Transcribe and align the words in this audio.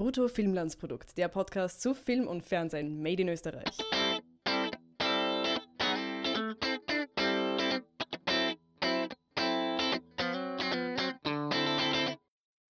Brutto 0.00 0.28
Filmlandsprodukt, 0.28 1.18
der 1.18 1.28
Podcast 1.28 1.82
zu 1.82 1.92
Film 1.92 2.26
und 2.26 2.42
Fernsehen 2.42 3.02
made 3.02 3.20
in 3.20 3.28
Österreich. 3.28 3.68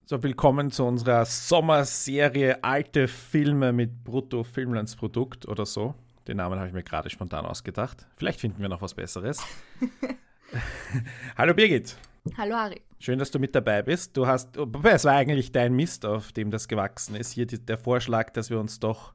So, 0.07 0.21
willkommen 0.25 0.73
zu 0.73 0.85
unserer 0.85 1.25
Sommerserie 1.25 2.65
Alte 2.65 3.07
Filme 3.07 3.73
mit 3.73 4.03
Brutto 4.03 4.43
Filmlandsprodukt 4.43 5.47
oder 5.47 5.67
so. 5.67 5.95
Den 6.27 6.39
Namen 6.39 6.59
habe 6.59 6.67
ich 6.67 6.75
mir 6.75 6.83
gerade 6.83 7.11
spontan 7.11 7.47
ausgedacht. 7.47 8.09
Vielleicht 8.17 8.41
finden 8.41 8.61
wir 8.61 8.69
noch 8.69 8.83
was 8.83 8.95
Besseres. 8.95 9.41
Hallo 11.39 11.55
Birgit. 11.55 11.97
Hallo 12.37 12.55
Harry. 12.57 12.81
Schön, 12.99 13.19
dass 13.19 13.31
du 13.31 13.39
mit 13.39 13.55
dabei 13.55 13.83
bist. 13.83 14.17
Du 14.17 14.27
hast, 14.27 14.57
es 14.57 15.05
war 15.05 15.15
eigentlich 15.15 15.53
dein 15.53 15.75
Mist, 15.75 16.05
auf 16.05 16.33
dem 16.33 16.51
das 16.51 16.69
gewachsen 16.69 17.15
ist. 17.17 17.33
Hier 17.33 17.47
die, 17.47 17.59
der 17.59 17.79
Vorschlag, 17.79 18.31
dass 18.31 18.51
wir 18.51 18.61
uns 18.61 18.79
doch 18.81 19.15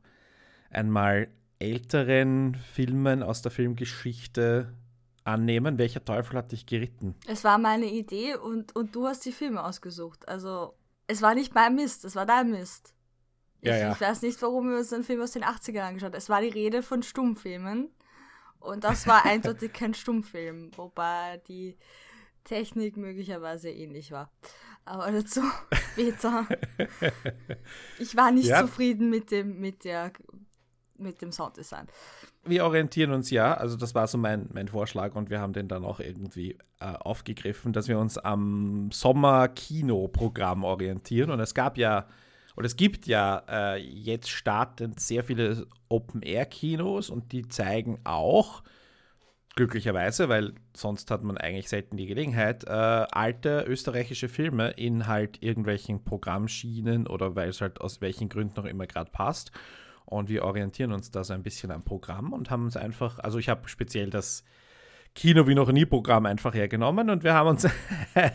einmal 0.69 1.27
älteren 1.59 2.55
Filmen 2.55 3.23
aus 3.23 3.41
der 3.41 3.51
Filmgeschichte 3.51 4.73
annehmen. 5.23 5.77
Welcher 5.77 6.03
Teufel 6.03 6.37
hat 6.37 6.51
dich 6.51 6.65
geritten? 6.65 7.15
Es 7.27 7.43
war 7.43 7.57
meine 7.57 7.85
Idee 7.85 8.35
und, 8.35 8.75
und 8.75 8.95
du 8.95 9.07
hast 9.07 9.25
die 9.25 9.31
Filme 9.31 9.63
ausgesucht. 9.63 10.27
Also, 10.27 10.75
es 11.07 11.21
war 11.21 11.35
nicht 11.35 11.53
mein 11.53 11.75
Mist, 11.75 12.05
es 12.05 12.15
war 12.15 12.25
dein 12.25 12.51
Mist. 12.51 12.93
Ich, 13.61 13.69
Ja, 13.69 13.77
ja. 13.77 13.91
ich 13.91 14.01
weiß 14.01 14.21
nicht, 14.21 14.41
warum 14.41 14.69
wir 14.69 14.77
uns 14.77 14.93
einen 14.93 15.03
Film 15.03 15.21
aus 15.21 15.31
den 15.31 15.43
80ern 15.43 15.81
angeschaut 15.81 16.11
haben. 16.11 16.17
Es 16.17 16.29
war 16.29 16.41
die 16.41 16.49
Rede 16.49 16.83
von 16.83 17.03
Stummfilmen. 17.03 17.89
Und 18.59 18.83
das 18.83 19.05
war 19.07 19.25
eindeutig 19.25 19.73
kein 19.73 19.93
Stummfilm, 19.93 20.71
wobei 20.75 21.41
die 21.47 21.77
Technik 22.45 22.95
möglicherweise 22.95 23.69
ähnlich 23.69 24.11
war. 24.11 24.31
Aber 24.85 25.11
dazu 25.11 25.41
später. 25.91 26.47
Ich 27.99 28.15
war 28.15 28.31
nicht 28.31 28.47
Ja. 28.47 28.61
zufrieden 28.61 29.09
mit 29.09 29.31
dem, 29.31 29.59
mit 29.59 29.83
der, 29.83 30.11
mit 30.97 31.21
dem 31.21 31.31
Sounddesign. 31.31 31.87
Wir 32.43 32.63
orientieren 32.65 33.11
uns 33.11 33.31
ja, 33.31 33.55
also 33.55 33.75
das 33.75 33.95
war 33.95 34.07
so 34.07 34.17
mein, 34.17 34.49
mein 34.53 34.67
Vorschlag 34.67 35.15
und 35.15 35.29
wir 35.31 35.39
haben 35.39 35.53
den 35.53 35.67
dann 35.67 35.83
auch 35.83 35.99
irgendwie 35.99 36.57
äh, 36.79 36.85
aufgegriffen, 36.99 37.73
dass 37.73 37.87
wir 37.87 37.97
uns 37.97 38.17
am 38.19 38.89
Sommer-Kino-Programm 38.91 40.63
orientieren. 40.63 41.31
Und 41.31 41.39
es 41.39 41.53
gab 41.53 41.77
ja, 41.77 42.07
oder 42.55 42.65
es 42.67 42.75
gibt 42.75 43.07
ja 43.07 43.43
äh, 43.49 43.77
jetzt 43.81 44.29
startend 44.29 44.99
sehr 44.99 45.23
viele 45.23 45.65
Open-Air-Kinos 45.89 47.09
und 47.09 47.31
die 47.31 47.47
zeigen 47.47 47.99
auch, 48.03 48.61
glücklicherweise, 49.55 50.29
weil 50.29 50.53
sonst 50.75 51.09
hat 51.11 51.23
man 51.23 51.37
eigentlich 51.37 51.69
selten 51.69 51.97
die 51.97 52.07
Gelegenheit, 52.07 52.65
äh, 52.65 52.69
alte 52.69 53.63
österreichische 53.67 54.27
Filme 54.27 54.71
in 54.71 55.07
halt 55.07 55.41
irgendwelchen 55.41 56.03
Programmschienen 56.03 57.07
oder 57.07 57.35
weil 57.35 57.49
es 57.49 57.61
halt 57.61 57.79
aus 57.79 58.01
welchen 58.01 58.29
Gründen 58.29 58.59
auch 58.59 58.65
immer 58.65 58.85
gerade 58.85 59.11
passt. 59.11 59.51
Und 60.05 60.29
wir 60.29 60.43
orientieren 60.43 60.91
uns 60.91 61.09
da 61.09 61.23
so 61.23 61.33
ein 61.33 61.41
bisschen 61.41 61.71
am 61.71 61.83
Programm 61.83 62.33
und 62.33 62.51
haben 62.51 62.65
uns 62.65 62.77
einfach, 62.77 63.17
also 63.19 63.39
ich 63.39 63.49
habe 63.49 63.67
speziell 63.67 64.09
das 64.09 64.43
Kino 65.15 65.47
wie 65.47 65.55
noch 65.55 65.71
nie 65.71 65.85
Programm 65.85 66.25
einfach 66.25 66.53
hergenommen 66.53 67.09
und 67.09 67.23
wir 67.23 67.33
haben 67.33 67.47
uns 67.47 67.65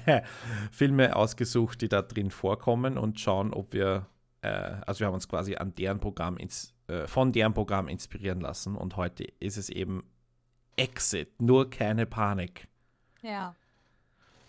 Filme 0.72 1.14
ausgesucht, 1.14 1.82
die 1.82 1.88
da 1.88 2.00
drin 2.00 2.30
vorkommen 2.30 2.96
und 2.96 3.20
schauen, 3.20 3.52
ob 3.52 3.74
wir, 3.74 4.06
äh, 4.40 4.48
also 4.86 5.00
wir 5.00 5.06
haben 5.08 5.14
uns 5.14 5.28
quasi 5.28 5.56
an 5.56 5.74
deren 5.74 6.00
Programm 6.00 6.38
ins, 6.38 6.74
äh, 6.88 7.06
von 7.06 7.32
deren 7.32 7.52
Programm 7.52 7.86
inspirieren 7.86 8.40
lassen 8.40 8.74
und 8.74 8.96
heute 8.96 9.24
ist 9.40 9.58
es 9.58 9.68
eben 9.68 10.04
Exit, 10.80 11.40
nur 11.42 11.68
keine 11.68 12.06
Panik. 12.06 12.66
Ja. 13.22 13.54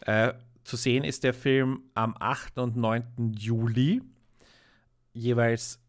Äh, 0.02 0.34
zu 0.64 0.78
sehen 0.78 1.04
ist 1.04 1.24
der 1.24 1.34
Film 1.34 1.84
am 1.94 2.16
8. 2.20 2.58
und 2.60 2.78
9. 2.78 3.34
Juli, 3.38 4.02
jeweils 5.14 5.80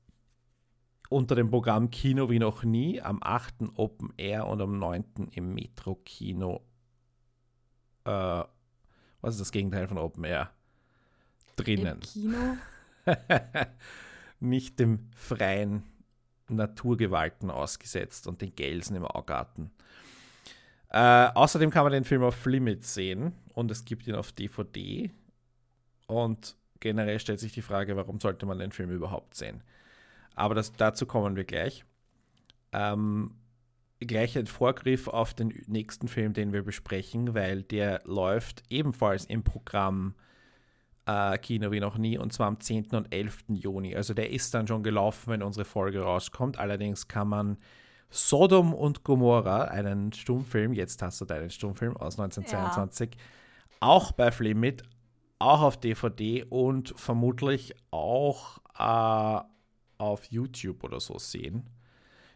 unter 1.08 1.34
dem 1.34 1.50
Programm 1.50 1.90
Kino 1.90 2.30
wie 2.30 2.38
noch 2.38 2.64
nie, 2.64 3.00
am 3.00 3.18
8. 3.22 3.76
Open 3.76 4.12
Air 4.16 4.46
und 4.46 4.60
am 4.60 4.78
9. 4.78 5.28
im 5.32 5.54
Metro-Kino. 5.54 6.62
Äh, 8.04 8.10
was 9.20 9.34
ist 9.34 9.41
das 9.41 9.52
Gegenteil 9.52 9.86
von 9.86 9.98
Open 9.98 10.25
Air? 10.25 10.50
Drinnen. 11.56 11.94
Im 11.94 12.00
Kino. 12.00 12.56
Nicht 14.41 14.81
dem 14.81 15.10
freien 15.14 15.84
Naturgewalten 16.48 17.50
ausgesetzt 17.50 18.26
und 18.26 18.41
den 18.41 18.56
Gelsen 18.56 18.97
im 18.97 19.04
Augarten. 19.04 19.70
Äh, 20.92 21.30
außerdem 21.34 21.70
kann 21.70 21.84
man 21.84 21.92
den 21.92 22.04
Film 22.04 22.22
auf 22.22 22.44
Limit 22.44 22.84
sehen 22.84 23.32
und 23.54 23.70
es 23.70 23.86
gibt 23.86 24.06
ihn 24.06 24.14
auf 24.14 24.30
DVD. 24.32 25.10
Und 26.06 26.54
generell 26.80 27.19
stellt 27.19 27.41
sich 27.41 27.53
die 27.53 27.62
Frage, 27.62 27.97
warum 27.97 28.20
sollte 28.20 28.44
man 28.44 28.58
den 28.58 28.72
Film 28.72 28.91
überhaupt 28.91 29.34
sehen? 29.34 29.62
Aber 30.34 30.54
das, 30.54 30.72
dazu 30.75 31.06
kommen 31.06 31.34
wir 31.34 31.44
gleich. 31.44 31.86
Ähm, 32.72 33.34
gleich 34.00 34.36
ein 34.36 34.47
Vorgriff 34.47 35.08
auf 35.08 35.32
den 35.32 35.54
nächsten 35.66 36.08
Film, 36.08 36.34
den 36.34 36.52
wir 36.52 36.62
besprechen, 36.62 37.34
weil 37.34 37.62
der 37.62 38.02
läuft 38.04 38.62
ebenfalls 38.69 39.25
im 39.25 39.44
Programm 39.44 40.14
äh, 41.06 41.38
Kino 41.38 41.70
wie 41.70 41.81
noch 41.81 41.97
nie 41.97 42.19
und 42.19 42.34
zwar 42.34 42.48
am 42.48 42.60
10. 42.60 42.91
und 42.91 43.14
11. 43.14 43.44
Juni. 43.48 43.97
Also 43.97 44.12
der 44.12 44.31
ist 44.31 44.52
dann 44.52 44.66
schon 44.66 44.82
gelaufen, 44.82 45.32
wenn 45.32 45.42
unsere 45.42 45.64
Folge 45.64 46.02
rauskommt. 46.02 46.58
Allerdings 46.58 47.08
kann 47.08 47.28
man 47.28 47.56
Sodom 48.12 48.75
und 48.75 49.05
Gomorra, 49.05 49.65
einen 49.65 50.12
Stummfilm, 50.12 50.75
jetzt 50.75 51.00
hast 51.03 51.21
du 51.21 51.25
deinen 51.25 51.50
Stummfilm 51.50 51.97
aus 51.97 52.21
1922, 52.21 53.17
auch 53.81 54.12
bei 54.12 54.31
Flimit, 54.31 54.83
auch 55.39 55.62
auf 55.62 55.81
DVD 55.81 56.45
und 56.45 56.93
vermutlich 56.97 57.75
auch 57.91 58.59
äh, 58.78 59.43
auf 59.99 60.27
YouTube 60.27 60.84
oder 60.84 61.00
so 61.00 61.19
sehen. 61.19 61.71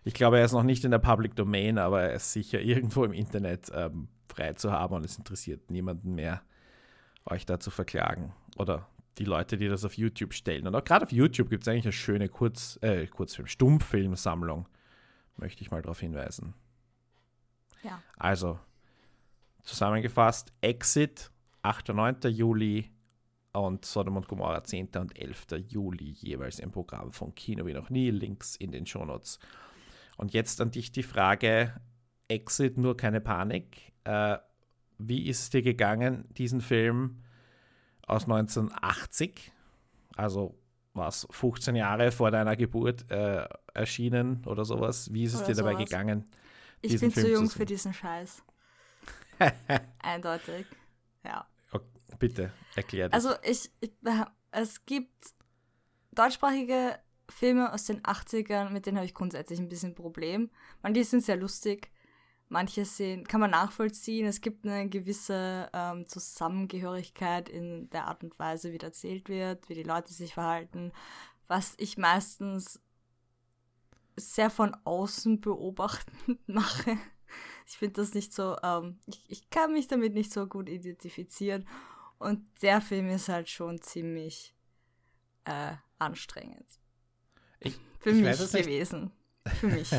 Ich 0.04 0.14
glaube, 0.14 0.38
er 0.38 0.46
ist 0.46 0.52
noch 0.52 0.62
nicht 0.62 0.84
in 0.84 0.92
der 0.92 0.98
Public 0.98 1.36
Domain, 1.36 1.78
aber 1.78 2.02
er 2.02 2.14
ist 2.14 2.32
sicher 2.32 2.60
irgendwo 2.60 3.04
im 3.04 3.12
Internet 3.12 3.70
ähm, 3.74 4.08
frei 4.28 4.54
zu 4.54 4.72
haben 4.72 4.94
und 4.94 5.04
es 5.04 5.18
interessiert 5.18 5.70
niemanden 5.70 6.14
mehr, 6.14 6.42
euch 7.26 7.44
da 7.44 7.60
zu 7.60 7.70
verklagen. 7.70 8.32
Oder 8.56 8.88
die 9.18 9.24
Leute, 9.24 9.56
die 9.56 9.68
das 9.68 9.84
auf 9.84 9.94
YouTube 9.94 10.32
stellen. 10.32 10.66
Und 10.66 10.74
auch 10.74 10.84
gerade 10.84 11.04
auf 11.04 11.12
YouTube 11.12 11.50
gibt 11.50 11.64
es 11.64 11.68
eigentlich 11.68 11.84
eine 11.84 11.92
schöne 11.92 12.28
Kurz, 12.28 12.78
äh, 12.82 13.06
Kurzfilm, 13.06 13.46
Stummfilmsammlung. 13.46 14.66
Möchte 15.36 15.62
ich 15.62 15.70
mal 15.70 15.82
darauf 15.82 16.00
hinweisen. 16.00 16.54
Ja. 17.82 18.02
Also, 18.16 18.58
zusammengefasst, 19.62 20.52
Exit, 20.60 21.30
8. 21.62 21.90
und 21.90 21.96
9. 21.96 22.16
Juli 22.32 22.90
und 23.52 23.84
Sodom 23.84 24.16
und 24.16 24.28
Gomorra 24.28 24.62
10. 24.62 24.88
und 24.96 25.18
11. 25.18 25.46
Juli 25.68 26.10
jeweils 26.10 26.58
im 26.58 26.70
Programm 26.70 27.12
von 27.12 27.34
Kino 27.34 27.66
wie 27.66 27.74
noch 27.74 27.90
nie. 27.90 28.10
Links 28.10 28.56
in 28.56 28.72
den 28.72 28.86
Shownotes. 28.86 29.38
Und 30.16 30.32
jetzt 30.32 30.60
an 30.60 30.70
dich 30.70 30.92
die 30.92 31.02
Frage: 31.02 31.80
Exit, 32.28 32.78
nur 32.78 32.96
keine 32.96 33.20
Panik. 33.20 33.92
Äh, 34.04 34.38
wie 34.98 35.26
ist 35.28 35.40
es 35.40 35.50
dir 35.50 35.62
gegangen, 35.62 36.26
diesen 36.30 36.60
Film 36.60 37.22
aus 38.06 38.22
1980, 38.24 39.52
also 40.16 40.58
was, 40.96 41.26
15 41.30 41.76
Jahre 41.76 42.10
vor 42.10 42.30
deiner 42.30 42.56
Geburt 42.56 43.10
äh, 43.10 43.46
erschienen 43.74 44.44
oder 44.46 44.64
sowas? 44.64 45.12
Wie 45.12 45.24
ist 45.24 45.34
es 45.34 45.40
Oder 45.40 45.48
dir 45.48 45.54
dabei 45.56 45.72
sowas. 45.72 45.84
gegangen? 45.84 46.24
Ich 46.82 47.00
bin 47.00 47.10
zu 47.10 47.20
Film 47.20 47.26
zu 47.26 47.32
jung 47.32 47.46
sehen? 47.46 47.58
für 47.58 47.66
diesen 47.66 47.94
Scheiß. 47.94 48.42
Eindeutig. 49.98 50.66
Ja. 51.24 51.46
Bitte, 52.18 52.52
erklär 52.74 53.08
dich. 53.08 53.14
Also 53.14 53.30
ich, 53.42 53.70
ich 53.80 53.92
es 54.52 54.86
gibt 54.86 55.34
deutschsprachige 56.12 56.98
Filme 57.28 57.72
aus 57.72 57.84
den 57.84 58.02
80ern, 58.02 58.70
mit 58.70 58.86
denen 58.86 58.96
habe 58.96 59.06
ich 59.06 59.14
grundsätzlich 59.14 59.58
ein 59.58 59.68
bisschen 59.68 59.94
Problem. 59.94 60.50
Manche 60.82 61.04
sind 61.04 61.24
sehr 61.24 61.36
lustig, 61.36 61.90
manche 62.48 62.84
sind, 62.84 63.28
kann 63.28 63.40
man 63.40 63.50
nachvollziehen. 63.50 64.26
Es 64.26 64.40
gibt 64.40 64.66
eine 64.66 64.88
gewisse 64.88 65.68
ähm, 65.72 66.06
Zusammengehörigkeit 66.06 67.48
in 67.48 67.90
der 67.90 68.06
Art 68.06 68.22
und 68.22 68.38
Weise, 68.38 68.72
wie 68.72 68.78
erzählt 68.78 69.28
wird, 69.28 69.68
wie 69.68 69.74
die 69.74 69.82
Leute 69.82 70.12
sich 70.12 70.34
verhalten, 70.34 70.92
was 71.48 71.74
ich 71.78 71.98
meistens 71.98 72.80
sehr 74.16 74.50
von 74.50 74.76
außen 74.84 75.40
beobachtend 75.40 76.38
mache. 76.48 76.96
Ich 77.66 77.76
finde 77.78 78.00
das 78.00 78.14
nicht 78.14 78.32
so, 78.32 78.56
ähm, 78.62 78.98
ich, 79.06 79.24
ich 79.28 79.50
kann 79.50 79.72
mich 79.72 79.88
damit 79.88 80.14
nicht 80.14 80.32
so 80.32 80.46
gut 80.46 80.68
identifizieren. 80.68 81.66
Und 82.18 82.46
der 82.62 82.80
Film 82.80 83.08
ist 83.08 83.28
halt 83.28 83.50
schon 83.50 83.82
ziemlich 83.82 84.54
äh, 85.44 85.74
anstrengend. 85.98 86.66
ich, 87.60 87.78
Für 87.98 88.10
ich 88.10 88.22
mich 88.22 88.52
gewesen. 88.52 89.10
Für 89.60 89.66
mich. 89.66 89.90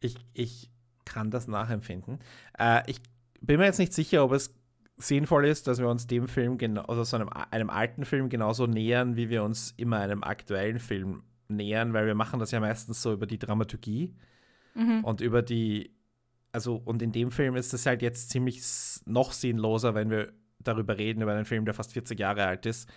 ich, 0.00 0.16
ich 0.32 0.71
kann 1.04 1.30
das 1.30 1.48
nachempfinden. 1.48 2.18
Äh, 2.58 2.82
ich 2.90 3.00
bin 3.40 3.58
mir 3.58 3.66
jetzt 3.66 3.78
nicht 3.78 3.92
sicher, 3.92 4.24
ob 4.24 4.32
es 4.32 4.54
sinnvoll 4.96 5.46
ist, 5.46 5.66
dass 5.66 5.78
wir 5.78 5.88
uns 5.88 6.06
dem 6.06 6.28
Film, 6.28 6.58
genau, 6.58 6.82
also 6.82 7.02
so 7.04 7.16
einem, 7.16 7.28
einem 7.50 7.70
alten 7.70 8.04
Film 8.04 8.28
genauso 8.28 8.66
nähern, 8.66 9.16
wie 9.16 9.30
wir 9.30 9.42
uns 9.42 9.74
immer 9.76 9.98
einem 9.98 10.22
aktuellen 10.22 10.78
Film 10.78 11.22
nähern, 11.48 11.92
weil 11.92 12.06
wir 12.06 12.14
machen 12.14 12.38
das 12.40 12.50
ja 12.50 12.60
meistens 12.60 13.02
so 13.02 13.12
über 13.12 13.26
die 13.26 13.38
Dramaturgie 13.38 14.14
Mhm. 14.74 15.04
und 15.04 15.20
über 15.20 15.42
die, 15.42 15.94
also 16.50 16.76
und 16.76 17.02
in 17.02 17.12
dem 17.12 17.30
Film 17.30 17.56
ist 17.56 17.74
es 17.74 17.84
halt 17.84 18.00
jetzt 18.00 18.30
ziemlich 18.30 18.62
noch 19.04 19.32
sinnloser, 19.32 19.94
wenn 19.94 20.08
wir 20.08 20.32
darüber 20.60 20.96
reden, 20.96 21.22
über 21.22 21.32
einen 21.34 21.44
Film, 21.44 21.64
der 21.66 21.74
fast 21.74 21.92
40 21.92 22.18
Jahre 22.18 22.46
alt 22.46 22.64
ist, 22.64 22.88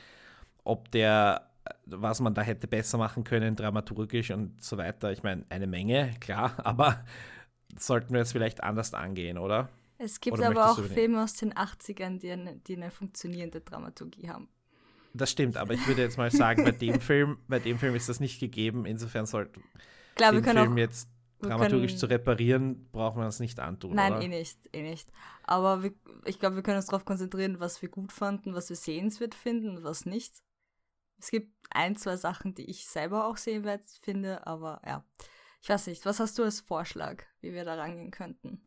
ob 0.64 0.90
der 0.92 1.50
was 1.86 2.20
man 2.20 2.34
da 2.36 2.44
hätte 2.44 2.68
besser 2.68 2.98
machen 2.98 3.24
können, 3.24 3.56
dramaturgisch 3.56 4.32
und 4.32 4.64
so 4.64 4.78
weiter. 4.78 5.12
Ich 5.12 5.24
meine, 5.24 5.46
eine 5.50 5.68
Menge, 5.68 6.12
klar, 6.20 6.54
aber 6.64 7.04
sollten 7.78 8.14
wir 8.14 8.20
jetzt 8.20 8.32
vielleicht 8.32 8.64
anders 8.64 8.94
angehen, 8.94 9.38
oder? 9.38 9.70
Es 9.98 10.20
gibt 10.20 10.38
Oder 10.38 10.48
aber 10.48 10.72
auch 10.72 10.80
Filme 10.84 11.24
aus 11.24 11.34
den 11.34 11.54
80ern, 11.54 12.20
die 12.20 12.32
eine, 12.32 12.58
die 12.58 12.76
eine 12.76 12.92
funktionierende 12.92 13.62
Dramaturgie 13.62 14.30
haben. 14.30 14.50
Das 15.14 15.32
stimmt, 15.32 15.56
aber 15.56 15.74
ich 15.74 15.88
würde 15.88 16.02
jetzt 16.02 16.18
mal 16.18 16.30
sagen, 16.30 16.66
bei 16.66 16.72
dem 16.72 17.00
Film, 17.00 17.38
bei 17.48 17.60
dem 17.60 17.80
Film 17.80 17.96
ist 17.96 18.10
das 18.10 18.20
nicht 18.20 18.40
gegeben. 18.40 18.86
Insofern 18.86 19.26
sollte 19.26 19.62
Klar, 20.16 20.34
wir 20.34 20.42
den 20.42 20.46
können 20.46 20.60
Film 20.60 20.74
auch. 20.74 20.78
jetzt 20.78 21.08
wir 21.40 21.50
dramaturgisch 21.50 21.92
können- 21.92 22.00
zu 22.00 22.06
reparieren, 22.08 22.90
braucht 22.92 23.16
man 23.16 23.26
das 23.26 23.40
nicht 23.40 23.60
antun. 23.62 23.96
Nein, 23.96 24.14
oder? 24.14 24.22
eh 24.24 24.28
nicht, 24.28 24.58
eh 24.74 24.82
nicht. 24.82 25.10
Aber 25.44 25.84
wir, 25.84 25.94
ich 26.26 26.40
glaube, 26.40 26.58
wir 26.58 26.64
können 26.64 26.78
uns 26.78 26.88
darauf 26.88 27.06
konzentrieren, 27.06 27.62
was 27.62 27.82
wir 27.82 27.88
gut 27.88 28.12
fanden, 28.12 28.54
was 28.54 28.68
wir 28.68 28.76
sehenswert 28.76 29.34
finden 29.36 29.78
und 29.78 29.84
was 29.86 30.06
nicht. 30.06 30.34
Es 31.18 31.32
gibt 31.32 31.54
ein, 31.70 31.96
zwei 31.96 32.18
Sachen, 32.18 32.54
die 32.54 32.70
ich 32.70 32.86
selber 32.86 33.28
auch 33.28 33.38
sehenswert 33.38 33.84
finde, 34.02 34.46
aber 34.46 34.82
ja. 34.86 35.06
Ich 35.66 35.70
weiß 35.70 35.88
nicht, 35.88 36.06
was 36.06 36.20
hast 36.20 36.38
du 36.38 36.44
als 36.44 36.60
Vorschlag, 36.60 37.24
wie 37.42 37.52
wir 37.52 37.66
da 37.66 37.74
rangehen 37.74 38.12
könnten? 38.12 38.62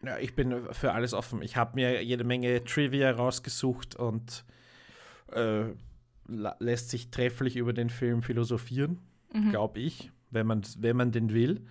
Ja, 0.00 0.16
ich 0.18 0.36
bin 0.36 0.72
für 0.72 0.92
alles 0.92 1.12
offen. 1.12 1.42
Ich 1.42 1.56
habe 1.56 1.72
mir 1.74 2.04
jede 2.04 2.22
Menge 2.22 2.62
Trivia 2.62 3.10
rausgesucht 3.10 3.96
und 3.96 4.44
äh, 5.32 5.64
lässt 6.28 6.90
sich 6.90 7.10
trefflich 7.10 7.56
über 7.56 7.72
den 7.72 7.90
Film 7.90 8.22
philosophieren, 8.22 9.00
Mhm. 9.32 9.50
glaube 9.50 9.80
ich, 9.80 10.12
wenn 10.30 10.46
man, 10.46 10.62
wenn 10.78 10.96
man 10.96 11.10
den 11.10 11.34
will. 11.34 11.66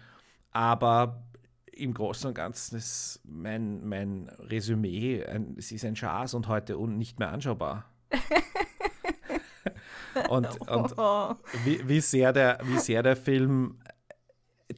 Aber 0.52 1.24
im 1.72 1.94
Großen 1.94 2.28
und 2.28 2.34
Ganzen 2.34 2.76
ist 2.76 3.22
mein, 3.24 3.88
mein 3.88 4.28
Resümee, 4.40 5.24
ein, 5.26 5.56
es 5.58 5.72
ist 5.72 5.86
ein 5.86 5.96
Schaß 5.96 6.34
und 6.34 6.50
heute 6.50 6.78
un 6.78 6.98
nicht 6.98 7.18
mehr 7.18 7.32
anschaubar. 7.32 7.86
und, 10.28 10.60
und 10.70 10.94
Oh. 10.98 11.34
wie, 11.64 11.88
wie, 11.88 12.02
sehr 12.02 12.34
der, 12.34 12.60
wie 12.66 12.78
sehr 12.78 13.04
der 13.04 13.16
Film 13.16 13.80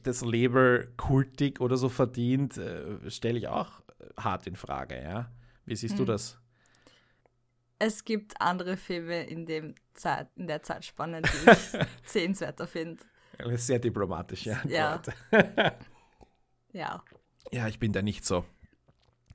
das 0.02 0.22
Label 0.22 0.92
kultig 0.96 1.60
oder 1.60 1.76
so 1.76 1.88
verdient, 1.88 2.56
äh, 2.58 3.10
stelle 3.10 3.38
ich 3.38 3.48
auch 3.48 3.82
hart 4.18 4.46
in 4.46 4.56
Frage, 4.56 5.00
ja. 5.02 5.30
Wie 5.64 5.76
siehst 5.76 5.94
du 5.98 6.00
Hm. 6.02 6.06
das? 6.06 6.38
Es 7.80 8.04
gibt 8.04 8.40
andere 8.40 8.76
Filme 8.76 9.24
in, 9.24 9.46
dem 9.46 9.74
Zeit, 9.94 10.28
in 10.34 10.46
der 10.48 10.62
Zeitspanne, 10.62 11.22
die 11.22 11.28
ich 11.50 11.86
sehenswerter 12.10 12.66
finde. 12.66 13.02
Sehr 13.54 13.78
diplomatisch, 13.78 14.46
ja. 14.46 14.60
Ja. 14.66 15.00
Ja. 16.72 17.04
Ja, 17.52 17.68
ich 17.68 17.78
bin 17.78 17.92
da 17.92 18.02
nicht 18.02 18.24
so. 18.24 18.44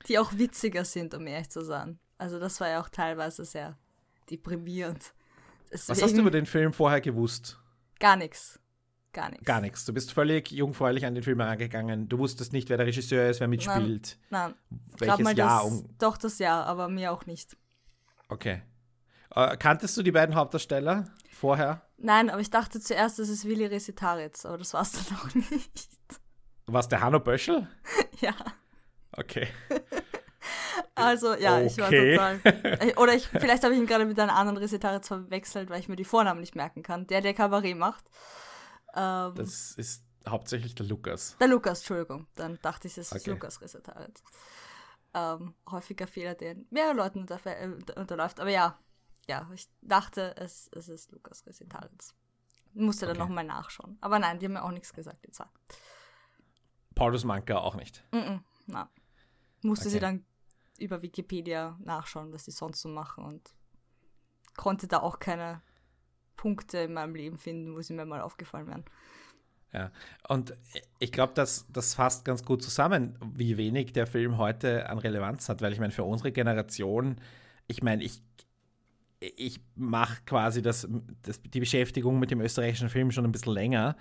Die 0.08 0.18
auch 0.18 0.32
witziger 0.34 0.84
sind, 0.84 1.14
um 1.14 1.26
ehrlich 1.26 1.48
zu 1.50 1.62
sein. 1.64 1.98
Also 2.18 2.38
das 2.38 2.60
war 2.60 2.68
ja 2.68 2.80
auch 2.80 2.88
teilweise 2.90 3.44
sehr 3.44 3.78
deprimierend. 4.30 5.14
Was 5.72 5.88
hast 5.88 6.00
Deswegen 6.00 6.16
du 6.16 6.20
über 6.22 6.30
den 6.30 6.46
Film 6.46 6.72
vorher 6.72 7.00
gewusst? 7.00 7.58
Gar 7.98 8.16
nichts. 8.16 8.60
Gar 9.14 9.30
nichts. 9.30 9.44
Gar 9.46 9.60
nichts. 9.62 9.84
Du 9.86 9.94
bist 9.94 10.12
völlig 10.12 10.50
jungfräulich 10.50 11.06
an 11.06 11.14
den 11.14 11.22
Film 11.24 11.40
angegangen. 11.40 12.08
Du 12.08 12.18
wusstest 12.18 12.52
nicht, 12.52 12.68
wer 12.68 12.76
der 12.76 12.86
Regisseur 12.86 13.30
ist, 13.30 13.40
wer 13.40 13.48
mitspielt, 13.48 14.18
Nein, 14.28 14.54
ich 14.94 15.00
welches 15.00 15.20
mal 15.20 15.36
Jahr. 15.38 15.62
das, 15.62 15.72
um, 15.72 15.88
doch 15.98 16.16
das 16.18 16.38
Jahr, 16.38 16.66
aber 16.66 16.88
mir 16.88 17.12
auch 17.12 17.24
nicht. 17.24 17.56
okay. 18.28 18.62
Äh, 19.34 19.56
kanntest 19.56 19.96
du 19.96 20.02
die 20.02 20.12
beiden 20.12 20.34
Hauptdarsteller 20.34 21.06
vorher? 21.32 21.82
Nein, 21.96 22.28
aber 22.30 22.40
ich 22.40 22.50
dachte 22.50 22.80
zuerst, 22.80 23.18
das 23.18 23.28
ist 23.28 23.44
Willi 23.48 23.66
Resitaritz, 23.66 24.44
aber 24.46 24.58
das 24.58 24.74
war 24.74 24.82
es 24.82 24.92
dann 24.92 25.16
auch 25.18 25.34
nicht. 25.50 25.88
Was, 26.66 26.88
der 26.88 27.00
Hanno 27.00 27.18
Böschel? 27.20 27.66
ja, 28.20 28.34
Okay. 29.16 29.46
also 30.96 31.34
ja, 31.34 31.60
ich 31.60 31.78
war 31.78 31.86
Okay. 31.86 32.14
total. 32.16 32.40
Oder 32.96 33.14
ich, 33.14 33.26
vielleicht 33.28 33.62
habe 33.64 33.74
ich 33.74 33.80
ihn 33.80 33.86
gerade 33.86 34.04
mit 34.06 34.18
einem 34.18 34.30
anderen 34.30 34.56
Resitaritz 34.58 35.08
verwechselt, 35.08 35.70
weil 35.70 35.80
ich 35.80 35.88
mir 35.88 35.96
die 35.96 36.04
Vornamen 36.04 36.40
nicht 36.40 36.56
merken 36.56 36.82
kann. 36.82 37.06
Der, 37.06 37.20
der 37.20 37.34
Kabarett 37.34 37.76
macht. 37.76 38.04
Ähm, 38.94 39.34
Das 39.34 39.72
ist 39.72 40.04
hauptsächlich 40.28 40.74
der 40.74 40.86
Lukas. 40.86 41.36
Der 41.38 41.48
Lukas, 41.48 41.80
Entschuldigung. 41.80 42.26
Dann 42.34 42.58
dachte 42.62 42.88
ich, 42.88 42.96
es 42.98 43.12
ist 43.12 43.20
Okay. 43.22 43.30
Lukas 43.30 43.60
Resetaritz. 43.60 44.22
Ähm, 45.12 45.54
häufiger 45.70 46.06
Fehler, 46.06 46.34
der 46.34 46.56
mehrere 46.70 46.94
Leuten 46.94 47.26
äh, 47.28 47.68
unterläuft. 47.96 48.40
Aber 48.40 48.50
ja, 48.50 48.78
ja, 49.28 49.48
ich 49.54 49.68
dachte, 49.80 50.34
es, 50.36 50.68
es 50.72 50.88
ist 50.88 51.12
Lukas 51.12 51.46
Resetaritz. 51.46 52.14
Musste 52.72 53.06
dann 53.06 53.16
Okay. 53.16 53.26
nochmal 53.28 53.44
nachschauen. 53.44 53.96
Aber 54.00 54.18
nein, 54.18 54.38
die 54.38 54.46
haben 54.46 54.54
mir 54.54 54.64
auch 54.64 54.72
nichts 54.72 54.92
gesagt, 54.92 55.24
die 55.24 55.30
zwei. 55.30 55.46
Paulus 56.94 57.24
Manka 57.24 57.58
auch 57.58 57.74
nicht. 57.76 58.02
Mm 58.12 58.16
-mm, 58.16 58.40
na. 58.66 58.90
Musste 59.62 59.88
sie 59.88 59.96
Okay. 59.98 60.06
dann 60.06 60.26
über 60.78 61.02
Wikipedia 61.02 61.76
nachschauen, 61.80 62.32
was 62.32 62.44
sie 62.44 62.50
sonst 62.50 62.80
so 62.80 62.88
machen 62.88 63.24
und 63.24 63.54
konnte 64.56 64.88
da 64.88 65.00
auch 65.00 65.18
keine 65.20 65.62
Punkte 66.36 66.78
in 66.78 66.94
meinem 66.94 67.14
Leben 67.14 67.36
finden, 67.36 67.74
wo 67.74 67.80
sie 67.80 67.94
mir 67.94 68.04
mal 68.04 68.20
aufgefallen 68.20 68.66
wären. 68.66 68.84
Ja, 69.74 69.90
und 70.28 70.54
ich 71.00 71.10
glaube, 71.10 71.32
das, 71.34 71.66
das 71.72 71.94
fasst 71.94 72.24
ganz 72.24 72.44
gut 72.44 72.62
zusammen, 72.62 73.18
wie 73.34 73.56
wenig 73.56 73.92
der 73.92 74.06
Film 74.06 74.38
heute 74.38 74.88
an 74.88 74.98
Relevanz 74.98 75.48
hat, 75.48 75.62
weil 75.62 75.72
ich 75.72 75.80
meine, 75.80 75.90
für 75.90 76.04
unsere 76.04 76.30
Generation, 76.30 77.16
ich 77.66 77.82
meine, 77.82 78.04
ich, 78.04 78.22
ich 79.18 79.60
mache 79.74 80.22
quasi 80.26 80.62
das, 80.62 80.86
das, 81.22 81.42
die 81.42 81.58
Beschäftigung 81.58 82.20
mit 82.20 82.30
dem 82.30 82.40
österreichischen 82.40 82.88
Film 82.88 83.10
schon 83.10 83.24
ein 83.24 83.32
bisschen 83.32 83.52
länger, 83.52 83.96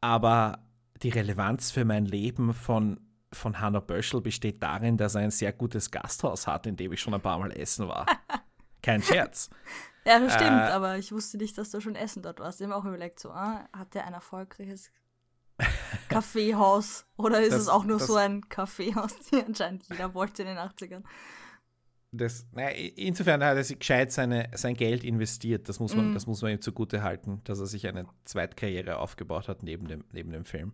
aber 0.00 0.60
die 1.02 1.10
Relevanz 1.10 1.70
für 1.70 1.84
mein 1.84 2.06
Leben 2.06 2.54
von, 2.54 2.98
von 3.32 3.60
Hanno 3.60 3.82
Böschel 3.82 4.22
besteht 4.22 4.62
darin, 4.62 4.96
dass 4.96 5.14
er 5.14 5.22
ein 5.22 5.30
sehr 5.30 5.52
gutes 5.52 5.90
Gasthaus 5.90 6.46
hat, 6.46 6.66
in 6.66 6.76
dem 6.76 6.92
ich 6.94 7.00
schon 7.02 7.12
ein 7.12 7.20
paar 7.20 7.38
Mal 7.38 7.52
essen 7.52 7.86
war. 7.86 8.06
Kein 8.86 9.02
Scherz. 9.02 9.50
Ja, 10.08 10.20
das 10.20 10.34
stimmt, 10.34 10.50
Äh, 10.52 10.70
aber 10.70 10.98
ich 10.98 11.10
wusste 11.10 11.36
nicht, 11.36 11.58
dass 11.58 11.72
du 11.72 11.80
schon 11.80 11.96
essen 11.96 12.22
dort 12.22 12.38
warst. 12.38 12.60
Ich 12.60 12.64
habe 12.68 12.76
auch 12.76 12.84
überlegt, 12.84 13.18
so, 13.18 13.30
ah, 13.32 13.68
hat 13.76 13.92
der 13.94 14.06
ein 14.06 14.12
erfolgreiches 14.12 14.92
Kaffeehaus? 16.08 17.06
Oder 17.16 17.40
ist 17.42 17.52
Das- 17.54 17.62
es 17.62 17.68
auch 17.68 17.84
nur 17.84 17.98
das- 17.98 18.06
so 18.06 18.14
ein 18.14 18.48
Kaffeehaus, 18.48 19.16
die 19.32 19.42
anscheinend 19.44 19.88
jeder 19.88 20.14
wollte 20.14 20.42
in 20.42 20.48
den 20.48 20.58
80ern? 20.58 21.02
Das, 22.12 22.46
naja, 22.52 22.68
insofern 22.96 23.42
hat 23.44 23.56
er 23.56 23.64
sich 23.64 23.78
gescheit 23.80 24.12
seine, 24.12 24.48
sein 24.54 24.74
Geld 24.74 25.02
investiert. 25.04 25.68
Das 25.68 25.80
muss, 25.80 25.94
man, 25.94 26.12
Mm. 26.12 26.14
das 26.14 26.26
muss 26.26 26.40
man 26.40 26.52
ihm 26.52 26.60
zugute 26.60 27.02
halten, 27.02 27.40
dass 27.44 27.58
er 27.58 27.66
sich 27.66 27.86
eine 27.88 28.06
Zweitkarriere 28.24 28.98
aufgebaut 28.98 29.48
hat 29.48 29.62
neben 29.64 29.88
dem, 29.88 30.04
neben 30.12 30.30
dem 30.30 30.44
Film. 30.44 30.72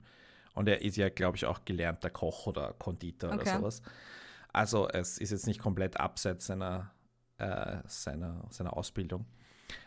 Und 0.54 0.68
er 0.68 0.82
ist 0.82 0.96
ja, 0.98 1.08
glaube 1.08 1.38
ich, 1.38 1.46
auch 1.46 1.64
gelernter 1.64 2.10
Koch 2.10 2.46
oder 2.46 2.74
Konditor 2.74 3.30
oder 3.32 3.40
Okay. 3.40 3.56
sowas. 3.56 3.80
Also 4.52 4.88
es 4.90 5.16
ist 5.16 5.30
jetzt 5.30 5.46
nicht 5.46 5.58
komplett 5.58 5.98
abseits 5.98 6.44
seiner, 6.46 6.92
äh, 7.42 7.78
seiner, 7.86 8.44
seiner 8.50 8.76
Ausbildung. 8.76 9.26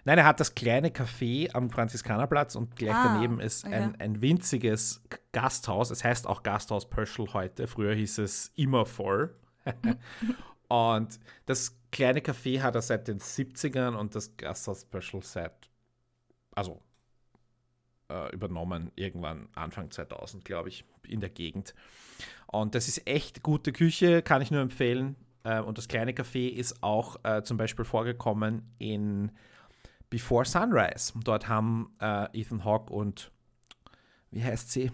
Nein, 0.03 0.17
er 0.17 0.25
hat 0.25 0.39
das 0.39 0.55
kleine 0.55 0.89
Café 0.89 1.53
am 1.53 1.69
Franziskanerplatz 1.69 2.55
und 2.55 2.75
gleich 2.75 2.95
Ah, 2.95 3.13
daneben 3.13 3.39
ist 3.39 3.65
ein, 3.65 3.89
okay. 3.91 4.03
ein 4.03 4.21
winziges 4.21 5.01
G- 5.09 5.17
Gasthaus. 5.31 5.91
Es 5.91 6.03
heißt 6.03 6.25
auch 6.27 6.41
Gasthaus 6.43 6.89
Pöschel 6.89 7.31
heute. 7.33 7.67
Früher 7.67 7.93
hieß 7.93 8.17
es 8.19 8.51
immer 8.55 8.85
voll. 8.85 9.35
und 10.67 11.19
das 11.45 11.77
kleine 11.91 12.19
Café 12.21 12.61
hat 12.61 12.75
er 12.75 12.81
seit 12.81 13.07
den 13.07 13.19
70ern 13.19 13.95
und 13.95 14.15
das 14.15 14.35
Gasthaus 14.37 14.85
Pöschel 14.85 15.21
seit, 15.21 15.69
also 16.55 16.81
äh, 18.09 18.33
übernommen 18.33 18.91
irgendwann 18.95 19.49
Anfang 19.53 19.91
2000, 19.91 20.43
glaube 20.45 20.69
ich, 20.69 20.83
in 21.07 21.19
der 21.19 21.29
Gegend. 21.29 21.75
Und 22.47 22.73
das 22.75 22.87
ist 22.87 23.05
echt 23.07 23.43
gute 23.43 23.71
Küche, 23.71 24.21
kann 24.23 24.41
ich 24.41 24.49
nur 24.51 24.61
empfehlen. 24.61 25.15
Äh, 25.45 25.61
und 25.61 25.77
das 25.77 25.87
kleine 25.87 26.11
Café 26.11 26.49
ist 26.49 26.83
auch 26.83 27.17
äh, 27.23 27.43
zum 27.43 27.57
Beispiel 27.57 27.85
vorgekommen 27.85 28.73
in 28.79 29.31
Before 30.09 30.43
Sunrise. 30.43 31.13
Dort 31.23 31.47
haben 31.47 31.95
äh, 32.01 32.27
Ethan 32.39 32.65
Hawke 32.65 32.91
und 32.91 33.31
wie 34.31 34.43
heißt 34.43 34.71
sie? 34.71 34.91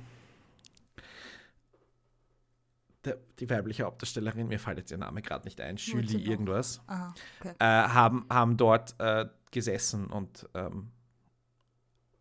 Der, 3.03 3.17
die 3.39 3.49
weibliche 3.49 3.83
Hauptdarstellerin, 3.85 4.47
mir 4.47 4.59
fällt 4.59 4.77
jetzt 4.77 4.91
ihr 4.91 4.97
Name 4.97 5.23
gerade 5.23 5.45
nicht 5.45 5.59
ein, 5.59 5.77
Julie 5.77 6.19
irgendwas, 6.19 6.81
Aha, 6.85 7.15
okay. 7.39 7.55
äh, 7.57 7.65
haben, 7.65 8.27
haben 8.29 8.57
dort 8.57 8.93
äh, 8.99 9.25
gesessen 9.49 10.05
und 10.05 10.47
ähm, 10.53 10.91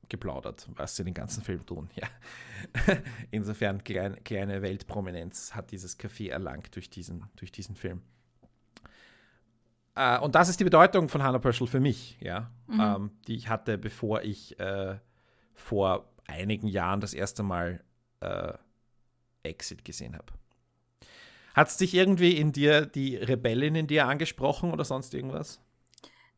geplaudert, 0.08 0.68
was 0.76 0.96
sie 0.96 1.04
den 1.04 1.12
ganzen 1.14 1.42
Film 1.42 1.66
tun. 1.66 1.90
Ja. 1.96 2.08
Insofern 3.30 3.84
klein, 3.84 4.22
kleine 4.24 4.60
Weltprominenz 4.60 5.54
hat 5.54 5.70
dieses 5.70 5.98
Café 5.98 6.30
erlangt 6.30 6.74
durch 6.76 6.90
diesen, 6.90 7.24
durch 7.36 7.52
diesen 7.52 7.74
Film. 7.74 8.02
Äh, 9.94 10.18
und 10.18 10.34
das 10.34 10.48
ist 10.48 10.60
die 10.60 10.64
Bedeutung 10.64 11.08
von 11.08 11.22
Hannah 11.22 11.38
Pöschel 11.38 11.66
für 11.66 11.80
mich, 11.80 12.18
ja, 12.20 12.50
ähm, 12.70 13.10
die 13.26 13.34
ich 13.34 13.48
hatte, 13.48 13.78
bevor 13.78 14.22
ich 14.22 14.58
äh, 14.60 14.98
vor 15.54 16.10
einigen 16.26 16.68
Jahren 16.68 17.00
das 17.00 17.14
erste 17.14 17.42
Mal 17.42 17.82
äh, 18.20 18.52
Exit 19.42 19.84
gesehen 19.84 20.14
habe. 20.14 20.32
Hat 21.54 21.68
es 21.68 21.76
dich 21.76 21.94
irgendwie 21.94 22.36
in 22.36 22.52
dir, 22.52 22.86
die 22.86 23.16
Rebellin 23.16 23.74
in 23.74 23.86
dir 23.86 24.06
angesprochen 24.06 24.72
oder 24.72 24.84
sonst 24.84 25.14
irgendwas? 25.14 25.60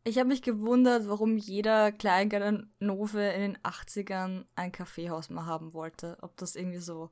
Ich 0.04 0.18
habe 0.18 0.28
mich 0.28 0.42
gewundert, 0.42 1.06
warum 1.06 1.36
jeder 1.36 1.92
Kleinganove 1.92 3.28
in 3.34 3.40
den 3.40 3.58
80ern 3.58 4.46
ein 4.56 4.72
Kaffeehaus 4.72 5.30
mal 5.30 5.46
haben 5.46 5.74
wollte. 5.74 6.18
Ob 6.22 6.36
das 6.36 6.56
irgendwie 6.56 6.78
so 6.78 7.10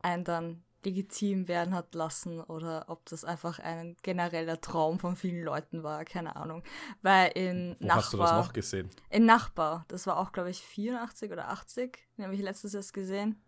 einen 0.00 0.24
dann 0.24 0.64
legitim 0.84 1.48
werden 1.48 1.74
hat 1.74 1.94
lassen 1.94 2.40
oder 2.40 2.84
ob 2.88 3.04
das 3.06 3.24
einfach 3.24 3.58
ein 3.58 3.96
genereller 4.02 4.60
Traum 4.60 4.98
von 4.98 5.16
vielen 5.16 5.44
Leuten 5.44 5.82
war, 5.82 6.04
keine 6.04 6.36
Ahnung. 6.36 6.62
Weil 7.02 7.30
in 7.34 7.76
Wo 7.80 7.86
Nachbar, 7.86 7.96
hast 7.96 8.12
du 8.12 8.16
das 8.18 8.32
noch 8.32 8.52
gesehen? 8.52 8.90
in 9.10 9.26
Nachbar, 9.26 9.84
das 9.88 10.06
war 10.06 10.18
auch, 10.18 10.32
glaube 10.32 10.50
ich, 10.50 10.60
84 10.60 11.32
oder 11.32 11.48
80, 11.48 11.98
den 12.16 12.24
habe 12.24 12.34
ich 12.34 12.40
letztes 12.40 12.74
erst 12.74 12.94
gesehen. 12.94 13.42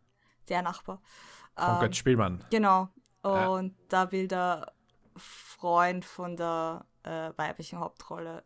Der 0.49 0.62
Nachbar. 0.62 1.00
Von 1.57 1.75
Ähm, 1.75 1.81
Götz 1.81 1.97
Spielmann. 1.97 2.45
Genau. 2.50 2.88
Ja. 3.25 3.49
Und 3.49 3.75
da 3.88 4.12
will 4.12 4.28
der 4.28 4.73
Freund 5.16 6.05
von 6.05 6.37
der 6.37 6.87
äh, 7.02 7.33
weiblichen 7.37 7.81
Hauptrolle 7.81 8.45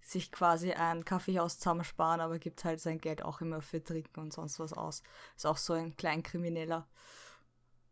sich 0.00 0.32
quasi 0.32 0.72
ein 0.72 1.04
Kaffeehaus 1.04 1.58
zusammensparen, 1.58 2.20
aber 2.20 2.38
gibt 2.38 2.64
halt 2.64 2.80
sein 2.80 2.98
Geld 2.98 3.22
auch 3.22 3.40
immer 3.40 3.60
für 3.60 3.82
Trinken 3.82 4.20
und 4.20 4.32
sonst 4.32 4.58
was 4.58 4.72
aus. 4.72 5.02
Ist 5.36 5.46
auch 5.46 5.58
so 5.58 5.74
ein 5.74 5.96
Kleinkrimineller. 5.96 6.86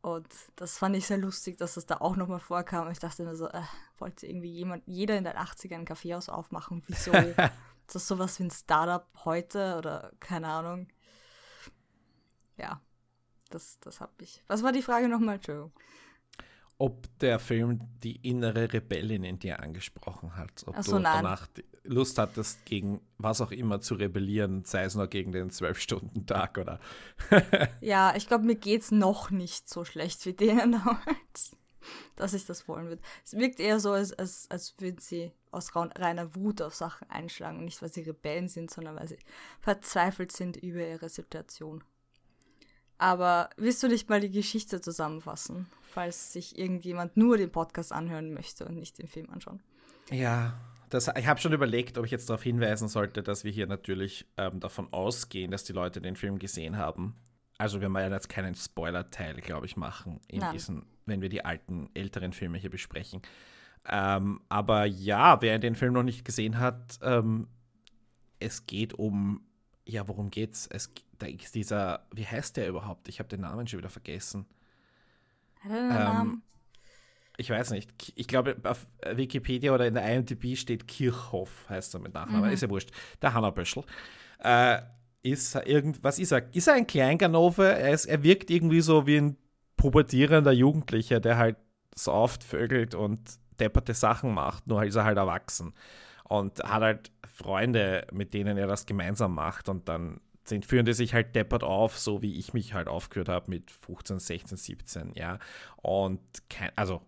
Und 0.07 0.29
das 0.55 0.79
fand 0.79 0.95
ich 0.95 1.05
sehr 1.05 1.19
lustig, 1.19 1.59
dass 1.59 1.75
das 1.75 1.85
da 1.85 1.97
auch 1.97 2.15
nochmal 2.15 2.39
vorkam. 2.39 2.89
Ich 2.93 3.01
dachte 3.01 3.25
mir 3.25 3.35
so, 3.35 3.49
äh, 3.49 3.63
wollte 3.99 4.29
irgendwie 4.29 4.53
jemand, 4.53 4.85
jeder 4.87 5.19
in 5.19 5.25
den 5.25 5.33
80ern 5.33 5.81
ein 5.81 5.85
Kaffeehaus 5.85 6.29
aufmachen? 6.29 6.85
Wieso? 6.87 7.11
ist 7.89 7.93
das 7.93 8.07
sowas 8.07 8.39
wie 8.39 8.45
ein 8.45 8.53
Startup 8.53 9.05
heute 9.25 9.75
oder 9.77 10.13
keine 10.21 10.47
Ahnung? 10.47 10.87
Ja, 12.57 12.81
das, 13.51 13.81
das 13.81 14.01
hab 14.01 14.23
ich. 14.23 14.45
Was 14.47 14.63
war 14.63 14.71
die 14.71 14.83
Frage 14.83 15.09
nochmal? 15.09 15.35
Entschuldigung. 15.35 15.73
Ob 16.79 17.07
der 17.21 17.39
Film 17.39 17.81
die 18.03 18.17
innere 18.17 18.73
Rebellin 18.73 19.25
in 19.25 19.39
dir 19.39 19.61
angesprochen 19.61 20.37
hat. 20.37 20.65
Ob 20.67 20.83
so, 20.83 20.97
du 20.97 20.99
nein. 20.99 21.23
danach 21.23 21.49
Lust 21.85 22.19
hattest, 22.19 22.65
gegen 22.67 23.01
was 23.17 23.41
auch 23.41 23.51
immer 23.51 23.81
zu 23.81 23.95
rebellieren, 23.95 24.65
sei 24.65 24.85
es 24.85 24.95
nur 24.95 25.07
gegen 25.07 25.33
den 25.33 25.51
Zwölf-Stunden-Tag 25.51 26.59
oder. 26.59 26.81
Ja, 27.81 28.15
ich 28.17 28.27
glaube, 28.27 28.45
mir 28.45 28.57
geht's 28.57 28.91
noch 28.91 29.31
nicht 29.31 29.69
so 29.69 29.85
schlecht 29.85 30.27
wie 30.27 30.33
denen 30.33 30.73
damals, 30.73 31.57
dass 32.17 32.35
ich 32.35 32.45
das 32.45 32.69
wollen 32.69 32.89
würde. 32.89 33.03
Es 33.25 33.35
wirkt 33.35 33.61
eher 33.61 33.81
so, 33.81 33.93
als, 33.93 34.13
als, 34.13 34.47
als 34.51 34.75
würden 34.79 34.99
sie 34.99 35.33
aus 35.51 35.75
reiner 35.75 36.35
Wut 36.35 36.61
auf 36.61 36.75
Sachen 36.75 37.09
einschlagen. 37.09 37.65
Nicht, 37.65 37.81
weil 37.81 37.93
sie 37.93 38.03
Rebellen 38.03 38.49
sind, 38.49 38.71
sondern 38.71 38.97
weil 38.97 39.09
sie 39.09 39.19
verzweifelt 39.61 40.33
sind 40.33 40.57
über 40.57 40.87
ihre 40.87 41.09
Situation. 41.09 41.83
Aber 42.99 43.51
willst 43.57 43.83
du 43.83 43.89
nicht 43.89 44.09
mal 44.09 44.21
die 44.21 44.31
Geschichte 44.31 44.81
zusammenfassen, 44.81 45.67
falls 45.83 46.33
sich 46.33 46.59
irgendjemand 46.59 47.17
nur 47.17 47.37
den 47.37 47.51
Podcast 47.51 47.93
anhören 47.93 48.33
möchte 48.33 48.65
und 48.65 48.77
nicht 48.77 48.99
den 48.99 49.09
Film 49.09 49.29
anschauen? 49.31 49.61
Ja, 50.11 50.59
das, 50.89 51.11
ich 51.17 51.27
habe 51.27 51.41
schon 51.41 51.53
überlegt, 51.53 51.99
ob 51.99 52.05
ich 52.05 52.11
jetzt 52.11 52.31
darauf 52.31 52.43
hinweisen 52.43 52.89
sollte, 52.89 53.23
dass 53.23 53.45
wir 53.45 53.51
hier 53.51 53.67
natürlich 53.67 54.27
ähm, 54.37 54.61
davon 54.61 54.93
ausgehen, 54.93 55.51
dass 55.51 55.65
die 55.65 55.73
Leute 55.73 56.01
den 56.01 56.17
Film 56.17 56.39
gesehen 56.39 56.79
haben. 56.79 57.17
Also 57.59 57.81
wir 57.81 57.93
werden 57.93 58.13
jetzt 58.13 58.29
keinen 58.29 58.55
Spoiler-Teil, 58.55 59.35
glaube 59.37 59.67
ich, 59.67 59.77
machen, 59.77 60.21
in 60.29 60.41
Nein. 60.41 60.53
diesen, 60.53 60.87
wenn 61.07 61.23
wir 61.23 61.29
die 61.29 61.45
alten, 61.45 61.91
älteren 61.95 62.33
Filme 62.33 62.59
hier 62.59 62.71
besprechen. 62.71 63.23
Ähm, 63.89 64.41
aber 64.49 64.85
ja, 64.85 65.41
wer 65.43 65.59
den 65.59 65.75
Film 65.75 65.95
noch 65.95 66.03
nicht 66.03 66.25
gesehen 66.25 66.59
hat, 66.59 66.99
ähm, 67.03 67.49
es 68.39 68.67
geht 68.67 68.95
um, 68.95 69.47
ja, 69.87 70.07
worum 70.07 70.31
geht's? 70.31 70.67
Es, 70.67 70.93
da 71.19 71.27
ist 71.27 71.55
dieser, 71.55 72.07
wie 72.13 72.27
heißt 72.27 72.57
der 72.57 72.69
überhaupt? 72.69 73.09
Ich 73.09 73.19
habe 73.19 73.29
den 73.29 73.41
Namen 73.41 73.67
schon 73.67 73.79
wieder 73.79 73.91
vergessen. 73.91 74.47
Hat 75.61 75.71
er 75.71 75.79
einen 75.79 75.91
Ähm, 75.91 75.97
Namen? 75.97 76.43
Ich 77.39 77.51
weiß 77.51 77.71
nicht. 77.73 77.91
Ich 78.17 78.29
glaube, 78.29 78.57
auf 78.65 78.87
Wikipedia 79.13 79.75
oder 79.75 79.87
in 79.87 79.95
der 79.95 80.05
IMDb 80.15 80.57
steht 80.57 80.89
Kirchhoff, 80.89 81.67
heißt 81.69 81.95
er 81.95 82.01
mit 82.01 82.15
Nachnamen. 82.15 82.47
Mhm. 82.47 82.53
Ist 82.55 82.63
ja 82.63 82.71
wurscht. 82.71 82.91
Der 83.21 83.35
Hanna 83.35 83.51
Böschel. 83.51 83.85
Äh, 84.39 84.81
ist 85.23 85.55
er 85.55 85.67
irgend, 85.67 86.03
was 86.03 86.19
ist 86.19 86.33
er? 86.33 86.55
Ist 86.55 86.69
er 86.69 86.75
ein 86.75 86.87
Kleinganove? 86.87 87.65
Er, 87.65 87.91
ist, 87.93 88.07
er 88.07 88.23
wirkt 88.23 88.51
irgendwie 88.51 88.81
so 88.81 89.07
wie 89.07 89.17
ein 89.19 89.37
pubertierender 89.77 90.53
Jugendlicher, 90.53 91.21
der 91.21 91.37
halt 91.37 91.57
sauft, 91.95 92.43
vögelt 92.43 92.95
und 92.95 93.39
depperte 93.61 93.93
Sachen 93.93 94.33
macht. 94.33 94.67
Nur 94.67 94.85
ist 94.85 94.95
er 94.95 95.05
halt 95.05 95.19
erwachsen. 95.19 95.75
Und 96.25 96.63
hat 96.65 96.83
halt 96.83 97.13
Freunde, 97.27 98.07
mit 98.13 98.33
denen 98.35 98.57
er 98.57 98.67
das 98.67 98.87
gemeinsam 98.87 99.35
macht. 99.35 99.69
Und 99.69 99.89
dann 99.89 100.21
sind, 100.49 100.67
führen 100.67 100.87
die 100.87 100.93
sich 100.93 101.15
halt 101.15 101.35
deppert 101.35 101.65
auf, 101.65 101.99
so 101.99 102.23
wie 102.23 102.39
ich 102.39 102.55
mich 102.55 102.75
halt 102.75 102.89
aufgeführt 102.89 103.29
habe 103.29 103.51
mit 103.51 103.71
15, 103.71 104.19
16, 104.19 104.57
17, 104.57 105.13
ja. 105.15 105.39
Und 105.77 106.21
kein, 106.49 106.71
also 106.77 107.03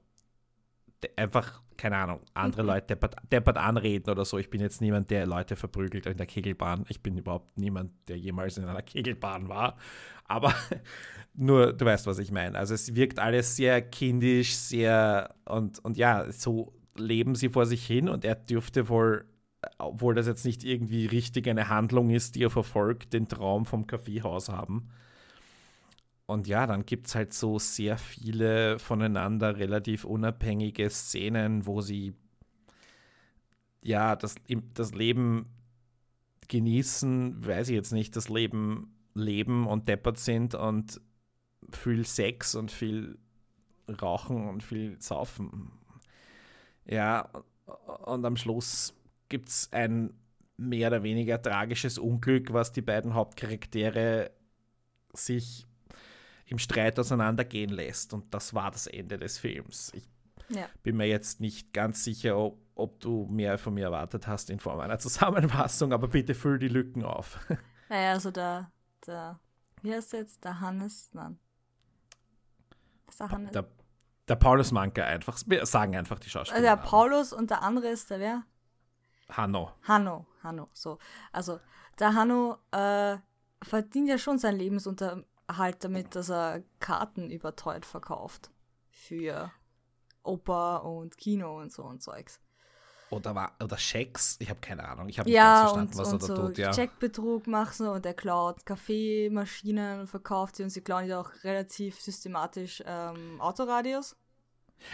einfach, 1.17 1.63
keine 1.77 1.97
Ahnung, 1.97 2.21
andere 2.35 2.63
Leute 2.63 2.89
deppert, 2.89 3.17
deppert 3.31 3.57
anreden 3.57 4.11
oder 4.11 4.25
so. 4.25 4.39
Ich 4.39 4.51
bin 4.51 4.61
jetzt 4.61 4.81
niemand, 4.81 5.11
der 5.11 5.27
Leute 5.27 5.57
verprügelt 5.57 6.07
in 6.07 6.17
der 6.17 6.27
Kegelbahn. 6.27 6.85
Ich 6.89 7.03
bin 7.03 7.17
überhaupt 7.17 7.57
niemand, 7.57 7.93
der 8.09 8.19
jemals 8.19 8.59
in 8.59 8.65
einer 8.65 8.83
Kegelbahn 8.83 9.49
war. 9.49 9.77
Aber 10.25 10.55
nur, 11.35 11.73
du 11.73 11.85
weißt, 11.85 12.07
was 12.07 12.19
ich 12.19 12.33
meine. 12.33 12.59
Also 12.59 12.75
es 12.75 12.95
wirkt 12.95 13.19
alles 13.19 13.57
sehr 13.57 13.81
kindisch, 13.83 14.55
sehr 14.57 15.35
und, 15.45 15.79
und 15.85 15.97
ja, 15.97 16.31
so 16.33 16.73
leben 16.97 17.35
sie 17.35 17.49
vor 17.49 17.67
sich 17.67 17.87
hin 17.87 18.09
und 18.09 18.25
er 18.25 18.35
dürfte 18.35 18.89
wohl, 18.89 19.25
obwohl 19.79 20.15
das 20.15 20.27
jetzt 20.27 20.45
nicht 20.45 20.65
irgendwie 20.65 21.07
richtig 21.07 21.49
eine 21.49 21.69
Handlung 21.69 22.11
ist, 22.11 22.35
die 22.35 22.45
er 22.45 22.51
verfolgt, 22.51 23.13
den 23.13 23.29
Traum 23.29 23.67
vom 23.67 23.87
Kaffeehaus 23.87 24.49
haben. 24.49 24.89
Und 26.27 26.47
ja, 26.47 26.67
dann 26.67 26.85
gibt 26.85 27.07
es 27.07 27.15
halt 27.15 27.33
so 27.33 27.59
sehr 27.59 27.97
viele 27.97 28.79
voneinander 28.79 29.57
relativ 29.57 30.05
unabhängige 30.05 30.91
Szenen, 30.91 31.67
wo 31.67 31.81
sie 31.81 32.15
ja 33.83 34.15
das, 34.15 34.35
das 34.75 34.93
Leben 34.93 35.47
genießen, 36.49 37.47
weiß 37.47 37.71
ich 37.71 37.75
jetzt 37.75 37.93
nicht, 37.93 38.15
das 38.15 38.29
Leben 38.29 38.95
leben 39.15 39.67
und 39.67 39.89
deppert 39.89 40.19
sind 40.19 40.55
und 40.55 41.01
viel 41.71 42.05
Sex 42.07 42.55
und 42.55 42.71
viel 42.71 43.19
Rauchen 44.03 44.49
und 44.49 44.63
viel 44.63 45.01
Saufen. 45.01 45.73
Ja, 46.85 47.29
und 48.05 48.25
am 48.25 48.37
Schluss 48.37 48.95
gibt 49.29 49.49
es 49.49 49.69
ein 49.73 50.13
mehr 50.57 50.89
oder 50.89 51.03
weniger 51.03 51.41
tragisches 51.41 51.99
Unglück, 51.99 52.53
was 52.53 52.73
die 52.73 52.83
beiden 52.83 53.15
Hauptcharaktere 53.15 54.31
sich 55.13 55.67
im 56.47 56.59
Streit 56.59 56.99
auseinandergehen 56.99 57.71
lässt. 57.71 58.13
Und 58.15 58.33
das 58.35 58.55
war 58.55 58.71
das 58.71 58.87
Ende 58.87 59.19
des 59.19 59.39
Films. 59.39 59.93
Ich 59.95 60.09
Ja. 60.49 60.67
bin 60.83 60.97
mir 60.97 61.07
jetzt 61.07 61.41
nicht 61.41 61.73
ganz 61.75 62.05
sicher, 62.05 62.37
ob, 62.39 62.59
ob 62.75 63.01
du 63.01 63.27
mehr 63.31 63.59
von 63.59 63.75
mir 63.75 63.85
erwartet 63.85 64.27
hast 64.27 64.49
in 64.51 64.59
Form 64.61 64.81
einer 64.81 64.99
Zusammenfassung, 65.07 65.93
aber 65.93 66.09
bitte 66.09 66.35
füll 66.35 66.59
die 66.59 66.69
Lücken 66.69 67.05
auf. 67.05 67.39
Naja, 67.91 68.13
also 68.13 68.31
der, 68.31 68.71
der, 69.07 69.41
wie 69.81 69.95
heißt 69.95 70.13
der 70.13 70.21
jetzt? 70.21 70.45
Der 70.45 70.61
Hannes? 70.61 71.09
Nein. 71.15 71.39
Ist 73.09 73.19
der 73.21 73.31
Hannes? 73.31 73.53
Der, 73.53 73.67
der 74.29 74.37
Paulus 74.37 74.73
Manke 74.73 75.05
einfach, 75.05 75.39
wir 75.47 75.65
sagen 75.65 75.97
einfach 75.97 76.19
die 76.19 76.29
Schauspieler. 76.29 76.57
also 76.71 76.83
der 76.83 76.89
Paulus 76.89 77.33
und 77.33 77.49
der 77.49 77.63
andere 77.63 77.89
ist 77.89 78.11
der 78.11 78.21
wer? 78.21 78.43
Hanno. 79.31 79.73
Hanno, 79.83 80.27
Hanno, 80.43 80.69
so. 80.73 80.99
Also, 81.33 81.61
der 81.99 82.15
Hanno 82.15 82.57
äh, 82.71 83.19
verdient 83.63 84.09
ja 84.09 84.19
schon 84.19 84.39
seinen 84.39 84.59
Lebensunterhalt 84.59 85.85
damit, 85.85 86.15
dass 86.15 86.31
er 86.31 86.63
Karten 86.81 87.31
überteuert 87.31 87.85
verkauft. 87.85 88.51
Für 88.91 89.51
Oper 90.23 90.85
und 90.85 91.17
Kino 91.17 91.59
und 91.59 91.73
so 91.73 91.85
und 91.85 92.03
Zeugs. 92.03 92.41
Oder, 93.11 93.35
war, 93.35 93.57
oder 93.63 93.79
Schecks, 93.79 94.37
ich 94.39 94.51
habe 94.51 94.61
keine 94.61 94.87
Ahnung. 94.87 95.09
Ich 95.09 95.19
habe 95.19 95.29
nicht 95.29 95.37
Ja, 95.37 95.63
ganz 95.63 95.73
und, 95.73 95.95
verstanden, 95.95 95.99
was 95.99 96.13
und 96.13 96.23
er 96.23 96.29
da 96.29 96.43
so 96.43 96.47
tut. 96.49 96.59
Ja. 96.59 96.71
Checkbetrug 96.73 97.47
machen 97.47 97.87
und 97.89 98.05
er 98.05 98.13
klaut 98.13 98.67
Kaffeemaschinen 98.67 100.01
und 100.01 100.07
verkauft 100.09 100.57
sie 100.57 100.63
und 100.63 100.71
sie 100.71 100.83
klauen 100.83 101.07
ja 101.07 101.21
auch 101.21 101.31
relativ 101.43 101.99
systematisch 102.01 102.83
ähm, 102.87 103.41
Autoradios. 103.41 104.17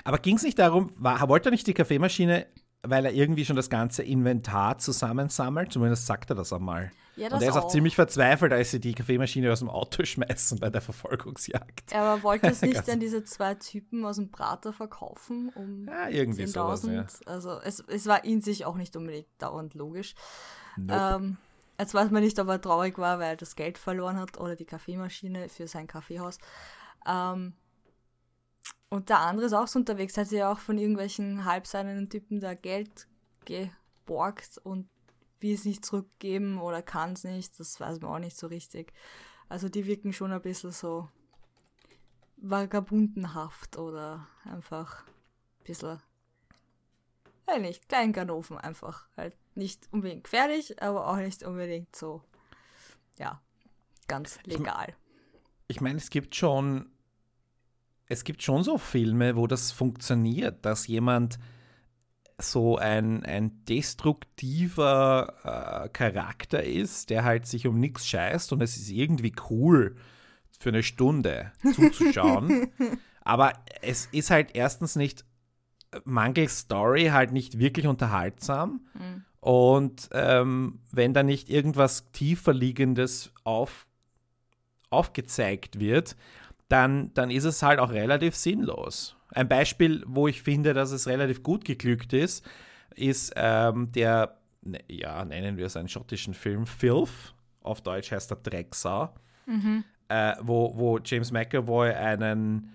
Aber 0.05 0.19
ging 0.19 0.37
es 0.37 0.45
nicht 0.45 0.59
darum, 0.59 0.93
war, 0.97 1.29
wollte 1.29 1.49
er 1.49 1.53
nicht 1.53 1.67
die 1.67 1.75
Kaffeemaschine, 1.75 2.47
weil 2.85 3.05
er 3.05 3.13
irgendwie 3.13 3.45
schon 3.45 3.57
das 3.57 3.71
ganze 3.71 4.03
Inventar 4.03 4.79
zusammensammelt? 4.79 5.73
Zumindest 5.73 6.07
sagt 6.07 6.31
er 6.31 6.37
das 6.37 6.53
einmal. 6.53 6.91
Ja, 7.17 7.33
Und 7.33 7.43
er 7.43 7.49
ist 7.51 7.57
auch 7.57 7.69
ziemlich 7.69 7.95
verzweifelt, 7.95 8.53
als 8.53 8.73
sie 8.73 8.81
die 8.81 8.93
Kaffeemaschine 8.93 9.53
aus 9.53 9.61
dem 9.61 9.71
Auto 9.71 10.05
schmeißen 10.05 10.59
bei 10.59 10.69
der 10.71 10.81
Verfolgungsjagd. 10.81 11.95
Aber 11.95 12.23
wollte 12.23 12.49
es 12.49 12.63
nicht 12.63 12.89
dann 12.89 12.99
diese 12.99 13.23
zwei 13.25 13.55
Typen 13.55 14.05
aus 14.05 14.17
dem 14.17 14.31
Prater 14.31 14.73
verkaufen, 14.73 15.51
um 15.55 15.87
Ja, 15.87 16.09
irgendwie 16.09 16.47
sowas, 16.47 16.85
10.000? 16.85 16.93
ja. 16.93 17.07
Also 17.27 17.61
es, 17.61 17.81
es 17.87 18.07
war 18.07 18.25
in 18.25 18.41
sich 18.41 18.65
auch 18.65 18.77
nicht 18.77 18.97
unbedingt 18.97 19.29
dauernd 19.39 19.75
logisch. 19.75 20.15
Nope. 20.77 21.17
Ähm, 21.17 21.37
jetzt 21.79 21.95
weiß 21.95 22.11
man 22.11 22.23
nicht, 22.25 22.39
ob 22.41 22.49
er 22.49 22.61
traurig 22.61 22.99
war, 22.99 23.21
weil 23.21 23.31
er 23.31 23.37
das 23.37 23.55
Geld 23.55 23.79
verloren 23.79 24.19
hat 24.19 24.39
oder 24.41 24.57
die 24.57 24.65
Kaffeemaschine 24.67 25.49
für 25.49 25.69
sein 25.69 25.87
Kaffeehaus. 25.87 26.39
Ähm, 27.07 27.53
und 28.95 29.09
der 29.09 29.19
andere 29.19 29.47
ist 29.47 29.53
auch 29.53 29.67
so 29.67 29.81
unterwegs, 29.81 30.17
hat 30.17 30.29
sich 30.29 30.39
ja 30.39 30.53
auch 30.53 30.61
von 30.61 30.79
irgendwelchen 30.79 31.45
halbseidenen 31.45 32.09
Typen 32.09 32.39
da 32.39 32.55
Geld 32.55 33.09
geborgt 33.45 34.59
und 34.63 34.89
will 35.41 35.53
es 35.53 35.65
nicht 35.65 35.85
zurückgeben 35.85 36.61
oder 36.61 36.81
kann 36.81 37.15
es 37.15 37.25
nicht, 37.25 37.59
das 37.59 37.81
weiß 37.81 38.01
man 38.01 38.13
auch 38.13 38.19
nicht 38.21 38.37
so 38.37 38.47
richtig. 38.47 38.93
Also 39.49 39.69
die 39.69 39.87
wirken 39.87 40.13
schon 40.13 40.31
ein 40.31 40.41
bisschen 40.41 40.71
so 40.71 41.09
vagabundenhaft 42.37 43.79
oder 43.79 44.29
einfach 44.45 45.03
ein 45.05 45.65
bisschen, 45.65 46.01
ja 47.49 47.59
nicht, 47.59 47.89
Kleinganoven 47.89 48.59
einfach. 48.59 49.09
Halt 49.17 49.37
nicht 49.57 49.89
unbedingt 49.91 50.23
gefährlich, 50.23 50.81
aber 50.81 51.09
auch 51.09 51.17
nicht 51.17 51.43
unbedingt 51.43 51.97
so, 51.97 52.23
ja, 53.19 53.43
ganz 54.07 54.39
legal. 54.45 54.95
Ich 55.67 55.81
meine, 55.81 55.99
es 55.99 56.11
gibt 56.11 56.37
schon 56.37 56.93
es 58.09 58.25
gibt 58.25 58.43
schon 58.43 58.63
so 58.63 58.79
Filme, 58.79 59.37
wo 59.37 59.47
das 59.47 59.73
funktioniert, 59.73 60.65
dass 60.65 60.87
jemand 60.87 61.39
so 62.39 62.77
ein, 62.77 63.25
ein 63.25 63.65
destruktiver 63.65 65.85
äh, 65.85 65.89
Charakter 65.91 66.63
ist, 66.63 67.11
der 67.11 67.25
halt 67.25 67.47
sich 67.47 67.67
um 67.67 67.79
nichts 67.79 68.07
scheißt 68.07 68.53
und 68.53 68.61
es 68.61 68.77
ist 68.77 68.91
irgendwie 68.91 69.33
cool 69.51 69.97
für 70.59 70.71
eine 70.71 70.83
Stunde 70.83 71.53
zuzuschauen. 71.75 72.73
Aber 73.23 73.53
es 73.81 74.07
ist 74.07 74.31
halt 74.31 74.51
erstens 74.55 74.97
nicht 74.97 75.25
mangels 76.05 76.61
Story 76.61 77.07
halt 77.07 77.33
nicht 77.33 77.59
wirklich 77.59 77.87
unterhaltsam. 77.87 78.87
Mhm. 78.95 79.25
Und 79.41 80.09
ähm, 80.13 80.81
wenn 80.91 81.13
da 81.13 81.23
nicht 81.23 81.51
irgendwas 81.51 82.11
tiefer 82.13 82.53
liegendes 82.53 83.31
auf, 83.45 83.87
aufgezeigt 84.91 85.79
wird, 85.79 86.17
dann, 86.69 87.13
dann 87.15 87.31
ist 87.31 87.45
es 87.45 87.63
halt 87.63 87.79
auch 87.79 87.91
relativ 87.91 88.35
sinnlos. 88.35 89.17
Ein 89.31 89.49
Beispiel, 89.49 90.03
wo 90.07 90.29
ich 90.29 90.43
finde, 90.43 90.75
dass 90.75 90.91
es 90.91 91.07
relativ 91.07 91.43
gut 91.43 91.65
geglückt 91.65 92.13
ist, 92.13 92.45
ist 92.95 93.33
ähm, 93.37 93.91
der, 93.93 94.39
ne, 94.63 94.79
ja, 94.89 95.25
nennen 95.25 95.57
wir 95.57 95.67
es 95.67 95.77
einen 95.77 95.89
schottischen 95.89 96.35
Film, 96.35 96.67
Filth, 96.67 97.35
auf 97.63 97.81
Deutsch 97.81 98.13
heißt 98.13 98.31
er 98.31 98.37
Drecksau, 98.37 99.15
mhm. 99.47 99.85
äh, 100.09 100.35
wo, 100.41 100.77
wo 100.77 100.99
James 100.99 101.33
McAvoy 101.33 101.93
einen 101.93 102.73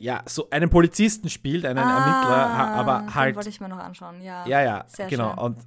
ja, 0.00 0.22
so 0.26 0.48
einen 0.50 0.70
Polizisten 0.70 1.28
spielt, 1.28 1.64
einen 1.64 1.78
ah, 1.78 1.98
Ermittler, 1.98 2.46
aber 2.74 3.14
halt. 3.14 3.30
Den 3.30 3.36
wollte 3.36 3.48
ich 3.48 3.60
mir 3.60 3.68
noch 3.68 3.78
anschauen, 3.78 4.20
ja. 4.20 4.46
Ja, 4.46 4.62
ja, 4.62 4.86
genau. 5.08 5.30
Schön. 5.30 5.38
Und 5.38 5.66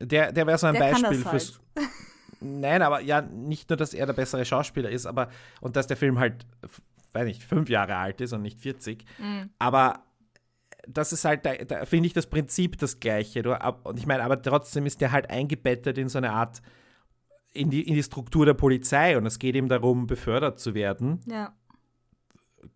der, 0.00 0.32
der 0.32 0.46
wäre 0.46 0.58
so 0.58 0.66
ein 0.66 0.74
der 0.74 0.80
Beispiel 0.80 1.24
fürs. 1.24 1.60
Nein, 2.40 2.82
aber 2.82 3.00
ja, 3.00 3.22
nicht 3.22 3.70
nur, 3.70 3.76
dass 3.76 3.94
er 3.94 4.06
der 4.06 4.12
bessere 4.12 4.44
Schauspieler 4.44 4.90
ist, 4.90 5.06
aber 5.06 5.28
und 5.60 5.76
dass 5.76 5.86
der 5.86 5.96
Film 5.96 6.18
halt, 6.18 6.46
weiß 7.12 7.24
nicht, 7.24 7.42
fünf 7.42 7.68
Jahre 7.68 7.96
alt 7.96 8.20
ist 8.20 8.32
und 8.32 8.42
nicht 8.42 8.60
40. 8.60 9.04
Mhm. 9.18 9.50
Aber 9.58 10.00
das 10.86 11.12
ist 11.12 11.24
halt, 11.24 11.44
da, 11.46 11.54
da 11.54 11.84
finde 11.84 12.06
ich 12.06 12.12
das 12.12 12.26
Prinzip 12.26 12.78
das 12.78 13.00
gleiche. 13.00 13.42
Du, 13.42 13.56
und 13.84 13.98
ich 13.98 14.06
meine, 14.06 14.22
aber 14.22 14.40
trotzdem 14.40 14.86
ist 14.86 15.00
der 15.00 15.12
halt 15.12 15.30
eingebettet 15.30 15.98
in 15.98 16.08
so 16.08 16.18
eine 16.18 16.32
Art, 16.32 16.62
in 17.52 17.70
die, 17.70 17.82
in 17.82 17.94
die 17.94 18.02
Struktur 18.02 18.46
der 18.46 18.54
Polizei 18.54 19.16
und 19.16 19.26
es 19.26 19.38
geht 19.38 19.56
ihm 19.56 19.68
darum, 19.68 20.06
befördert 20.06 20.60
zu 20.60 20.74
werden. 20.74 21.20
Ja 21.26 21.54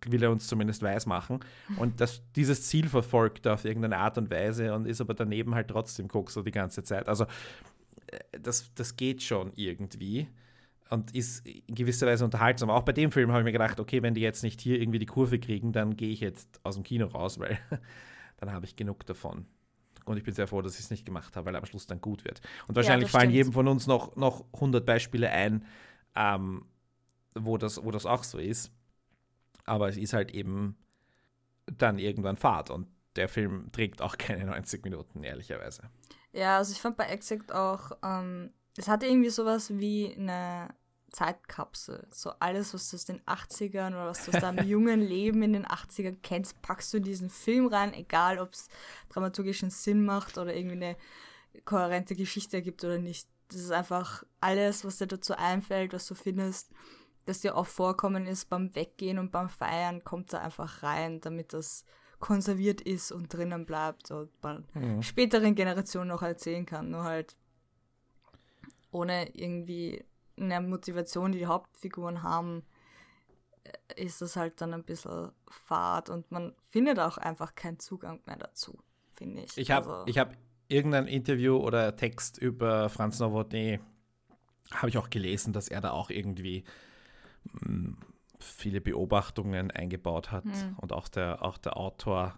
will 0.07 0.23
er 0.23 0.31
uns 0.31 0.47
zumindest 0.47 0.81
weismachen. 0.81 1.39
Und 1.77 2.01
das, 2.01 2.21
dieses 2.35 2.67
Ziel 2.67 2.87
verfolgt 2.87 3.45
er 3.45 3.53
auf 3.53 3.65
irgendeine 3.65 3.97
Art 3.97 4.17
und 4.17 4.29
Weise 4.31 4.73
und 4.73 4.85
ist 4.85 5.01
aber 5.01 5.13
daneben 5.13 5.55
halt 5.55 5.69
trotzdem 5.69 6.07
Kokser 6.07 6.43
die 6.43 6.51
ganze 6.51 6.83
Zeit. 6.83 7.07
Also 7.09 7.25
das, 8.31 8.73
das 8.75 8.95
geht 8.95 9.21
schon 9.21 9.51
irgendwie 9.55 10.27
und 10.89 11.15
ist 11.15 11.47
in 11.47 11.75
gewisser 11.75 12.05
Weise 12.05 12.25
unterhaltsam. 12.25 12.69
Auch 12.69 12.83
bei 12.83 12.91
dem 12.91 13.11
Film 13.11 13.31
habe 13.31 13.41
ich 13.41 13.45
mir 13.45 13.53
gedacht, 13.53 13.79
okay, 13.79 14.03
wenn 14.03 14.13
die 14.13 14.21
jetzt 14.21 14.43
nicht 14.43 14.59
hier 14.59 14.79
irgendwie 14.79 14.99
die 14.99 15.05
Kurve 15.05 15.39
kriegen, 15.39 15.71
dann 15.71 15.95
gehe 15.95 16.09
ich 16.09 16.19
jetzt 16.19 16.59
aus 16.63 16.75
dem 16.75 16.83
Kino 16.83 17.07
raus, 17.07 17.39
weil 17.39 17.57
dann 18.37 18.51
habe 18.51 18.65
ich 18.65 18.75
genug 18.75 19.05
davon. 19.05 19.45
Und 20.03 20.17
ich 20.17 20.23
bin 20.23 20.33
sehr 20.33 20.47
froh, 20.47 20.61
dass 20.61 20.73
ich 20.73 20.81
es 20.81 20.89
nicht 20.91 21.05
gemacht 21.05 21.35
habe, 21.35 21.45
weil 21.45 21.55
am 21.55 21.65
Schluss 21.65 21.87
dann 21.87 22.01
gut 22.01 22.25
wird. 22.25 22.41
Und 22.67 22.75
wahrscheinlich 22.75 23.07
ja, 23.07 23.11
fallen 23.11 23.29
stimmt. 23.29 23.35
jedem 23.35 23.53
von 23.53 23.67
uns 23.67 23.87
noch, 23.87 24.15
noch 24.15 24.45
100 24.53 24.85
Beispiele 24.85 25.29
ein, 25.29 25.63
ähm, 26.15 26.65
wo, 27.35 27.57
das, 27.57 27.83
wo 27.83 27.91
das 27.91 28.05
auch 28.05 28.23
so 28.23 28.37
ist. 28.37 28.71
Aber 29.63 29.87
es 29.87 29.95
ist 29.95 30.13
halt 30.13 30.31
eben 30.31 30.75
dann 31.65 31.99
irgendwann 31.99 32.35
Fahrt 32.35 32.69
und 32.69 32.87
der 33.15 33.29
Film 33.29 33.71
trägt 33.71 34.01
auch 34.01 34.17
keine 34.17 34.45
90 34.45 34.83
Minuten, 34.83 35.23
ehrlicherweise. 35.23 35.89
Ja, 36.33 36.57
also 36.57 36.71
ich 36.71 36.81
fand 36.81 36.97
bei 36.97 37.05
Exit 37.05 37.51
auch, 37.51 37.91
ähm, 38.03 38.53
es 38.77 38.87
hatte 38.87 39.05
irgendwie 39.05 39.29
sowas 39.29 39.69
wie 39.77 40.15
eine 40.17 40.73
Zeitkapsel. 41.11 42.07
So 42.11 42.31
alles, 42.39 42.73
was 42.73 42.89
du 42.89 42.95
aus 42.95 43.05
den 43.05 43.21
80ern 43.21 43.89
oder 43.89 44.07
was 44.07 44.25
du 44.25 44.31
aus 44.31 44.39
deinem 44.39 44.65
jungen 44.67 45.01
Leben 45.01 45.43
in 45.43 45.53
den 45.53 45.65
80ern 45.65 46.17
kennst, 46.23 46.61
packst 46.61 46.93
du 46.93 46.97
in 46.97 47.03
diesen 47.03 47.29
Film 47.29 47.67
rein, 47.67 47.93
egal 47.93 48.39
ob 48.39 48.53
es 48.53 48.69
dramaturgischen 49.09 49.71
Sinn 49.71 50.05
macht 50.05 50.37
oder 50.37 50.55
irgendwie 50.55 50.77
eine 50.77 50.97
kohärente 51.65 52.15
Geschichte 52.15 52.57
ergibt 52.57 52.83
oder 52.83 52.97
nicht. 52.97 53.27
Das 53.49 53.59
ist 53.59 53.71
einfach 53.71 54.23
alles, 54.39 54.85
was 54.85 54.97
dir 54.97 55.07
dazu 55.07 55.35
einfällt, 55.35 55.91
was 55.91 56.07
du 56.07 56.15
findest 56.15 56.71
das 57.25 57.39
dir 57.39 57.55
auch 57.55 57.67
vorkommen 57.67 58.25
ist 58.25 58.49
beim 58.49 58.73
Weggehen 58.75 59.19
und 59.19 59.31
beim 59.31 59.49
Feiern, 59.49 60.03
kommt 60.03 60.33
da 60.33 60.39
einfach 60.39 60.83
rein, 60.83 61.21
damit 61.21 61.53
das 61.53 61.85
konserviert 62.21 62.79
ist 62.79 63.11
und 63.11 63.33
drinnen 63.33 63.65
bleibt 63.65 64.11
und 64.11 64.29
man 64.41 64.65
mhm. 64.73 65.01
späteren 65.01 65.55
Generationen 65.55 66.07
noch 66.07 66.21
erzählen 66.21 66.65
kann. 66.65 66.89
Nur 66.89 67.03
halt 67.03 67.35
ohne 68.91 69.35
irgendwie 69.35 70.05
eine 70.37 70.61
Motivation, 70.61 71.33
die 71.33 71.39
die 71.39 71.45
Hauptfiguren 71.47 72.23
haben, 72.23 72.63
äh, 73.63 74.03
ist 74.03 74.21
das 74.21 74.35
halt 74.37 74.61
dann 74.61 74.73
ein 74.73 74.83
bisschen 74.83 75.31
fad 75.49 76.09
und 76.09 76.31
man 76.31 76.55
findet 76.69 76.99
auch 76.99 77.17
einfach 77.17 77.55
keinen 77.55 77.79
Zugang 77.79 78.21
mehr 78.25 78.37
dazu, 78.37 78.79
finde 79.15 79.43
ich. 79.43 79.57
Ich 79.57 79.71
habe 79.71 80.05
also, 80.05 80.19
hab 80.19 80.37
irgendein 80.67 81.07
Interview 81.07 81.57
oder 81.57 81.95
Text 81.95 82.37
über 82.37 82.89
Franz 82.89 83.19
Nowotny, 83.19 83.79
habe 84.73 84.89
ich 84.89 84.97
auch 84.97 85.09
gelesen, 85.09 85.51
dass 85.51 85.67
er 85.67 85.81
da 85.81 85.91
auch 85.91 86.09
irgendwie 86.09 86.63
viele 88.43 88.81
Beobachtungen 88.81 89.71
eingebaut 89.71 90.31
hat 90.31 90.45
mhm. 90.45 90.75
und 90.77 90.93
auch 90.93 91.07
der, 91.07 91.43
auch 91.43 91.57
der 91.57 91.77
Autor. 91.77 92.37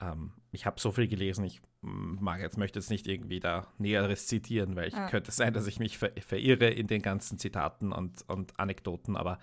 Ähm, 0.00 0.32
ich 0.50 0.66
habe 0.66 0.80
so 0.80 0.92
viel 0.92 1.08
gelesen, 1.08 1.44
ich 1.44 1.62
mag 1.86 2.40
jetzt 2.40 2.58
möchte 2.58 2.78
jetzt 2.78 2.90
nicht 2.90 3.06
irgendwie 3.06 3.40
da 3.40 3.68
Näheres 3.78 4.26
zitieren, 4.26 4.76
weil 4.76 4.88
ich 4.88 4.94
ja. 4.94 5.08
könnte 5.08 5.30
sein, 5.30 5.52
dass 5.52 5.66
ich 5.66 5.78
mich 5.78 5.98
ver 5.98 6.10
verirre 6.18 6.68
in 6.68 6.86
den 6.86 7.02
ganzen 7.02 7.38
Zitaten 7.38 7.92
und, 7.92 8.28
und 8.28 8.58
Anekdoten, 8.58 9.16
aber 9.16 9.38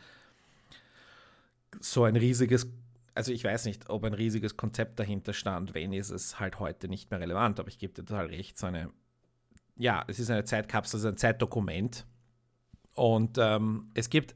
so 1.80 2.04
ein 2.04 2.16
riesiges, 2.16 2.72
also 3.16 3.32
ich 3.32 3.44
weiß 3.44 3.66
nicht, 3.66 3.90
ob 3.90 4.04
ein 4.04 4.14
riesiges 4.14 4.58
Konzept 4.58 5.00
dahinter 5.00 5.34
stand, 5.34 5.74
wenn 5.74 5.94
ist 5.94 6.10
es 6.10 6.40
halt 6.40 6.60
heute 6.60 6.88
nicht 6.88 7.12
mehr 7.12 7.20
relevant, 7.20 7.60
aber 7.60 7.70
ich 7.70 7.78
gebe 7.78 7.94
dir 7.94 8.06
total 8.06 8.28
recht, 8.28 8.58
so 8.58 8.68
eine, 8.68 8.90
ja, 9.78 10.04
es 10.08 10.20
ist 10.20 10.30
eine 10.30 10.44
Zeitkapsel, 10.44 10.98
es 10.98 11.04
ist 11.06 11.10
ein 11.10 11.18
Zeitdokument 11.18 12.06
und 12.96 13.38
ähm, 13.40 13.90
es 13.94 14.10
gibt 14.10 14.36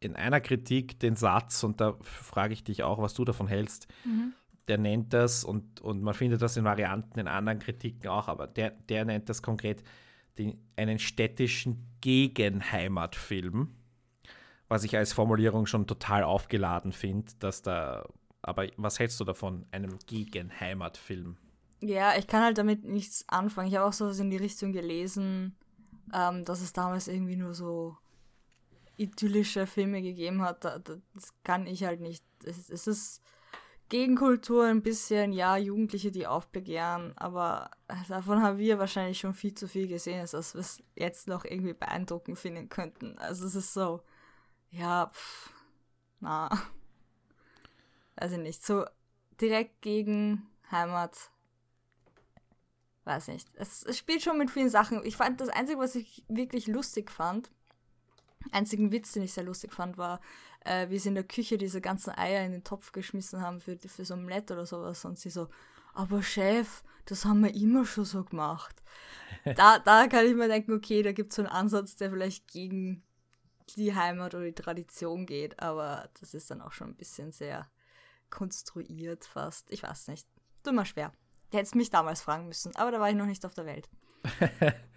in 0.00 0.16
einer 0.16 0.40
Kritik 0.40 1.00
den 1.00 1.16
Satz, 1.16 1.62
und 1.64 1.80
da 1.80 1.96
frage 2.02 2.52
ich 2.52 2.64
dich 2.64 2.82
auch, 2.82 3.00
was 3.00 3.14
du 3.14 3.24
davon 3.24 3.48
hältst, 3.48 3.88
mhm. 4.04 4.32
der 4.68 4.78
nennt 4.78 5.12
das, 5.12 5.44
und, 5.44 5.80
und 5.80 6.02
man 6.02 6.14
findet 6.14 6.42
das 6.42 6.56
in 6.56 6.64
Varianten 6.64 7.18
in 7.18 7.28
anderen 7.28 7.58
Kritiken 7.58 8.08
auch, 8.08 8.28
aber 8.28 8.46
der, 8.46 8.70
der 8.70 9.04
nennt 9.04 9.28
das 9.28 9.42
konkret 9.42 9.82
den, 10.38 10.58
einen 10.76 10.98
städtischen 10.98 11.86
Gegenheimatfilm, 12.00 13.74
was 14.68 14.84
ich 14.84 14.96
als 14.96 15.12
Formulierung 15.12 15.66
schon 15.66 15.86
total 15.86 16.24
aufgeladen 16.24 16.92
finde, 16.92 17.32
dass 17.38 17.62
da, 17.62 18.06
aber 18.42 18.66
was 18.76 18.98
hältst 18.98 19.18
du 19.20 19.24
davon, 19.24 19.66
einem 19.70 19.98
Gegenheimatfilm? 20.06 21.36
Ja, 21.80 22.16
ich 22.16 22.26
kann 22.26 22.42
halt 22.42 22.58
damit 22.58 22.84
nichts 22.84 23.24
anfangen. 23.28 23.68
Ich 23.68 23.76
habe 23.76 23.86
auch 23.86 23.92
sowas 23.92 24.18
in 24.18 24.30
die 24.30 24.36
Richtung 24.36 24.72
gelesen, 24.72 25.56
ähm, 26.12 26.44
dass 26.44 26.60
es 26.60 26.72
damals 26.72 27.06
irgendwie 27.08 27.36
nur 27.36 27.54
so 27.54 27.96
idyllische 28.96 29.66
Filme 29.66 30.02
gegeben 30.02 30.42
hat, 30.42 30.64
das 30.64 31.34
kann 31.44 31.66
ich 31.66 31.84
halt 31.84 32.00
nicht. 32.00 32.24
Es, 32.44 32.70
es 32.70 32.86
ist 32.86 33.22
Gegenkultur 33.88 34.64
ein 34.64 34.82
bisschen, 34.82 35.32
ja, 35.32 35.56
Jugendliche, 35.56 36.10
die 36.10 36.26
aufbegehren, 36.26 37.16
aber 37.16 37.70
davon 38.08 38.42
haben 38.42 38.58
wir 38.58 38.78
wahrscheinlich 38.78 39.18
schon 39.20 39.34
viel 39.34 39.54
zu 39.54 39.68
viel 39.68 39.86
gesehen, 39.86 40.20
als 40.20 40.32
dass 40.32 40.54
wir 40.54 40.60
es 40.60 40.82
jetzt 40.96 41.28
noch 41.28 41.44
irgendwie 41.44 41.74
beeindruckend 41.74 42.38
finden 42.38 42.68
könnten. 42.68 43.16
Also 43.18 43.46
es 43.46 43.54
ist 43.54 43.72
so, 43.72 44.02
ja, 44.70 45.06
pff, 45.12 45.52
na, 46.20 46.50
weiß 48.16 48.32
ich 48.32 48.38
nicht, 48.38 48.64
so 48.66 48.84
direkt 49.40 49.82
gegen 49.82 50.48
Heimat, 50.70 51.30
weiß 53.04 53.28
nicht. 53.28 53.48
Es, 53.54 53.84
es 53.84 53.96
spielt 53.96 54.22
schon 54.22 54.38
mit 54.38 54.50
vielen 54.50 54.70
Sachen. 54.70 55.04
Ich 55.04 55.16
fand 55.16 55.40
das 55.40 55.48
Einzige, 55.48 55.78
was 55.78 55.94
ich 55.94 56.24
wirklich 56.28 56.66
lustig 56.66 57.10
fand, 57.10 57.50
einzigen 58.52 58.92
Witz, 58.92 59.12
den 59.12 59.22
ich 59.22 59.32
sehr 59.32 59.44
lustig 59.44 59.72
fand, 59.72 59.98
war, 59.98 60.20
äh, 60.64 60.88
wie 60.88 60.98
sie 60.98 61.08
in 61.08 61.14
der 61.14 61.24
Küche 61.24 61.58
diese 61.58 61.80
ganzen 61.80 62.10
Eier 62.10 62.44
in 62.44 62.52
den 62.52 62.64
Topf 62.64 62.92
geschmissen 62.92 63.40
haben 63.40 63.60
für, 63.60 63.78
für 63.78 64.04
so 64.04 64.14
ein 64.14 64.20
Omelette 64.20 64.54
oder 64.54 64.66
sowas 64.66 65.04
und 65.04 65.18
sie 65.18 65.30
so, 65.30 65.48
aber 65.94 66.22
Chef, 66.22 66.82
das 67.06 67.24
haben 67.24 67.42
wir 67.42 67.54
immer 67.54 67.84
schon 67.84 68.04
so 68.04 68.24
gemacht. 68.24 68.82
da, 69.56 69.78
da 69.78 70.06
kann 70.08 70.26
ich 70.26 70.34
mir 70.34 70.48
denken, 70.48 70.72
okay, 70.72 71.02
da 71.02 71.12
gibt 71.12 71.32
es 71.32 71.36
so 71.36 71.42
einen 71.42 71.50
Ansatz, 71.50 71.96
der 71.96 72.10
vielleicht 72.10 72.48
gegen 72.48 73.02
die 73.76 73.94
Heimat 73.94 74.34
oder 74.34 74.44
die 74.44 74.52
Tradition 74.52 75.26
geht, 75.26 75.60
aber 75.60 76.08
das 76.20 76.34
ist 76.34 76.50
dann 76.50 76.60
auch 76.60 76.72
schon 76.72 76.90
ein 76.90 76.96
bisschen 76.96 77.32
sehr 77.32 77.68
konstruiert 78.30 79.24
fast. 79.24 79.70
Ich 79.70 79.82
weiß 79.82 80.08
nicht. 80.08 80.26
Du 80.62 80.72
mal 80.72 80.84
schwer. 80.84 81.12
Du 81.50 81.58
hättest 81.58 81.74
mich 81.74 81.90
damals 81.90 82.20
fragen 82.20 82.48
müssen, 82.48 82.74
aber 82.76 82.90
da 82.90 83.00
war 83.00 83.08
ich 83.08 83.16
noch 83.16 83.26
nicht 83.26 83.44
auf 83.44 83.54
der 83.54 83.66
Welt. 83.66 83.88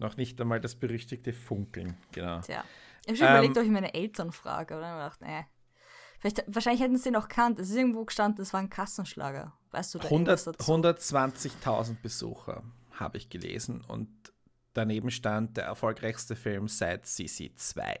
Noch 0.00 0.16
nicht 0.16 0.40
einmal 0.40 0.60
das 0.60 0.74
berüchtigte 0.74 1.32
Funkeln, 1.32 1.96
genau. 2.10 2.40
Tja. 2.40 2.64
Ich 3.04 3.08
habe 3.08 3.16
schon 3.16 3.26
ähm, 3.26 3.32
überlegt, 3.34 3.58
ob 3.58 3.64
ich 3.64 3.70
meine 3.70 3.94
Eltern 3.94 4.32
frage, 4.32 4.76
oder? 4.76 5.06
Ich 5.06 5.18
gedacht, 5.18 5.20
nee. 5.20 5.46
Vielleicht, 6.18 6.44
wahrscheinlich 6.48 6.82
hätten 6.82 6.98
sie 6.98 7.10
noch 7.10 7.28
kannt. 7.28 7.58
Es 7.58 7.70
ist 7.70 7.76
irgendwo 7.76 8.04
gestanden, 8.04 8.38
das 8.38 8.52
war 8.52 8.60
ein 8.60 8.70
Kassenschlager. 8.70 9.52
Weißt 9.70 9.94
du 9.94 9.98
da 9.98 10.08
120.000 10.08 11.96
Besucher 12.02 12.62
habe 12.92 13.18
ich 13.18 13.30
gelesen 13.30 13.82
und 13.86 14.08
daneben 14.74 15.10
stand 15.10 15.56
der 15.56 15.64
erfolgreichste 15.64 16.36
Film 16.36 16.68
seit 16.68 17.06
CC 17.06 17.54
2. 17.54 18.00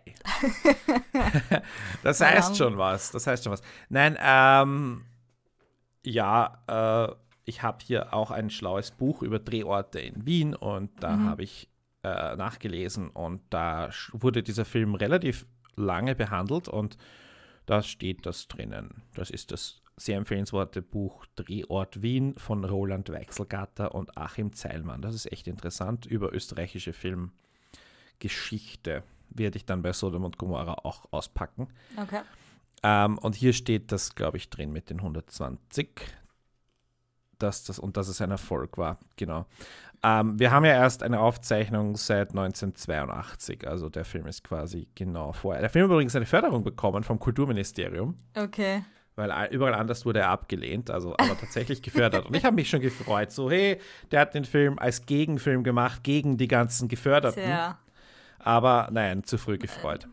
das 2.02 2.20
heißt 2.20 2.56
schon 2.56 2.76
was. 2.76 3.10
Das 3.10 3.26
heißt 3.26 3.44
schon 3.44 3.52
was. 3.52 3.62
Nein, 3.88 4.18
ähm, 4.20 5.04
ja, 6.02 6.62
äh, 6.66 7.14
ich 7.44 7.62
habe 7.62 7.78
hier 7.82 8.14
auch 8.14 8.30
ein 8.30 8.50
schlaues 8.50 8.90
Buch 8.90 9.22
über 9.22 9.38
Drehorte 9.38 10.00
in 10.00 10.26
Wien 10.26 10.54
und 10.54 10.90
da 11.02 11.16
mhm. 11.16 11.28
habe 11.28 11.42
ich 11.42 11.70
äh, 12.02 12.34
nachgelesen 12.36 13.10
und 13.10 13.42
da 13.50 13.90
wurde 14.12 14.42
dieser 14.42 14.64
Film 14.64 14.94
relativ 14.94 15.44
lange 15.76 16.14
behandelt 16.14 16.68
und 16.68 16.96
da 17.66 17.82
steht 17.82 18.24
das 18.26 18.48
drinnen. 18.48 19.02
Das 19.14 19.30
ist 19.30 19.52
das 19.52 19.80
sehr 19.96 20.16
empfehlenswerte 20.16 20.82
Buch 20.82 21.26
Drehort 21.36 22.02
Wien 22.02 22.34
von 22.36 22.64
Roland 22.64 23.10
Weichselgatter 23.10 23.94
und 23.94 24.16
Achim 24.16 24.52
Zeilmann. 24.54 25.02
Das 25.02 25.14
ist 25.14 25.30
echt 25.30 25.46
interessant 25.46 26.06
über 26.06 26.32
österreichische 26.32 26.94
Filmgeschichte. 26.94 29.04
Werde 29.28 29.58
ich 29.58 29.66
dann 29.66 29.82
bei 29.82 29.92
Sodom 29.92 30.24
und 30.24 30.38
Gomorra 30.38 30.78
auch 30.82 31.12
auspacken. 31.12 31.68
Okay. 31.96 32.22
Ähm, 32.82 33.18
und 33.18 33.36
hier 33.36 33.52
steht 33.52 33.92
das, 33.92 34.14
glaube 34.14 34.38
ich, 34.38 34.48
drin 34.48 34.72
mit 34.72 34.88
den 34.90 35.00
120. 35.00 35.88
Dass 37.38 37.64
das, 37.64 37.78
und 37.78 37.96
dass 37.96 38.08
es 38.08 38.20
ein 38.20 38.30
Erfolg 38.30 38.78
war, 38.78 38.98
genau. 39.16 39.46
Ähm, 40.02 40.38
wir 40.38 40.50
haben 40.50 40.64
ja 40.64 40.72
erst 40.72 41.02
eine 41.02 41.20
Aufzeichnung 41.20 41.96
seit 41.96 42.30
1982, 42.30 43.66
also 43.66 43.88
der 43.88 44.04
Film 44.04 44.26
ist 44.26 44.44
quasi 44.44 44.88
genau 44.94 45.32
vorher. 45.32 45.60
Der 45.60 45.70
Film 45.70 45.84
hat 45.84 45.92
übrigens 45.92 46.16
eine 46.16 46.26
Förderung 46.26 46.64
bekommen 46.64 47.02
vom 47.02 47.18
Kulturministerium. 47.18 48.16
Okay 48.36 48.82
weil 49.20 49.48
überall 49.50 49.74
anders 49.74 50.06
wurde 50.06 50.20
er 50.20 50.30
abgelehnt, 50.30 50.90
also 50.90 51.14
aber 51.18 51.38
tatsächlich 51.38 51.82
gefördert. 51.82 52.26
Und 52.26 52.34
ich 52.34 52.44
habe 52.44 52.56
mich 52.56 52.70
schon 52.70 52.80
gefreut, 52.80 53.30
so 53.30 53.50
hey, 53.50 53.78
der 54.10 54.20
hat 54.20 54.34
den 54.34 54.44
Film 54.44 54.78
als 54.78 55.04
Gegenfilm 55.04 55.62
gemacht 55.62 56.02
gegen 56.02 56.38
die 56.38 56.48
ganzen 56.48 56.88
Geförderten. 56.88 57.42
Ja. 57.42 57.78
Aber 58.38 58.88
nein, 58.90 59.22
zu 59.24 59.36
früh 59.36 59.58
gefreut. 59.58 60.08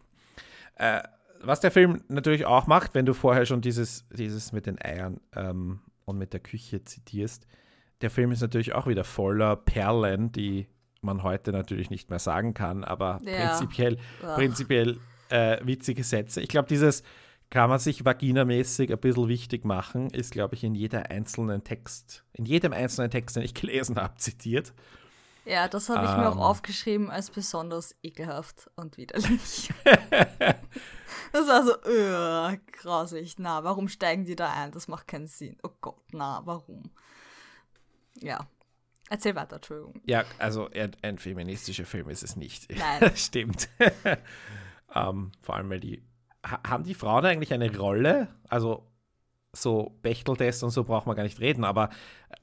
Äh, 0.75 1.01
was 1.41 1.59
der 1.61 1.71
Film 1.71 2.03
natürlich 2.09 2.45
auch 2.45 2.67
macht, 2.67 2.95
wenn 2.95 3.05
du 3.05 3.13
vorher 3.13 3.45
schon 3.45 3.61
dieses, 3.61 4.05
dieses 4.09 4.51
mit 4.51 4.65
den 4.65 4.81
Eiern 4.81 5.21
ähm, 5.35 5.79
und 6.05 6.17
mit 6.17 6.33
der 6.33 6.39
Küche 6.41 6.83
zitierst, 6.83 7.47
der 8.01 8.09
Film 8.09 8.31
ist 8.31 8.41
natürlich 8.41 8.73
auch 8.73 8.87
wieder 8.87 9.03
voller 9.03 9.55
Perlen, 9.55 10.31
die 10.31 10.67
man 11.01 11.23
heute 11.23 11.51
natürlich 11.51 11.89
nicht 11.89 12.09
mehr 12.09 12.19
sagen 12.19 12.53
kann, 12.53 12.83
aber 12.83 13.21
ja. 13.23 13.47
prinzipiell, 13.47 13.97
prinzipiell 14.35 14.99
äh, 15.29 15.57
witzige 15.65 16.03
Sätze. 16.03 16.41
Ich 16.41 16.49
glaube, 16.49 16.67
dieses 16.67 17.03
kann 17.49 17.69
man 17.69 17.79
sich 17.79 18.03
vaginamäßig 18.03 18.91
ein 18.91 18.99
bisschen 18.99 19.29
wichtig 19.29 19.63
machen, 19.63 20.09
ist, 20.09 20.31
glaube 20.31 20.55
ich, 20.55 20.63
in 20.63 20.75
jeder 20.75 21.09
einzelnen 21.09 21.63
Text, 21.63 22.25
in 22.33 22.45
jedem 22.45 22.73
einzelnen 22.73 23.09
Text, 23.09 23.35
den 23.35 23.43
ich 23.43 23.53
gelesen 23.53 23.95
habe, 23.95 24.15
zitiert. 24.17 24.73
Ja, 25.45 25.69
das 25.69 25.87
habe 25.87 26.05
ich 26.05 26.11
ähm, 26.11 26.17
mir 26.17 26.29
auch 26.29 26.35
ähm. 26.35 26.41
aufgeschrieben 26.41 27.09
als 27.09 27.29
besonders 27.31 27.95
ekelhaft 28.03 28.69
und 28.75 28.97
widerlich. 28.97 29.69
das 31.31 31.47
war 31.47 31.63
so, 31.63 31.73
uh, 31.73 32.57
grausig. 32.73 33.35
Na, 33.37 33.63
warum 33.63 33.87
steigen 33.87 34.25
die 34.25 34.35
da 34.35 34.51
ein? 34.51 34.71
Das 34.71 34.89
macht 34.89 35.07
keinen 35.07 35.27
Sinn. 35.27 35.57
Oh 35.63 35.71
Gott, 35.79 36.03
na, 36.11 36.41
warum? 36.43 36.91
Ja. 38.21 38.47
Erzähl 39.09 39.35
weiter, 39.35 39.55
Entschuldigung. 39.55 40.01
Ja, 40.05 40.25
also 40.37 40.69
ein 41.01 41.17
feministischer 41.17 41.85
Film 41.85 42.09
ist 42.09 42.23
es 42.23 42.35
nicht. 42.35 42.67
Nein. 42.77 43.15
Stimmt. 43.15 43.69
um, 43.79 44.95
ähm, 44.95 45.31
vor 45.41 45.55
allem, 45.55 45.69
weil 45.69 45.79
die 45.79 46.03
haben 46.43 46.83
die 46.83 46.93
Frauen 46.93 47.25
eigentlich 47.25 47.53
eine 47.53 47.75
Rolle? 47.75 48.27
Also 48.47 48.87
so 49.53 49.97
Bechteltest 50.01 50.63
und 50.63 50.69
so 50.69 50.83
braucht 50.83 51.07
man 51.07 51.15
gar 51.15 51.23
nicht 51.23 51.39
reden, 51.39 51.63
aber 51.63 51.89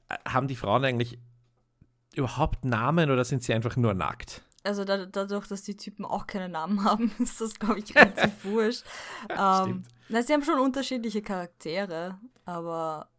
äh, 0.09 0.17
haben 0.27 0.47
die 0.47 0.55
Frauen 0.55 0.83
eigentlich 0.83 1.17
überhaupt 2.13 2.65
Namen 2.65 3.09
oder 3.09 3.23
sind 3.25 3.43
sie 3.43 3.53
einfach 3.53 3.75
nur 3.75 3.93
nackt? 3.93 4.43
Also 4.63 4.83
da, 4.83 5.05
dadurch, 5.05 5.47
dass 5.47 5.61
die 5.61 5.77
Typen 5.77 6.05
auch 6.05 6.27
keine 6.27 6.49
Namen 6.49 6.83
haben, 6.83 7.11
ist 7.19 7.39
das, 7.41 7.55
glaube 7.55 7.79
ich, 7.79 7.95
relativ 7.95 8.43
wurscht. 8.43 8.83
ähm, 9.29 9.83
na, 10.09 10.21
sie 10.21 10.33
haben 10.33 10.43
schon 10.43 10.59
unterschiedliche 10.59 11.21
Charaktere, 11.21 12.19
aber 12.45 13.09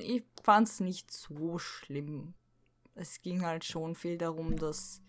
ich 0.00 0.24
fand 0.42 0.68
es 0.68 0.80
nicht 0.80 1.10
so 1.10 1.58
schlimm. 1.58 2.34
Es 2.94 3.20
ging 3.20 3.44
halt 3.44 3.64
schon 3.64 3.94
viel 3.94 4.18
darum, 4.18 4.56
dass 4.56 5.02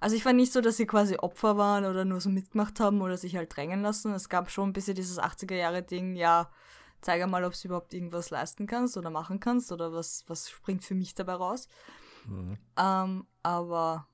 also 0.00 0.14
ich 0.14 0.24
war 0.24 0.32
nicht 0.32 0.52
so, 0.52 0.60
dass 0.60 0.76
sie 0.76 0.86
quasi 0.86 1.16
Opfer 1.16 1.56
waren 1.56 1.84
oder 1.84 2.04
nur 2.04 2.20
so 2.20 2.28
mitgemacht 2.28 2.80
haben 2.80 3.00
oder 3.00 3.16
sich 3.16 3.36
halt 3.36 3.56
drängen 3.56 3.82
lassen. 3.82 4.12
Es 4.12 4.28
gab 4.28 4.50
schon 4.50 4.70
ein 4.70 4.72
bisschen 4.72 4.94
dieses 4.94 5.18
80er-Jahre-Ding, 5.18 6.16
ja, 6.16 6.50
zeige 7.00 7.26
mal, 7.26 7.44
ob 7.44 7.54
du 7.54 7.68
überhaupt 7.68 7.94
irgendwas 7.94 8.30
leisten 8.30 8.66
kannst 8.66 8.96
oder 8.96 9.10
machen 9.10 9.40
kannst 9.40 9.72
oder 9.72 9.92
was, 9.92 10.24
was 10.26 10.50
springt 10.50 10.84
für 10.84 10.94
mich 10.94 11.14
dabei 11.14 11.34
raus. 11.34 11.68
Mhm. 12.26 12.58
Ähm, 12.76 13.26
aber 13.42 14.06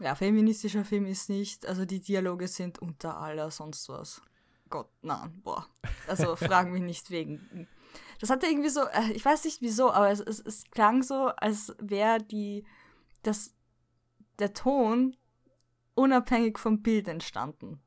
ja, 0.00 0.14
feministischer 0.14 0.84
Film 0.84 1.06
ist 1.06 1.28
nicht, 1.28 1.66
also 1.66 1.84
die 1.84 2.00
Dialoge 2.00 2.48
sind 2.48 2.78
unter 2.78 3.18
aller 3.18 3.50
sonst 3.50 3.88
was. 3.88 4.22
Gott, 4.70 4.88
nein, 5.02 5.40
boah. 5.42 5.66
Also 6.06 6.34
fragen 6.36 6.72
mich 6.72 6.82
nicht 6.82 7.10
wegen. 7.10 7.68
Das 8.22 8.30
hatte 8.30 8.46
irgendwie 8.46 8.68
so, 8.68 8.82
äh, 8.82 9.10
ich 9.14 9.24
weiß 9.24 9.44
nicht 9.46 9.62
wieso, 9.62 9.90
aber 9.90 10.08
es, 10.08 10.20
es, 10.20 10.38
es 10.38 10.62
klang 10.70 11.02
so, 11.02 11.26
als 11.38 11.74
wäre 11.80 12.22
die, 12.22 12.64
das 13.24 13.52
der 14.38 14.54
Ton 14.54 15.16
unabhängig 15.96 16.56
vom 16.56 16.82
Bild 16.82 17.08
entstanden. 17.08 17.82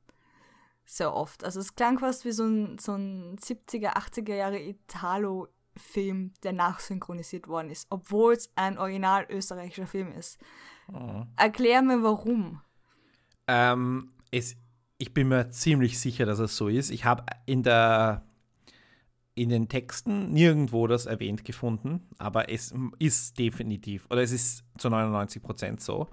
Sehr 0.84 1.14
oft. 1.14 1.46
Also 1.46 1.62
es 1.62 1.76
klang 1.76 2.00
fast 2.00 2.26
wie 2.26 2.34
so 2.34 2.44
ein, 2.44 2.78
so 2.80 2.96
ein 2.96 3.38
70er, 3.38 3.96
80er 3.96 4.36
Jahre 4.36 4.60
Italo-Film, 4.60 6.34
der 6.44 6.52
nachsynchronisiert 6.52 7.48
worden 7.48 7.70
ist, 7.70 7.88
obwohl 7.90 8.34
es 8.34 8.52
ein 8.56 8.78
original 8.78 9.26
österreichischer 9.30 9.88
Film 9.88 10.12
ist. 10.12 10.38
Oh. 10.92 11.24
Erklär 11.38 11.82
mir 11.82 12.04
warum. 12.04 12.60
Ähm, 13.48 14.12
es, 14.32 14.58
ich 14.98 15.14
bin 15.14 15.30
mir 15.30 15.52
ziemlich 15.52 15.98
sicher, 15.98 16.26
dass 16.26 16.40
es 16.40 16.58
so 16.58 16.68
ist. 16.68 16.90
Ich 16.90 17.06
habe 17.06 17.26
in 17.46 17.64
der 17.64 18.26
in 19.36 19.50
den 19.50 19.68
Texten 19.68 20.32
nirgendwo 20.32 20.88
das 20.88 21.06
erwähnt 21.06 21.44
gefunden, 21.44 22.08
aber 22.18 22.50
es 22.50 22.74
ist 23.00 23.38
definitiv, 23.38 24.08
oder 24.10 24.22
es 24.22 24.32
ist 24.32 24.64
zu 24.78 24.90
99 24.90 25.44
Prozent 25.44 25.82
so. 25.82 26.08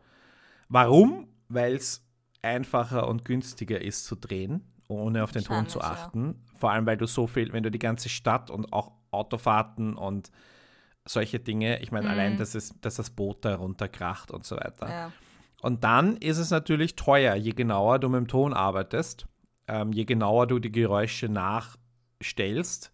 Warum? 0.68 1.28
Weil 1.48 1.76
es 1.76 2.04
einfacher 2.42 3.06
und 3.08 3.24
günstiger 3.24 3.80
ist 3.80 4.04
zu 4.04 4.16
drehen, 4.16 4.62
ohne 4.88 5.22
auf 5.22 5.30
den 5.30 5.44
Ton 5.44 5.68
zu 5.68 5.80
achten. 5.80 6.26
Ja. 6.26 6.58
Vor 6.58 6.72
allem, 6.72 6.84
weil 6.84 6.96
du 6.96 7.06
so 7.06 7.28
viel, 7.28 7.52
wenn 7.52 7.62
du 7.62 7.70
die 7.70 7.78
ganze 7.78 8.08
Stadt 8.08 8.50
und 8.50 8.72
auch 8.72 8.90
Autofahrten 9.12 9.94
und 9.94 10.32
solche 11.04 11.38
Dinge, 11.38 11.80
ich 11.80 11.92
meine, 11.92 12.06
mhm. 12.06 12.12
allein, 12.12 12.36
dass, 12.38 12.56
es, 12.56 12.74
dass 12.80 12.96
das 12.96 13.10
Boot 13.10 13.44
da 13.44 13.54
runterkracht 13.54 14.32
und 14.32 14.44
so 14.44 14.56
weiter. 14.56 14.88
Ja. 14.88 15.12
Und 15.60 15.84
dann 15.84 16.16
ist 16.16 16.38
es 16.38 16.50
natürlich 16.50 16.96
teuer, 16.96 17.36
je 17.36 17.52
genauer 17.52 18.00
du 18.00 18.08
mit 18.08 18.18
dem 18.18 18.28
Ton 18.28 18.52
arbeitest, 18.52 19.26
ähm, 19.68 19.92
je 19.92 20.04
genauer 20.04 20.48
du 20.48 20.58
die 20.58 20.72
Geräusche 20.72 21.28
nachstellst 21.28 22.92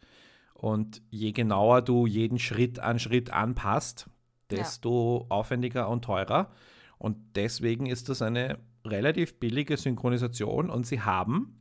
und 0.59 1.01
je 1.09 1.31
genauer 1.33 1.83
du 1.83 2.07
jeden 2.07 2.39
Schritt 2.39 2.81
an 2.81 2.99
Schritt 2.99 3.31
anpasst, 3.31 4.11
desto 4.51 5.21
ja. 5.23 5.37
aufwendiger 5.37 5.89
und 5.89 6.05
teurer. 6.05 6.51
Und 6.99 7.17
deswegen 7.37 7.87
ist 7.87 8.09
das 8.09 8.23
eine 8.23 8.59
relativ 8.85 9.39
billige 9.39 9.77
Synchronisation 9.77 10.69
und 10.69 10.85
sie 10.85 11.01
haben, 11.01 11.61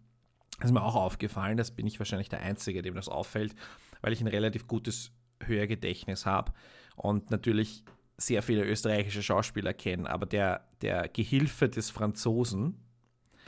das 0.57 0.69
ist 0.69 0.73
mir 0.73 0.81
auch 0.81 0.95
aufgefallen, 0.95 1.57
das 1.57 1.71
bin 1.71 1.85
ich 1.85 1.99
wahrscheinlich 1.99 2.29
der 2.29 2.41
Einzige, 2.41 2.81
dem 2.81 2.95
das 2.95 3.07
auffällt, 3.07 3.55
weil 4.01 4.13
ich 4.13 4.21
ein 4.21 4.27
relativ 4.27 4.67
gutes 4.67 5.11
Hörgedächtnis 5.43 6.25
habe 6.25 6.53
und 6.95 7.29
natürlich 7.29 7.83
sehr 8.17 8.41
viele 8.41 8.63
österreichische 8.63 9.21
Schauspieler 9.21 9.73
kenne, 9.75 10.09
aber 10.09 10.25
der, 10.25 10.65
der 10.81 11.07
Gehilfe 11.07 11.69
des 11.69 11.91
Franzosen, 11.91 12.81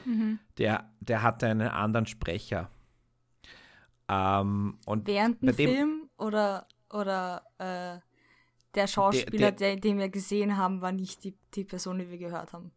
mhm. 0.05 0.37
der, 0.59 0.91
der 0.99 1.23
hatte 1.23 1.47
einen 1.47 1.69
anderen 1.69 2.05
Sprecher. 2.05 2.69
Ähm, 4.09 4.79
und 4.85 5.07
Während 5.07 5.41
dem 5.41 5.53
Film 5.55 6.09
oder, 6.17 6.67
oder 6.89 7.43
äh 7.59 8.09
der 8.75 8.87
Schauspieler, 8.87 9.51
der, 9.51 9.73
der, 9.73 9.75
den 9.77 9.97
wir 9.97 10.09
gesehen 10.09 10.57
haben, 10.57 10.81
war 10.81 10.91
nicht 10.91 11.23
die, 11.23 11.35
die 11.53 11.63
Person, 11.63 11.99
die 11.99 12.09
wir 12.09 12.17
gehört 12.17 12.53
haben. 12.53 12.71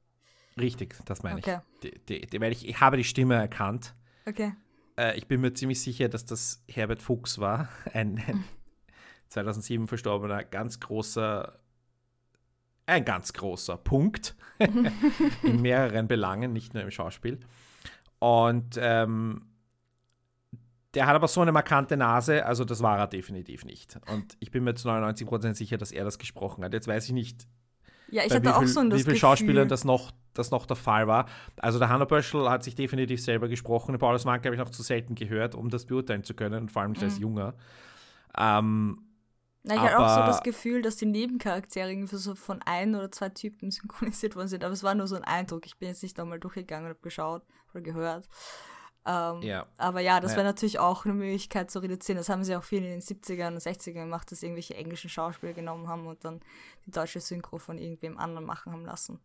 Richtig, 0.58 0.96
das 1.04 1.22
meine 1.22 1.38
okay. 1.38 1.60
ich. 1.82 2.04
Die, 2.06 2.20
die, 2.26 2.40
weil 2.40 2.52
ich. 2.52 2.68
Ich 2.68 2.80
habe 2.80 2.96
die 2.96 3.04
Stimme 3.04 3.34
erkannt. 3.34 3.94
Okay. 4.26 4.54
Äh, 4.98 5.16
ich 5.16 5.26
bin 5.26 5.40
mir 5.40 5.54
ziemlich 5.54 5.80
sicher, 5.80 6.08
dass 6.08 6.24
das 6.24 6.62
Herbert 6.68 7.02
Fuchs 7.02 7.38
war, 7.38 7.68
ein, 7.92 8.18
ein 8.26 8.44
2007 9.28 9.88
verstorbener, 9.88 10.44
ganz 10.44 10.80
großer, 10.80 11.58
ein 12.86 13.04
ganz 13.04 13.32
großer 13.32 13.76
Punkt 13.76 14.36
in 15.42 15.62
mehreren 15.62 16.08
Belangen, 16.08 16.52
nicht 16.52 16.74
nur 16.74 16.82
im 16.82 16.90
Schauspiel. 16.90 17.40
Und 18.18 18.76
ähm, 18.78 19.51
der 20.94 21.06
hat 21.06 21.14
aber 21.14 21.28
so 21.28 21.40
eine 21.40 21.52
markante 21.52 21.96
Nase, 21.96 22.44
also 22.44 22.64
das 22.64 22.82
war 22.82 22.98
er 22.98 23.06
definitiv 23.06 23.64
nicht. 23.64 23.98
Und 24.10 24.36
ich 24.40 24.50
bin 24.50 24.64
mir 24.64 24.74
zu 24.74 24.88
99% 24.88 25.54
sicher, 25.54 25.78
dass 25.78 25.92
er 25.92 26.04
das 26.04 26.18
gesprochen 26.18 26.64
hat. 26.64 26.74
Jetzt 26.74 26.86
weiß 26.86 27.06
ich 27.06 27.12
nicht, 27.12 27.46
ja, 28.12 28.24
ich 28.26 28.32
hatte 28.32 28.54
auch 28.54 28.66
so 28.66 28.80
ein 28.80 28.92
Wie 28.92 29.02
viele 29.02 29.16
Schauspielern 29.16 29.68
das 29.68 29.84
noch, 29.84 30.12
das 30.34 30.50
noch 30.50 30.66
der 30.66 30.76
Fall 30.76 31.06
war. 31.06 31.26
Also 31.56 31.78
der 31.78 31.88
Hannah 31.88 32.04
Böschel 32.04 32.48
hat 32.50 32.62
sich 32.62 32.74
definitiv 32.74 33.22
selber 33.22 33.48
gesprochen. 33.48 33.92
Den 33.92 33.98
Paulus 33.98 34.26
Mank 34.26 34.44
habe 34.44 34.54
ich 34.54 34.60
noch 34.60 34.68
zu 34.68 34.82
selten 34.82 35.14
gehört, 35.14 35.54
um 35.54 35.70
das 35.70 35.86
beurteilen 35.86 36.22
zu 36.22 36.34
können 36.34 36.60
und 36.62 36.70
vor 36.70 36.82
allem 36.82 36.90
nicht 36.92 37.00
mhm. 37.00 37.08
als 37.08 37.18
Junger. 37.18 37.54
Ähm, 38.36 38.98
Na, 39.62 39.76
ich 39.76 39.80
hatte 39.80 39.98
auch 39.98 40.14
so 40.14 40.20
das 40.26 40.42
Gefühl, 40.42 40.82
dass 40.82 40.96
die 40.96 41.06
Nebencharaktere 41.06 41.90
irgendwie 41.90 42.16
so 42.16 42.34
von 42.34 42.60
ein 42.66 42.94
oder 42.94 43.10
zwei 43.10 43.30
Typen 43.30 43.70
synchronisiert 43.70 44.36
worden 44.36 44.48
sind, 44.48 44.62
aber 44.62 44.74
es 44.74 44.82
war 44.82 44.94
nur 44.94 45.06
so 45.06 45.16
ein 45.16 45.24
Eindruck. 45.24 45.64
Ich 45.64 45.78
bin 45.78 45.88
jetzt 45.88 46.02
nicht 46.02 46.18
nochmal 46.18 46.38
durchgegangen 46.38 46.84
und 46.84 46.90
habe 46.90 47.02
geschaut 47.02 47.42
oder 47.72 47.80
gehört. 47.80 48.28
Ähm, 49.04 49.42
ja. 49.42 49.66
Aber 49.78 50.00
ja, 50.00 50.20
das 50.20 50.32
ja. 50.32 50.38
wäre 50.38 50.46
natürlich 50.46 50.78
auch 50.78 51.04
eine 51.04 51.14
Möglichkeit 51.14 51.70
zu 51.70 51.80
reduzieren. 51.80 52.18
Das 52.18 52.28
haben 52.28 52.44
sie 52.44 52.54
auch 52.54 52.62
viel 52.62 52.84
in 52.84 52.90
den 52.90 53.00
70ern 53.00 53.48
und 53.48 53.58
60ern 53.58 53.92
gemacht, 53.92 54.30
dass 54.30 54.42
irgendwelche 54.42 54.74
englischen 54.74 55.10
Schauspieler 55.10 55.52
genommen 55.52 55.88
haben 55.88 56.06
und 56.06 56.24
dann 56.24 56.40
die 56.86 56.92
deutsche 56.92 57.20
Synchro 57.20 57.58
von 57.58 57.78
irgendwem 57.78 58.16
anderen 58.18 58.46
machen 58.46 58.72
haben 58.72 58.84
lassen. 58.84 59.20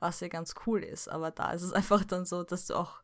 Was 0.00 0.20
ja 0.20 0.28
ganz 0.28 0.54
cool 0.66 0.82
ist. 0.82 1.08
Aber 1.08 1.30
da 1.30 1.52
ist 1.52 1.62
es 1.62 1.72
einfach 1.74 2.04
dann 2.04 2.24
so, 2.24 2.42
dass 2.42 2.66
du 2.66 2.74
auch 2.74 3.02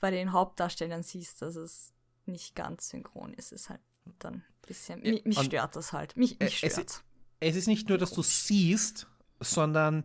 bei 0.00 0.10
den 0.10 0.32
Hauptdarstellern 0.32 1.02
siehst, 1.02 1.42
dass 1.42 1.56
es 1.56 1.92
nicht 2.26 2.54
ganz 2.54 2.90
synchron 2.90 3.32
ist. 3.34 3.52
Es 3.52 3.62
ist 3.62 3.70
halt 3.70 3.80
dann 4.18 4.34
ein 4.34 4.44
bisschen. 4.66 5.04
Ja, 5.04 5.18
mich, 5.24 5.40
stört 5.40 5.74
das 5.74 5.92
halt. 5.92 6.16
Mich, 6.16 6.38
mich 6.38 6.58
stört 6.58 6.90
es, 6.90 7.02
es 7.40 7.56
ist 7.56 7.66
nicht 7.66 7.88
nur, 7.88 7.98
dass 7.98 8.12
du 8.12 8.22
siehst, 8.22 9.06
sondern 9.40 10.04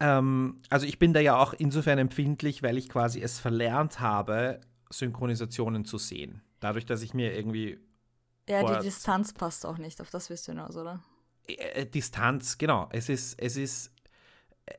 ähm, 0.00 0.58
also 0.70 0.86
ich 0.86 0.98
bin 0.98 1.12
da 1.12 1.20
ja 1.20 1.36
auch 1.36 1.52
insofern 1.52 1.98
empfindlich, 1.98 2.62
weil 2.62 2.78
ich 2.78 2.88
quasi 2.88 3.20
es 3.20 3.38
verlernt 3.38 4.00
habe, 4.00 4.60
Synchronisationen 4.90 5.84
zu 5.84 5.98
sehen. 5.98 6.42
Dadurch, 6.60 6.86
dass 6.86 7.02
ich 7.02 7.14
mir 7.14 7.34
irgendwie. 7.34 7.78
Ja, 8.48 8.78
die 8.78 8.84
Distanz 8.84 9.32
passt 9.32 9.66
auch 9.66 9.78
nicht, 9.78 10.00
auf 10.00 10.10
das 10.10 10.30
wirst 10.30 10.48
du 10.48 10.52
hinaus, 10.52 10.76
oder? 10.76 11.02
Äh, 11.46 11.52
äh, 11.52 11.86
Distanz, 11.86 12.56
genau. 12.58 12.88
Es 12.92 13.08
ist, 13.08 13.38
es 13.40 13.56
ist 13.56 13.92
äh, 14.66 14.74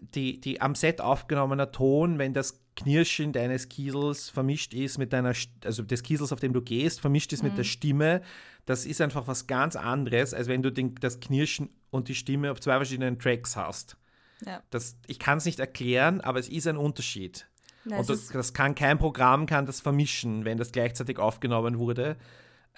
die, 0.00 0.40
die 0.40 0.60
am 0.60 0.74
Set 0.74 1.00
aufgenommener 1.00 1.72
Ton, 1.72 2.18
wenn 2.18 2.34
das 2.34 2.60
Knirschen 2.76 3.32
deines 3.32 3.68
Kiesels 3.68 4.28
vermischt 4.28 4.74
ist 4.74 4.98
mit 4.98 5.12
deiner, 5.12 5.32
also 5.64 5.82
des 5.82 6.02
Kiesels, 6.02 6.32
auf 6.32 6.40
dem 6.40 6.52
du 6.52 6.60
gehst, 6.60 7.00
vermischt 7.00 7.32
ist 7.32 7.42
mhm. 7.42 7.50
mit 7.50 7.58
der 7.58 7.64
Stimme, 7.64 8.20
das 8.66 8.84
ist 8.84 9.00
einfach 9.00 9.26
was 9.26 9.46
ganz 9.46 9.76
anderes, 9.76 10.34
als 10.34 10.48
wenn 10.48 10.62
du 10.62 10.70
den, 10.70 10.94
das 10.96 11.20
Knirschen 11.20 11.70
und 11.90 12.08
die 12.08 12.14
Stimme 12.14 12.50
auf 12.50 12.60
zwei 12.60 12.76
verschiedenen 12.76 13.18
Tracks 13.18 13.56
hast. 13.56 13.96
Ja. 14.44 14.62
Das, 14.70 14.96
ich 15.06 15.18
kann 15.18 15.38
es 15.38 15.44
nicht 15.44 15.60
erklären, 15.60 16.20
aber 16.20 16.38
es 16.38 16.48
ist 16.48 16.66
ein 16.66 16.76
Unterschied. 16.76 17.48
Ja, 17.84 17.98
und 17.98 18.08
das, 18.08 18.28
das, 18.28 18.54
kann 18.54 18.74
kein 18.74 18.98
Programm 18.98 19.46
kann 19.46 19.66
das 19.66 19.80
vermischen, 19.80 20.44
wenn 20.44 20.56
das 20.58 20.72
gleichzeitig 20.72 21.18
aufgenommen 21.18 21.78
wurde. 21.78 22.16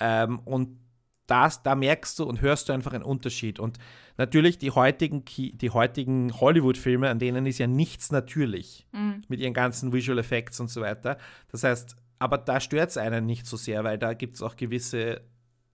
Ähm, 0.00 0.40
und 0.40 0.78
das, 1.26 1.62
da 1.62 1.74
merkst 1.74 2.18
du 2.18 2.24
und 2.24 2.40
hörst 2.40 2.68
du 2.68 2.72
einfach 2.72 2.92
einen 2.92 3.02
Unterschied. 3.02 3.58
Und 3.58 3.78
natürlich 4.16 4.58
die 4.58 4.70
heutigen, 4.70 5.24
die 5.24 5.70
heutigen 5.70 6.32
Hollywood-Filme, 6.40 7.08
an 7.08 7.18
denen 7.18 7.46
ist 7.46 7.58
ja 7.58 7.66
nichts 7.66 8.12
natürlich 8.12 8.86
mhm. 8.92 9.22
mit 9.28 9.40
ihren 9.40 9.54
ganzen 9.54 9.92
Visual 9.92 10.18
Effects 10.18 10.60
und 10.60 10.68
so 10.68 10.80
weiter. 10.80 11.18
Das 11.50 11.64
heißt, 11.64 11.96
aber 12.18 12.38
da 12.38 12.60
stört 12.60 12.90
es 12.90 12.96
einen 12.96 13.26
nicht 13.26 13.46
so 13.46 13.56
sehr, 13.56 13.84
weil 13.84 13.98
da 13.98 14.14
gibt 14.14 14.36
es 14.36 14.42
auch 14.42 14.56
gewisse 14.56 15.22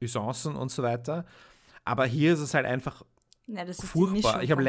Usancen 0.03 0.57
und 0.57 0.71
so 0.71 0.83
weiter. 0.83 1.25
Aber 1.85 2.07
hier 2.07 2.33
ist 2.33 2.41
es 2.41 2.55
halt 2.55 2.67
einfach 2.67 3.03
ja, 3.47 3.65
furchtbar. 3.73 4.43
ich 4.43 4.51
habe 4.51 4.63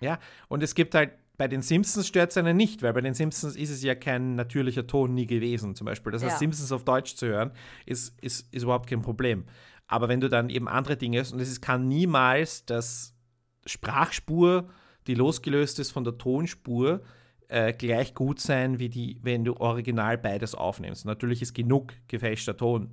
ja, 0.00 0.18
und 0.48 0.62
es 0.62 0.74
gibt 0.74 0.94
halt, 0.94 1.12
bei 1.36 1.48
den 1.48 1.62
Simpsons 1.62 2.06
stört 2.06 2.30
es 2.30 2.36
einen 2.36 2.56
nicht, 2.56 2.82
weil 2.82 2.92
bei 2.92 3.00
den 3.00 3.14
Simpsons 3.14 3.56
ist 3.56 3.70
es 3.70 3.82
ja 3.82 3.94
kein 3.94 4.34
natürlicher 4.34 4.86
Ton 4.86 5.14
nie 5.14 5.26
gewesen, 5.26 5.74
zum 5.74 5.86
Beispiel. 5.86 6.12
Das 6.12 6.22
heißt, 6.22 6.34
ja. 6.34 6.38
Simpsons 6.38 6.70
auf 6.72 6.84
Deutsch 6.84 7.14
zu 7.14 7.26
hören, 7.28 7.52
ist, 7.86 8.18
ist, 8.20 8.52
ist 8.52 8.62
überhaupt 8.62 8.88
kein 8.88 9.00
Problem. 9.00 9.44
Aber 9.86 10.08
wenn 10.08 10.20
du 10.20 10.28
dann 10.28 10.50
eben 10.50 10.68
andere 10.68 10.96
Dinge 10.96 11.18
hast, 11.18 11.32
und 11.32 11.40
es 11.40 11.60
kann 11.60 11.88
niemals 11.88 12.66
das 12.66 13.14
Sprachspur, 13.66 14.68
die 15.06 15.14
losgelöst 15.14 15.78
ist 15.78 15.90
von 15.90 16.04
der 16.04 16.18
Tonspur, 16.18 17.00
äh, 17.48 17.72
gleich 17.72 18.14
gut 18.14 18.38
sein, 18.38 18.78
wie 18.78 18.88
die, 18.88 19.18
wenn 19.22 19.44
du 19.44 19.56
original 19.56 20.18
beides 20.18 20.54
aufnimmst. 20.54 21.04
Natürlich 21.06 21.42
ist 21.42 21.54
genug 21.54 21.94
gefälschter 22.06 22.56
Ton 22.56 22.90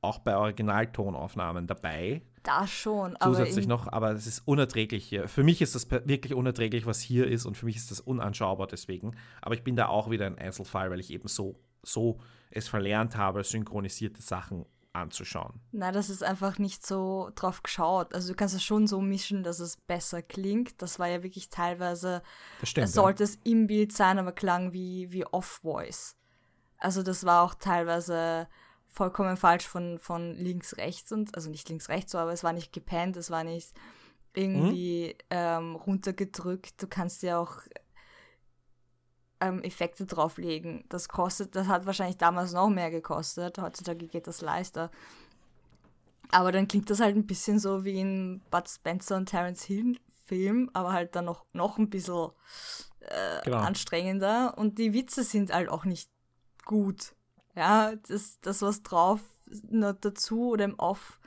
auch 0.00 0.20
bei 0.20 0.36
Originaltonaufnahmen 0.36 1.66
dabei. 1.66 2.22
Da 2.48 2.66
schon. 2.66 3.14
Zusätzlich 3.22 3.66
aber 3.66 3.74
noch, 3.74 3.92
aber 3.92 4.12
es 4.12 4.26
ist 4.26 4.40
unerträglich 4.46 5.06
hier. 5.06 5.28
Für 5.28 5.44
mich 5.44 5.60
ist 5.60 5.74
das 5.74 5.90
wirklich 5.90 6.32
unerträglich, 6.32 6.86
was 6.86 6.98
hier 6.98 7.26
ist 7.26 7.44
und 7.44 7.58
für 7.58 7.66
mich 7.66 7.76
ist 7.76 7.90
das 7.90 8.00
unanschaubar 8.00 8.66
deswegen. 8.66 9.14
Aber 9.42 9.54
ich 9.54 9.62
bin 9.62 9.76
da 9.76 9.88
auch 9.88 10.08
wieder 10.08 10.24
ein 10.24 10.38
Einzelfall, 10.38 10.90
weil 10.90 10.98
ich 10.98 11.10
eben 11.10 11.28
so, 11.28 11.60
so 11.82 12.20
es 12.50 12.66
verlernt 12.66 13.16
habe, 13.16 13.44
synchronisierte 13.44 14.22
Sachen 14.22 14.64
anzuschauen. 14.94 15.60
Nein, 15.72 15.92
das 15.92 16.08
ist 16.08 16.22
einfach 16.22 16.58
nicht 16.58 16.86
so 16.86 17.30
drauf 17.34 17.62
geschaut. 17.62 18.14
Also 18.14 18.32
du 18.32 18.34
kannst 18.34 18.54
es 18.54 18.64
schon 18.64 18.86
so 18.86 19.02
mischen, 19.02 19.42
dass 19.42 19.60
es 19.60 19.76
besser 19.76 20.22
klingt. 20.22 20.80
Das 20.80 20.98
war 20.98 21.06
ja 21.06 21.22
wirklich 21.22 21.50
teilweise, 21.50 22.22
das 22.60 22.70
stimmt, 22.70 22.88
sollte 22.88 23.24
ja. 23.24 23.28
es 23.28 23.38
im 23.44 23.66
Bild 23.66 23.92
sein, 23.92 24.18
aber 24.18 24.32
klang 24.32 24.72
wie, 24.72 25.12
wie 25.12 25.26
Off-Voice. 25.26 26.16
Also 26.78 27.02
das 27.02 27.24
war 27.24 27.42
auch 27.42 27.54
teilweise 27.54 28.48
vollkommen 28.98 29.36
falsch 29.36 29.66
von, 29.66 30.00
von 30.00 30.34
links, 30.34 30.76
rechts 30.76 31.12
und, 31.12 31.34
also 31.36 31.48
nicht 31.48 31.68
links, 31.68 31.88
rechts, 31.88 32.12
so, 32.12 32.18
aber 32.18 32.32
es 32.32 32.42
war 32.42 32.52
nicht 32.52 32.72
gepennt, 32.72 33.16
es 33.16 33.30
war 33.30 33.44
nicht 33.44 33.72
irgendwie 34.34 35.14
mhm. 35.14 35.24
ähm, 35.30 35.76
runtergedrückt. 35.76 36.82
Du 36.82 36.88
kannst 36.88 37.22
ja 37.22 37.38
auch 37.38 37.58
ähm, 39.40 39.62
Effekte 39.62 40.04
drauflegen. 40.04 40.84
Das 40.88 41.08
kostet, 41.08 41.54
das 41.54 41.68
hat 41.68 41.86
wahrscheinlich 41.86 42.18
damals 42.18 42.52
noch 42.52 42.68
mehr 42.68 42.90
gekostet. 42.90 43.58
Heutzutage 43.58 44.08
geht 44.08 44.26
das 44.26 44.40
leichter. 44.40 44.90
Aber 46.30 46.50
dann 46.50 46.66
klingt 46.66 46.90
das 46.90 46.98
halt 46.98 47.14
ein 47.14 47.26
bisschen 47.26 47.60
so 47.60 47.84
wie 47.84 48.00
in 48.00 48.42
Bud 48.50 48.68
Spencer 48.68 49.16
und 49.16 49.26
Terence 49.26 49.62
Hill 49.62 49.98
Film, 50.26 50.70
aber 50.74 50.92
halt 50.92 51.14
dann 51.14 51.24
noch, 51.24 51.46
noch 51.52 51.78
ein 51.78 51.88
bisschen 51.88 52.30
äh, 53.00 53.42
genau. 53.44 53.58
anstrengender. 53.58 54.58
Und 54.58 54.78
die 54.78 54.92
Witze 54.92 55.22
sind 55.22 55.52
halt 55.52 55.68
auch 55.68 55.84
nicht 55.84 56.10
gut. 56.64 57.14
Ja, 57.58 57.96
das, 58.06 58.38
das 58.40 58.62
was 58.62 58.84
drauf 58.84 59.20
noch 59.68 59.94
dazu 60.00 60.50
oder 60.50 60.64
im 60.64 60.78
Off 60.78 61.18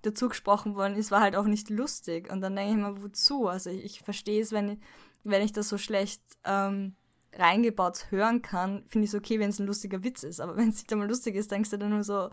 dazu 0.00 0.30
gesprochen 0.30 0.76
worden 0.76 0.96
ist, 0.96 1.10
war 1.10 1.20
halt 1.20 1.36
auch 1.36 1.44
nicht 1.44 1.68
lustig. 1.68 2.32
Und 2.32 2.40
dann 2.40 2.56
denke 2.56 2.70
ich 2.72 2.78
mir, 2.78 3.02
wozu? 3.02 3.48
Also 3.48 3.68
ich, 3.68 3.84
ich 3.84 4.00
verstehe 4.00 4.40
es, 4.40 4.50
wenn, 4.50 4.80
wenn 5.24 5.42
ich 5.42 5.52
das 5.52 5.68
so 5.68 5.76
schlecht 5.76 6.22
ähm, 6.44 6.96
reingebaut 7.34 8.06
hören 8.10 8.40
kann, 8.40 8.86
finde 8.88 9.04
ich 9.04 9.10
es 9.10 9.14
okay, 9.14 9.38
wenn 9.38 9.50
es 9.50 9.58
ein 9.58 9.66
lustiger 9.66 10.02
Witz 10.02 10.22
ist. 10.22 10.40
Aber 10.40 10.56
wenn 10.56 10.70
es 10.70 10.76
nicht 10.76 10.90
einmal 10.90 11.06
lustig 11.06 11.34
ist, 11.34 11.50
denkst 11.50 11.68
du 11.68 11.76
dann 11.76 11.90
nur 11.90 12.02
so, 12.02 12.30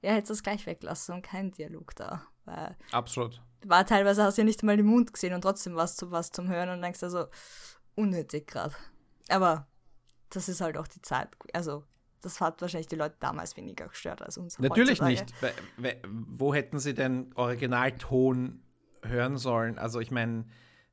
ja, 0.00 0.12
hättest 0.12 0.30
das 0.30 0.42
gleich 0.42 0.64
weglassen 0.64 1.16
und 1.16 1.22
kein 1.22 1.50
Dialog 1.50 1.94
da. 1.96 2.26
Weil 2.46 2.74
Absolut. 2.90 3.42
War 3.66 3.84
teilweise 3.84 4.22
hast 4.22 4.38
du 4.38 4.42
ja 4.42 4.46
nicht 4.46 4.62
mal 4.62 4.78
den 4.78 4.86
Mund 4.86 5.12
gesehen 5.12 5.34
und 5.34 5.42
trotzdem 5.42 5.74
was 5.74 5.96
zu 5.96 6.10
was 6.10 6.30
zum 6.30 6.48
Hören 6.48 6.70
und 6.70 6.80
denkst 6.80 7.02
also, 7.02 7.26
unnötig 7.96 8.46
gerade. 8.46 8.74
Aber 9.28 9.66
das 10.30 10.48
ist 10.48 10.62
halt 10.62 10.78
auch 10.78 10.88
die 10.88 11.02
Zeit. 11.02 11.28
Also 11.52 11.84
das 12.24 12.40
hat 12.40 12.60
wahrscheinlich 12.60 12.88
die 12.88 12.96
Leute 12.96 13.16
damals 13.20 13.56
weniger 13.56 13.88
gestört 13.88 14.22
als 14.22 14.38
uns. 14.38 14.58
Natürlich 14.58 15.00
heutzutage. 15.00 15.54
nicht. 15.78 15.98
Wo 16.08 16.54
hätten 16.54 16.78
sie 16.78 16.94
denn 16.94 17.32
Originalton 17.34 18.62
hören 19.02 19.36
sollen? 19.36 19.78
Also 19.78 20.00
ich 20.00 20.10
meine, 20.10 20.46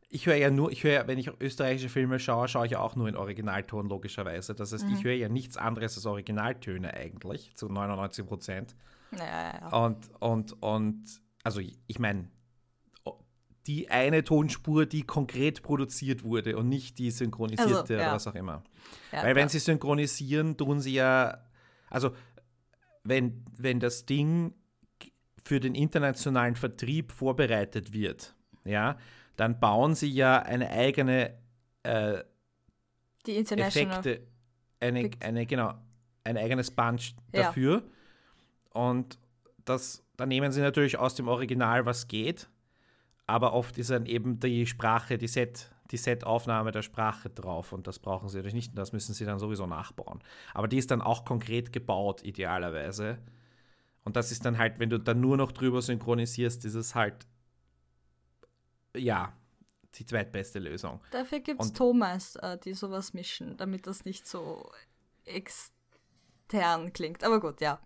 ich 0.10 0.26
höre 0.26 0.36
ja 0.36 0.50
nur, 0.50 0.72
ich 0.72 0.84
höre, 0.84 1.08
wenn 1.08 1.18
ich 1.18 1.32
österreichische 1.40 1.90
Filme 1.90 2.20
schaue, 2.20 2.48
schaue 2.48 2.66
ich 2.66 2.74
ja 2.74 2.80
auch 2.80 2.96
nur 2.96 3.08
in 3.08 3.16
Originalton, 3.16 3.88
logischerweise. 3.88 4.54
Das 4.54 4.74
heißt, 4.74 4.86
mhm. 4.86 4.96
ich 4.96 5.04
höre 5.04 5.14
ja 5.14 5.30
nichts 5.30 5.56
anderes 5.56 5.96
als 5.96 6.06
Originaltöne 6.06 6.94
eigentlich, 6.94 7.56
zu 7.56 7.70
99 7.70 8.26
Prozent. 8.26 8.76
Ja, 9.12 9.26
ja, 9.26 9.60
ja. 9.62 9.86
Und, 9.86 10.10
und, 10.20 10.62
und, 10.62 11.22
also 11.44 11.62
ich 11.62 12.00
meine, 12.00 12.30
die 13.68 13.90
eine 13.90 14.24
Tonspur, 14.24 14.86
die 14.86 15.04
konkret 15.04 15.62
produziert 15.62 16.24
wurde 16.24 16.58
und 16.58 16.68
nicht 16.70 16.98
die 16.98 17.12
synchronisierte 17.12 17.74
also, 17.74 17.94
ja. 17.94 18.00
oder 18.00 18.12
was 18.14 18.28
auch 18.28 18.36
immer. 18.36 18.64
Ja, 19.12 19.24
Weil 19.24 19.36
wenn 19.36 19.50
sie 19.50 19.60
synchronisieren, 19.60 20.58
tun 20.58 20.82
sie 20.82 20.94
ja, 20.94 21.46
also 21.90 22.16
wenn, 23.04 23.46
wenn 23.58 23.80
das 23.80 24.06
Ding 24.06 24.54
für 25.44 25.60
den 25.60 25.76
internationalen 25.76 26.56
Vertrieb 26.56 27.12
vorbereitet 27.12 27.94
wird, 27.94 28.36
ja, 28.64 28.98
dann 29.36 29.60
bauen 29.60 29.96
sie 29.96 30.10
ja 30.10 30.40
eine 30.40 30.70
eigene 30.70 31.38
äh, 31.84 32.24
die 33.26 33.38
International 33.38 34.00
Effekte, 34.00 34.28
eine, 34.80 35.12
eine, 35.20 35.46
genau, 35.46 35.76
ein 36.24 36.38
eigenes 36.38 36.72
Bunch 36.72 37.14
dafür. 37.32 37.84
Ja. 37.84 38.82
Und 38.82 39.20
das, 39.66 40.04
da 40.18 40.26
nehmen 40.26 40.52
sie 40.52 40.62
natürlich 40.62 40.98
aus 40.98 41.16
dem 41.16 41.28
Original, 41.28 41.86
was 41.86 42.08
geht 42.08 42.50
aber 43.28 43.54
oft 43.54 43.78
ist 43.78 43.90
dann 43.90 44.06
eben 44.06 44.40
die 44.40 44.66
Sprache, 44.66 45.18
die 45.18 45.28
Set, 45.28 45.72
die 45.92 45.98
Set-Aufnahme 45.98 46.72
der 46.72 46.82
Sprache 46.82 47.30
drauf 47.30 47.74
und 47.74 47.88
das 47.88 48.00
brauchen 48.00 48.30
sie 48.30 48.38
natürlich 48.38 48.54
nicht 48.54 48.70
und 48.72 48.78
das 48.78 48.94
müssen 48.94 49.14
sie 49.14 49.26
dann 49.26 49.40
sowieso 49.40 49.66
nachbauen. 49.68 50.20
Aber 50.54 50.68
die 50.68 50.78
ist 50.78 50.92
dann 50.92 51.02
auch 51.02 51.26
konkret 51.26 51.72
gebaut, 51.72 52.24
idealerweise. 52.24 53.20
Und 54.04 54.16
das 54.16 54.32
ist 54.32 54.46
dann 54.46 54.58
halt, 54.58 54.80
wenn 54.80 54.90
du 54.90 55.00
dann 55.00 55.22
nur 55.22 55.38
noch 55.38 55.52
drüber 55.52 55.82
synchronisierst, 55.82 56.66
ist 56.66 56.74
es 56.74 56.96
halt, 56.96 57.28
ja, 58.96 59.34
die 59.96 60.06
zweitbeste 60.06 60.60
Lösung. 60.60 61.00
Dafür 61.12 61.40
gibt 61.40 61.62
es 61.62 61.74
Thomas, 61.74 62.36
äh, 62.38 62.58
die 62.58 62.74
sowas 62.74 63.14
mischen, 63.14 63.58
damit 63.58 63.88
das 63.88 64.06
nicht 64.06 64.26
so 64.26 64.72
extern 65.26 66.94
klingt. 66.94 67.24
Aber 67.24 67.40
gut, 67.40 67.62
ja. 67.62 67.80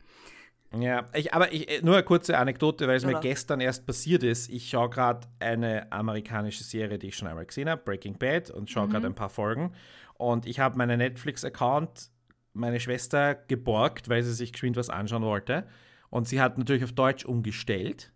Ja, 0.80 1.06
ich, 1.14 1.34
aber 1.34 1.54
ich, 1.54 1.70
äh, 1.70 1.82
nur 1.82 1.96
eine 1.96 2.04
kurze 2.04 2.38
Anekdote, 2.38 2.88
weil 2.88 2.98
es 2.98 3.06
mir 3.06 3.20
gestern 3.20 3.62
erst 3.62 3.86
passiert 3.86 4.24
ist. 4.24 4.50
Ich 4.50 4.70
schaue 4.70 4.90
gerade 4.90 5.28
eine 5.40 5.92
amerikanische 5.92 6.64
Serie, 6.64 6.98
die 6.98 7.08
ich 7.08 7.18
schon 7.18 7.28
einmal 7.28 7.46
gesehen 7.46 7.70
habe, 7.70 7.82
Breaking 7.84 8.18
Bad, 8.18 8.50
und 8.50 8.70
schaue 8.70 8.88
mhm. 8.88 8.92
gerade 8.92 9.08
ein 9.08 9.16
paar 9.16 9.30
Folgen. 9.30 9.74
Und 10.16 10.46
ich 10.46 10.60
habe 10.60 10.78
meinen 10.78 10.98
Netflix-Account 10.98 12.10
meine 12.54 12.80
Schwester 12.80 13.36
geborgt, 13.36 14.10
weil 14.10 14.24
sie 14.24 14.34
sich 14.34 14.54
geschwind 14.54 14.78
was 14.78 14.90
anschauen 14.90 15.24
wollte. 15.24 15.68
Und 16.10 16.28
sie 16.28 16.40
hat 16.40 16.58
natürlich 16.58 16.84
auf 16.84 16.94
Deutsch 16.94 17.26
umgestellt. 17.26 18.14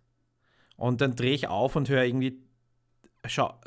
Und 0.76 1.02
dann 1.02 1.14
drehe 1.14 1.34
ich 1.34 1.48
auf 1.48 1.76
und 1.76 1.88
höre 1.88 2.04
irgendwie, 2.04 2.42
schau, 3.26 3.60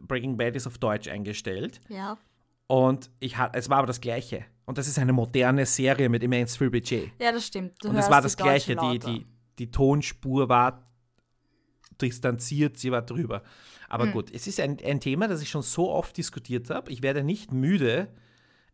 Breaking 0.00 0.36
Bad 0.36 0.54
ist 0.54 0.66
auf 0.66 0.78
Deutsch 0.78 1.08
eingestellt. 1.08 1.80
Ja. 1.88 2.18
Und 2.66 3.10
ich 3.20 3.36
es 3.52 3.68
war 3.68 3.78
aber 3.78 3.86
das 3.86 4.00
Gleiche. 4.00 4.44
Und 4.64 4.78
das 4.78 4.88
ist 4.88 4.98
eine 4.98 5.12
moderne 5.12 5.66
Serie 5.66 6.08
mit 6.08 6.22
immens 6.22 6.56
viel 6.56 6.70
Budget. 6.70 7.12
Ja, 7.20 7.32
das 7.32 7.46
stimmt. 7.46 7.74
Du 7.82 7.88
und 7.88 7.96
es 7.96 8.08
war 8.08 8.22
das 8.22 8.36
Gleiche. 8.36 8.76
Die, 8.76 8.98
die, 8.98 9.26
die 9.58 9.70
Tonspur 9.70 10.48
war 10.48 10.86
distanziert, 12.00 12.78
sie 12.78 12.90
war 12.90 13.02
drüber. 13.02 13.42
Aber 13.88 14.04
Hm. 14.04 14.12
gut, 14.12 14.30
es 14.32 14.46
ist 14.46 14.60
ein, 14.60 14.78
ein 14.84 15.00
Thema, 15.00 15.28
das 15.28 15.42
ich 15.42 15.50
schon 15.50 15.62
so 15.62 15.90
oft 15.90 16.16
diskutiert 16.16 16.70
habe. 16.70 16.90
Ich 16.90 17.02
werde 17.02 17.22
nicht 17.22 17.52
müde, 17.52 18.08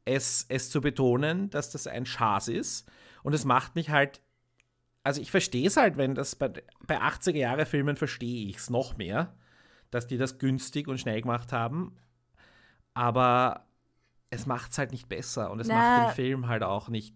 es, 0.05 0.46
es 0.48 0.70
zu 0.70 0.81
betonen, 0.81 1.51
dass 1.51 1.70
das 1.70 1.87
ein 1.87 2.07
Schaß 2.07 2.48
ist. 2.48 2.88
Und 3.22 3.35
es 3.35 3.44
macht 3.44 3.74
mich 3.74 3.90
halt. 3.90 4.22
Also 5.05 5.20
ich 5.22 5.31
verstehe 5.31 5.66
es 5.66 5.77
halt, 5.77 5.96
wenn 5.96 6.14
das 6.14 6.37
bei, 6.37 6.48
bei 6.87 7.01
80er-Jahre-Filmen 7.01 7.96
verstehe 7.96 8.48
ich 8.48 8.57
es 8.57 8.68
noch 8.68 8.96
mehr, 8.96 9.35
dass 9.90 10.07
die 10.07 10.18
das 10.18 10.38
günstig 10.38 10.87
und 10.87 10.98
schnell 10.98 11.22
gemacht 11.22 11.53
haben. 11.53 11.96
Aber 12.94 13.67
es 14.31 14.47
macht 14.47 14.73
es 14.73 14.79
halt 14.79 14.93
nicht 14.93 15.09
besser 15.09 15.51
und 15.51 15.61
es 15.61 15.69
Na. 15.69 15.75
macht 15.75 16.11
den 16.11 16.14
Film 16.14 16.49
halt 16.49 16.62
auch 16.62 16.88
nicht 16.88 17.14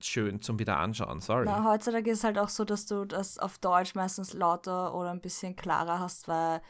schön 0.00 0.42
zum 0.42 0.58
wieder 0.58 0.78
anschauen. 0.78 1.20
Sorry. 1.20 1.44
Na, 1.46 1.64
heutzutage 1.64 2.10
ist 2.10 2.18
es 2.18 2.24
halt 2.24 2.38
auch 2.38 2.48
so, 2.48 2.64
dass 2.64 2.86
du 2.86 3.04
das 3.04 3.38
auf 3.38 3.58
Deutsch 3.58 3.94
meistens 3.94 4.32
lauter 4.32 4.94
oder 4.94 5.10
ein 5.10 5.20
bisschen 5.20 5.54
klarer 5.56 6.00
hast, 6.00 6.28
weil, 6.28 6.60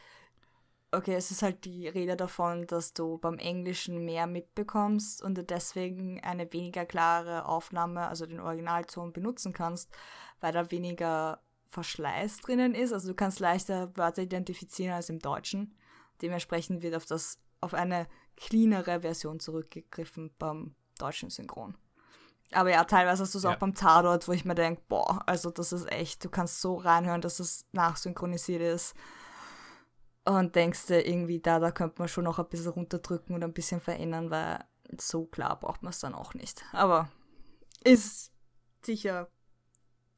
okay, 0.91 1.15
es 1.15 1.31
ist 1.31 1.41
halt 1.41 1.65
die 1.65 1.87
Rede 1.87 2.15
davon, 2.15 2.67
dass 2.67 2.93
du 2.93 3.17
beim 3.17 3.37
Englischen 3.39 4.05
mehr 4.05 4.27
mitbekommst 4.27 5.21
und 5.23 5.35
du 5.35 5.43
deswegen 5.43 6.19
eine 6.21 6.51
weniger 6.53 6.85
klare 6.85 7.45
Aufnahme, 7.45 8.07
also 8.07 8.25
den 8.25 8.39
Originalton 8.39 9.13
benutzen 9.13 9.53
kannst, 9.53 9.89
weil 10.39 10.53
da 10.53 10.69
weniger 10.69 11.41
Verschleiß 11.69 12.37
drinnen 12.41 12.75
ist. 12.75 12.93
Also 12.93 13.09
du 13.09 13.15
kannst 13.15 13.39
leichter 13.39 13.95
Wörter 13.97 14.21
identifizieren 14.21 14.93
als 14.93 15.09
im 15.09 15.19
Deutschen. 15.19 15.75
Dementsprechend 16.21 16.83
wird 16.83 16.95
auf 16.95 17.07
das, 17.07 17.39
auf 17.61 17.73
eine 17.73 18.07
cleanere 18.37 19.01
Version 19.01 19.39
zurückgegriffen 19.39 20.31
beim 20.37 20.75
deutschen 20.97 21.29
Synchron. 21.29 21.75
Aber 22.51 22.69
ja, 22.69 22.83
teilweise 22.83 23.23
hast 23.23 23.33
du 23.33 23.39
es 23.39 23.43
Ja. 23.45 23.51
auch 23.51 23.57
beim 23.57 23.73
Tatort, 23.73 24.27
wo 24.27 24.31
ich 24.31 24.45
mir 24.45 24.53
denke, 24.55 24.81
boah, 24.87 25.23
also 25.27 25.49
das 25.49 25.73
ist 25.73 25.91
echt, 25.91 26.23
du 26.23 26.29
kannst 26.29 26.61
so 26.61 26.75
reinhören, 26.75 27.21
dass 27.21 27.39
es 27.39 27.65
nachsynchronisiert 27.71 28.61
ist. 28.61 28.93
Und 30.25 30.55
denkst 30.55 30.85
dir 30.85 31.05
irgendwie, 31.05 31.39
da, 31.41 31.59
da 31.59 31.71
könnte 31.71 31.95
man 31.99 32.07
schon 32.07 32.23
noch 32.23 32.39
ein 32.39 32.47
bisschen 32.47 32.71
runterdrücken 32.71 33.35
und 33.35 33.43
ein 33.43 33.53
bisschen 33.53 33.81
verändern, 33.81 34.29
weil 34.29 34.63
so 34.99 35.25
klar 35.25 35.59
braucht 35.59 35.83
man 35.83 35.89
es 35.89 35.99
dann 35.99 36.13
auch 36.13 36.33
nicht. 36.33 36.63
Aber 36.71 37.09
ist 37.83 38.31
sicher 38.85 39.27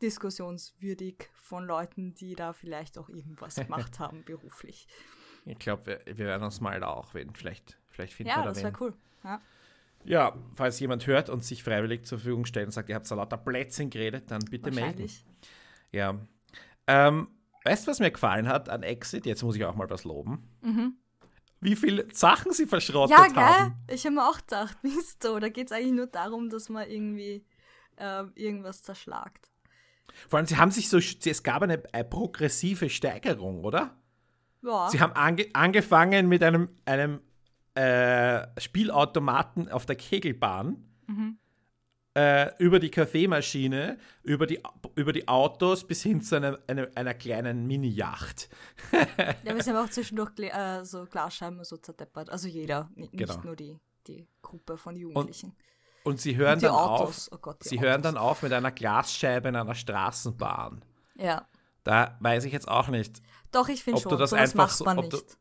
diskussionswürdig 0.02 1.30
von 1.34 1.66
Leuten, 1.66 2.14
die 2.16 2.36
da 2.36 2.54
vielleicht 2.54 2.98
auch 2.98 3.10
irgendwas 3.10 3.56
gemacht 3.56 4.00
haben 4.00 4.24
beruflich. 4.24 4.88
Ich 5.46 5.60
glaube, 5.60 5.86
wir, 6.06 6.18
wir 6.18 6.26
werden 6.26 6.44
uns 6.44 6.60
mal 6.62 6.80
da 6.80 6.88
auch 6.90 7.14
wen. 7.14 7.34
Vielleicht, 7.34 7.78
vielleicht 7.96 8.14
finden 8.14 8.30
Ja, 8.30 8.38
wir 8.38 8.44
da 8.44 8.50
das 8.50 8.64
wäre 8.64 8.74
cool. 8.80 8.94
Ja. 9.24 9.42
Ja, 10.04 10.36
falls 10.54 10.80
jemand 10.80 11.08
hört 11.08 11.30
und 11.30 11.44
sich 11.44 11.64
freiwillig 11.64 12.06
zur 12.06 12.20
Verfügung 12.20 12.46
stellt 12.46 12.68
und 12.68 12.72
sagt, 12.72 12.90
ihr 12.90 12.96
habt 12.96 13.08
so 13.08 13.16
lauter 13.16 13.38
Plätzchen 13.38 13.90
geredet, 13.90 14.30
dann 14.30 14.42
bitte 14.46 14.70
melden. 14.72 15.10
Ja. 15.92 16.20
Ähm, 16.86 17.28
weißt 17.64 17.88
du, 17.88 17.92
was 17.92 18.00
mir 18.00 18.12
gefallen 18.12 18.48
hat 18.48 18.70
an 18.70 18.84
Exit? 18.84 19.26
Jetzt 19.26 19.42
muss 19.42 19.56
ich 19.56 19.66
auch 19.66 19.76
mal 19.76 19.90
was 19.90 20.04
loben. 20.04 20.48
Wie 21.60 21.76
viele 21.76 22.06
Sachen 22.14 22.52
sie 22.54 22.68
verschrottet 22.68 23.18
Mhm. 23.18 23.24
Ja, 23.24 23.30
gell? 23.30 23.44
haben. 23.44 23.76
Ich 23.90 24.06
habe 24.06 24.16
mir 24.16 24.30
auch 24.30 24.38
gedacht, 24.38 24.78
Mist, 24.84 25.24
so, 25.24 25.40
da 25.40 25.50
geht 25.50 25.68
es 25.68 25.72
eigentlich 25.72 25.94
nur 25.94 26.08
darum, 26.08 26.50
dass 26.52 26.70
man 26.70 26.88
irgendwie 26.88 27.44
ähm, 27.98 28.32
irgendwas 28.36 28.84
zerschlagt. 28.84 29.50
Vor 30.30 30.38
allem, 30.38 30.46
sie 30.46 30.58
haben 30.58 30.70
sich 30.70 30.88
so, 30.88 30.98
es 30.98 31.44
gab 31.44 31.64
eine, 31.64 31.82
eine 31.92 32.04
progressive 32.06 32.90
Steigerung, 32.92 33.64
oder? 33.64 33.98
Ja. 34.62 34.88
Sie 34.90 35.00
haben 35.00 35.14
ange, 35.14 35.48
angefangen 35.54 36.28
mit 36.28 36.44
einem, 36.44 36.70
einem 36.86 37.22
äh, 37.76 38.48
Spielautomaten 38.60 39.70
auf 39.70 39.86
der 39.86 39.96
Kegelbahn, 39.96 40.84
Mhm. 41.08 41.38
äh, 42.18 42.52
über 42.64 42.80
die 42.80 42.90
Kaffeemaschine, 42.90 43.98
über 44.24 44.48
die, 44.48 44.62
über 44.96 45.12
die 45.14 45.28
Autos 45.28 45.86
bis 45.86 46.02
hin 46.02 46.22
zu 46.22 46.36
einer, 46.38 46.58
einer, 46.68 46.88
einer 46.96 47.14
kleinen 47.14 47.68
Mini-Yacht. 47.68 48.50
Ja, 49.44 49.54
wir 49.56 49.62
sind 49.64 49.76
aber 49.76 49.86
auch 49.86 49.90
zwischendurch 49.90 50.34
Gla 50.36 50.80
äh, 50.80 50.86
so 50.86 51.06
Glasscheiben 51.06 51.64
so 51.64 51.78
zerdeppert. 51.78 52.30
Also 52.30 52.48
jeder, 52.48 52.90
nicht 52.96 53.12
Genau. 53.14 53.42
nur 53.44 53.56
die, 53.56 53.78
die 54.08 54.28
Gruppe 54.42 54.78
von 54.78 54.96
Jugendlichen. 54.96 55.54
Und 56.04 56.22
sie 56.22 56.36
hören 56.38 56.56
Und 56.56 56.64
dann 56.64 56.72
Autos. 56.72 57.30
auf. 57.30 57.38
Oh 57.38 57.42
Gott, 57.42 57.64
sie 57.64 57.80
hören 57.80 58.02
dann 58.02 58.18
auf 58.18 58.42
mit 58.44 58.54
einer 58.54 58.72
Glasscheibe 58.72 59.50
in 59.50 59.56
einer 59.56 59.76
Straßenbahn. 59.76 60.84
Ja. 61.16 61.48
Da 61.84 62.18
weiß 62.20 62.46
ich 62.46 62.54
jetzt 62.54 62.68
auch 62.68 62.88
nicht. 62.88 63.22
Doch, 63.52 63.68
ich 63.70 63.84
finde 63.84 63.98
Ob 63.98 64.04
du 64.04 64.10
schon, 64.12 64.20
das 64.20 64.30
sowas 64.32 64.42
einfach 64.42 64.56
macht 64.68 64.78
so- 64.78 64.86
man 64.86 64.98
du- 64.98 65.18
nicht. 65.18 65.38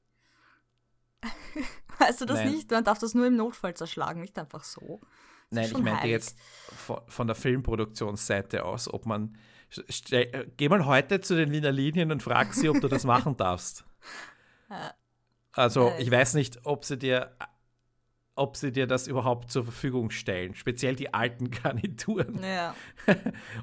weißt 1.99 2.21
du 2.21 2.27
das 2.27 2.39
Nein. 2.39 2.53
nicht? 2.53 2.71
Man 2.71 2.85
darf 2.85 2.99
das 2.99 3.15
nur 3.15 3.27
im 3.27 3.37
Notfall 3.37 3.75
zerschlagen, 3.75 4.21
nicht 4.21 4.39
einfach 4.39 4.65
so. 4.65 5.01
Nein, 5.51 5.67
ich 5.67 5.73
meinte 5.75 6.01
heilig. 6.01 6.11
jetzt 6.11 6.39
von, 6.77 7.01
von 7.07 7.27
der 7.27 7.37
Filmproduktionsseite 7.37 8.65
aus, 8.65 8.93
ob 8.93 9.07
man. 9.07 9.37
Stell, 9.89 10.29
äh, 10.33 10.47
geh 10.57 10.69
mal 10.69 10.87
heute 10.87 11.21
zu 11.21 11.35
den 11.35 11.51
Wiener 11.51 11.73
Linien 11.73 12.13
und 12.13 12.23
frag 12.23 12.55
sie, 12.55 12.69
ob 12.69 12.81
du 12.81 12.89
das 12.89 13.05
machen 13.05 13.37
darfst. 13.37 13.85
Also, 15.57 15.93
ich 16.01 16.11
weiß 16.11 16.35
nicht, 16.35 16.67
ob 16.67 16.85
sie 16.85 16.99
dir 16.99 17.37
ob 18.37 18.57
sie 18.57 18.73
dir 18.73 18.87
das 18.87 19.07
überhaupt 19.07 19.51
zur 19.51 19.65
Verfügung 19.65 20.11
stellen. 20.11 20.55
Speziell 20.55 20.97
die 20.97 21.15
alten 21.15 21.51
Garnituren. 21.63 22.43
Ja. 22.43 22.75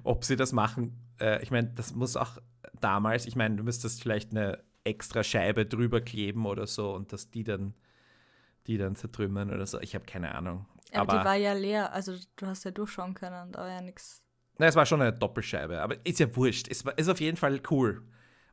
ob 0.03 0.23
sie 0.23 0.35
das 0.35 0.53
machen. 0.53 1.11
Äh, 1.19 1.43
ich 1.43 1.51
meine, 1.51 1.69
das 1.69 1.93
muss 1.93 2.15
auch 2.15 2.37
damals, 2.79 3.25
ich 3.25 3.35
meine, 3.35 3.55
du 3.57 3.63
müsstest 3.63 4.01
vielleicht 4.01 4.31
eine 4.31 4.63
extra 4.83 5.23
Scheibe 5.23 5.65
drüber 5.65 6.01
kleben 6.01 6.45
oder 6.45 6.67
so 6.67 6.93
und 6.93 7.13
dass 7.13 7.29
die 7.29 7.43
dann, 7.43 7.73
die 8.67 8.77
dann 8.77 8.95
zertrümmern 8.95 9.51
oder 9.53 9.65
so. 9.65 9.79
Ich 9.79 9.95
habe 9.95 10.05
keine 10.05 10.33
Ahnung. 10.35 10.65
Aber, 10.93 11.13
Aber, 11.13 11.19
die 11.19 11.25
war 11.25 11.35
ja 11.35 11.53
leer, 11.53 11.93
also 11.93 12.15
du 12.35 12.47
hast 12.47 12.63
ja 12.65 12.71
durchschauen 12.71 13.13
können, 13.13 13.51
da 13.51 13.59
war 13.61 13.69
ja 13.69 13.81
nichts. 13.81 14.21
na, 14.57 14.67
es 14.67 14.75
war 14.75 14.85
schon 14.85 15.01
eine 15.01 15.13
Doppelscheibe, 15.13 15.81
aber 15.81 15.95
ist 16.05 16.19
ja 16.19 16.35
wurscht. 16.35 16.67
Es 16.69 16.85
war- 16.85 16.97
ist 16.97 17.07
auf 17.09 17.19
jeden 17.21 17.37
Fall 17.37 17.61
cool. 17.71 18.03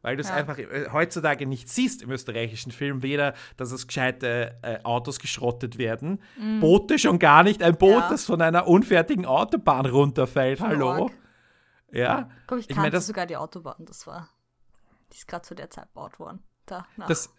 Weil 0.00 0.14
du 0.16 0.20
es 0.22 0.28
Ja. 0.28 0.36
einfach 0.36 0.56
äh, 0.58 0.88
heutzutage 0.92 1.44
nicht 1.44 1.68
siehst 1.68 2.02
im 2.02 2.10
österreichischen 2.12 2.70
Film, 2.70 3.02
weder, 3.02 3.34
dass 3.56 3.72
es 3.72 3.88
gescheite 3.88 4.56
äh, 4.62 4.78
Autos 4.84 5.18
geschrottet 5.18 5.76
werden, 5.76 6.22
Boote 6.60 7.00
schon 7.00 7.18
gar 7.18 7.42
nicht, 7.42 7.64
ein 7.64 7.76
Boot, 7.76 7.90
Mhm. 7.96 8.00
Ja. 8.02 8.08
das 8.10 8.24
von 8.24 8.40
einer 8.40 8.68
unfertigen 8.68 9.26
Autobahn 9.26 9.86
runterfällt. 9.86 10.60
Hallo? 10.60 10.90
Arg. 11.06 11.12
Ja. 11.90 12.30
Komm, 12.46 12.58
ich 12.58 12.64
Ich 12.64 12.68
kannte 12.68 12.82
mein, 12.82 12.92
das- 12.92 13.08
sogar 13.08 13.26
die 13.26 13.36
Autobahn, 13.36 13.84
das 13.86 14.06
war. 14.06 14.28
Die 15.12 15.16
ist 15.16 15.28
gerade 15.28 15.42
zu 15.42 15.54
der 15.54 15.70
Zeit 15.70 15.88
gebaut 15.88 16.18
worden. 16.18 16.42
Da, 16.66 16.86
nach. 16.96 17.06
Das, 17.06 17.32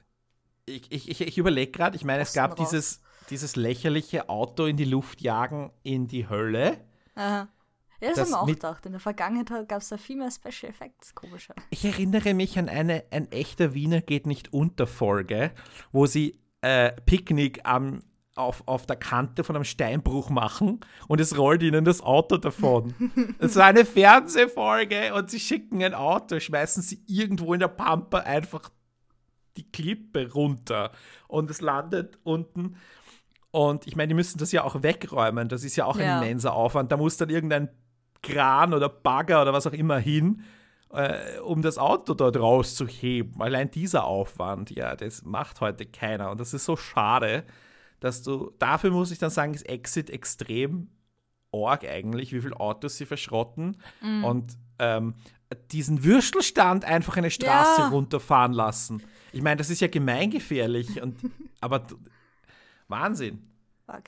ich 0.65 0.91
ich, 0.91 1.21
ich, 1.21 1.37
überlege 1.37 1.71
gerade, 1.71 1.95
ich 1.95 2.03
meine, 2.03 2.21
es 2.21 2.33
gab 2.33 2.59
raus. 2.59 2.69
dieses, 2.69 3.01
dieses 3.29 3.55
lächerliche 3.55 4.29
Auto 4.29 4.65
in 4.65 4.77
die 4.77 4.85
Luft 4.85 5.21
jagen 5.21 5.71
in 5.83 6.07
die 6.07 6.27
Hölle. 6.27 6.79
Aha. 7.15 7.47
Ja, 8.01 8.09
das, 8.09 8.17
das 8.17 8.31
haben 8.31 8.31
wir 8.31 8.41
auch 8.41 8.47
gedacht. 8.47 8.85
In 8.85 8.93
der 8.93 9.01
Vergangenheit 9.01 9.67
gab 9.67 9.81
es 9.81 9.89
da 9.89 9.97
viel 9.97 10.15
mehr 10.15 10.31
Special 10.31 10.71
Effects, 10.71 11.13
komischer. 11.13 11.53
Ich 11.69 11.83
erinnere 11.83 12.33
mich 12.33 12.57
an 12.57 12.69
eine 12.69 13.03
Ein 13.11 13.29
echter 13.31 13.73
Wiener 13.73 14.01
geht 14.01 14.25
nicht 14.25 14.53
unter 14.53 14.87
Folge, 14.87 15.51
wo 15.91 16.05
sie 16.05 16.39
äh, 16.61 16.93
Picknick 17.01 17.65
am, 17.65 18.03
auf, 18.35 18.63
auf 18.67 18.85
der 18.85 18.95
Kante 18.95 19.43
von 19.43 19.55
einem 19.55 19.65
Steinbruch 19.65 20.29
machen 20.29 20.79
und 21.07 21.19
es 21.19 21.37
rollt 21.37 21.61
ihnen 21.63 21.83
das 21.85 22.01
Auto 22.01 22.37
davon. 22.37 22.93
Es 23.39 23.55
war 23.55 23.65
eine 23.65 23.85
Fernsehfolge 23.85 25.13
und 25.13 25.29
sie 25.29 25.39
schicken 25.39 25.83
ein 25.83 25.93
Auto, 25.93 26.39
schmeißen 26.39 26.81
sie 26.83 27.03
irgendwo 27.07 27.53
in 27.53 27.59
der 27.59 27.67
Pampa 27.67 28.19
einfach 28.19 28.69
die 29.57 29.69
Klippe 29.69 30.31
runter 30.31 30.91
und 31.27 31.49
es 31.49 31.59
landet 31.61 32.17
unten. 32.23 32.77
Und 33.51 33.87
ich 33.87 33.95
meine, 33.95 34.09
die 34.09 34.13
müssen 34.13 34.37
das 34.37 34.51
ja 34.51 34.63
auch 34.63 34.83
wegräumen. 34.83 35.49
Das 35.49 35.63
ist 35.63 35.75
ja 35.75 35.85
auch 35.85 35.97
ein 35.97 36.05
Ja. 36.05 36.21
immenser 36.21 36.53
Aufwand. 36.53 36.91
Da 36.91 36.97
muss 36.97 37.17
dann 37.17 37.29
irgendein 37.29 37.69
Kran 38.21 38.73
oder 38.73 38.87
Bagger 38.89 39.41
oder 39.41 39.53
was 39.53 39.65
auch 39.65 39.73
immer 39.73 39.97
hin, 39.97 40.43
äh, 40.93 41.39
um 41.39 41.61
das 41.61 41.77
Auto 41.77 42.13
dort 42.13 42.37
rauszuheben. 42.37 43.41
Allein 43.41 43.71
dieser 43.71 44.05
Aufwand, 44.05 44.69
ja, 44.71 44.95
das 44.95 45.23
macht 45.23 45.61
heute 45.61 45.85
keiner. 45.85 46.29
Und 46.31 46.39
das 46.39 46.53
ist 46.53 46.65
so 46.65 46.75
schade, 46.77 47.43
dass 47.99 48.21
du, 48.23 48.51
dafür 48.59 48.91
muss 48.91 49.11
ich 49.11 49.19
dann 49.19 49.29
sagen, 49.29 49.53
ist 49.53 49.67
Exit 49.67 50.09
extrem 50.09 50.89
arg 51.51 51.83
eigentlich, 51.83 52.31
wie 52.31 52.41
viele 52.41 52.59
Autos 52.59 52.97
sie 52.97 53.05
verschrotten 53.05 53.77
und 54.23 54.57
ähm, 54.77 55.15
diesen 55.71 56.03
Würstelstand 56.03 56.85
einfach 56.85 57.17
eine 57.17 57.31
Straße 57.31 57.81
Ja. 57.81 57.87
runterfahren 57.89 58.53
lassen. 58.53 59.01
Ich 59.33 59.41
meine, 59.41 59.57
das 59.57 59.69
ist 59.71 59.81
ja 59.81 59.87
gemeingefährlich, 59.87 61.01
und, 61.01 61.19
aber 61.61 61.87
Wahnsinn. 62.87 63.47
Fuck. 63.85 64.03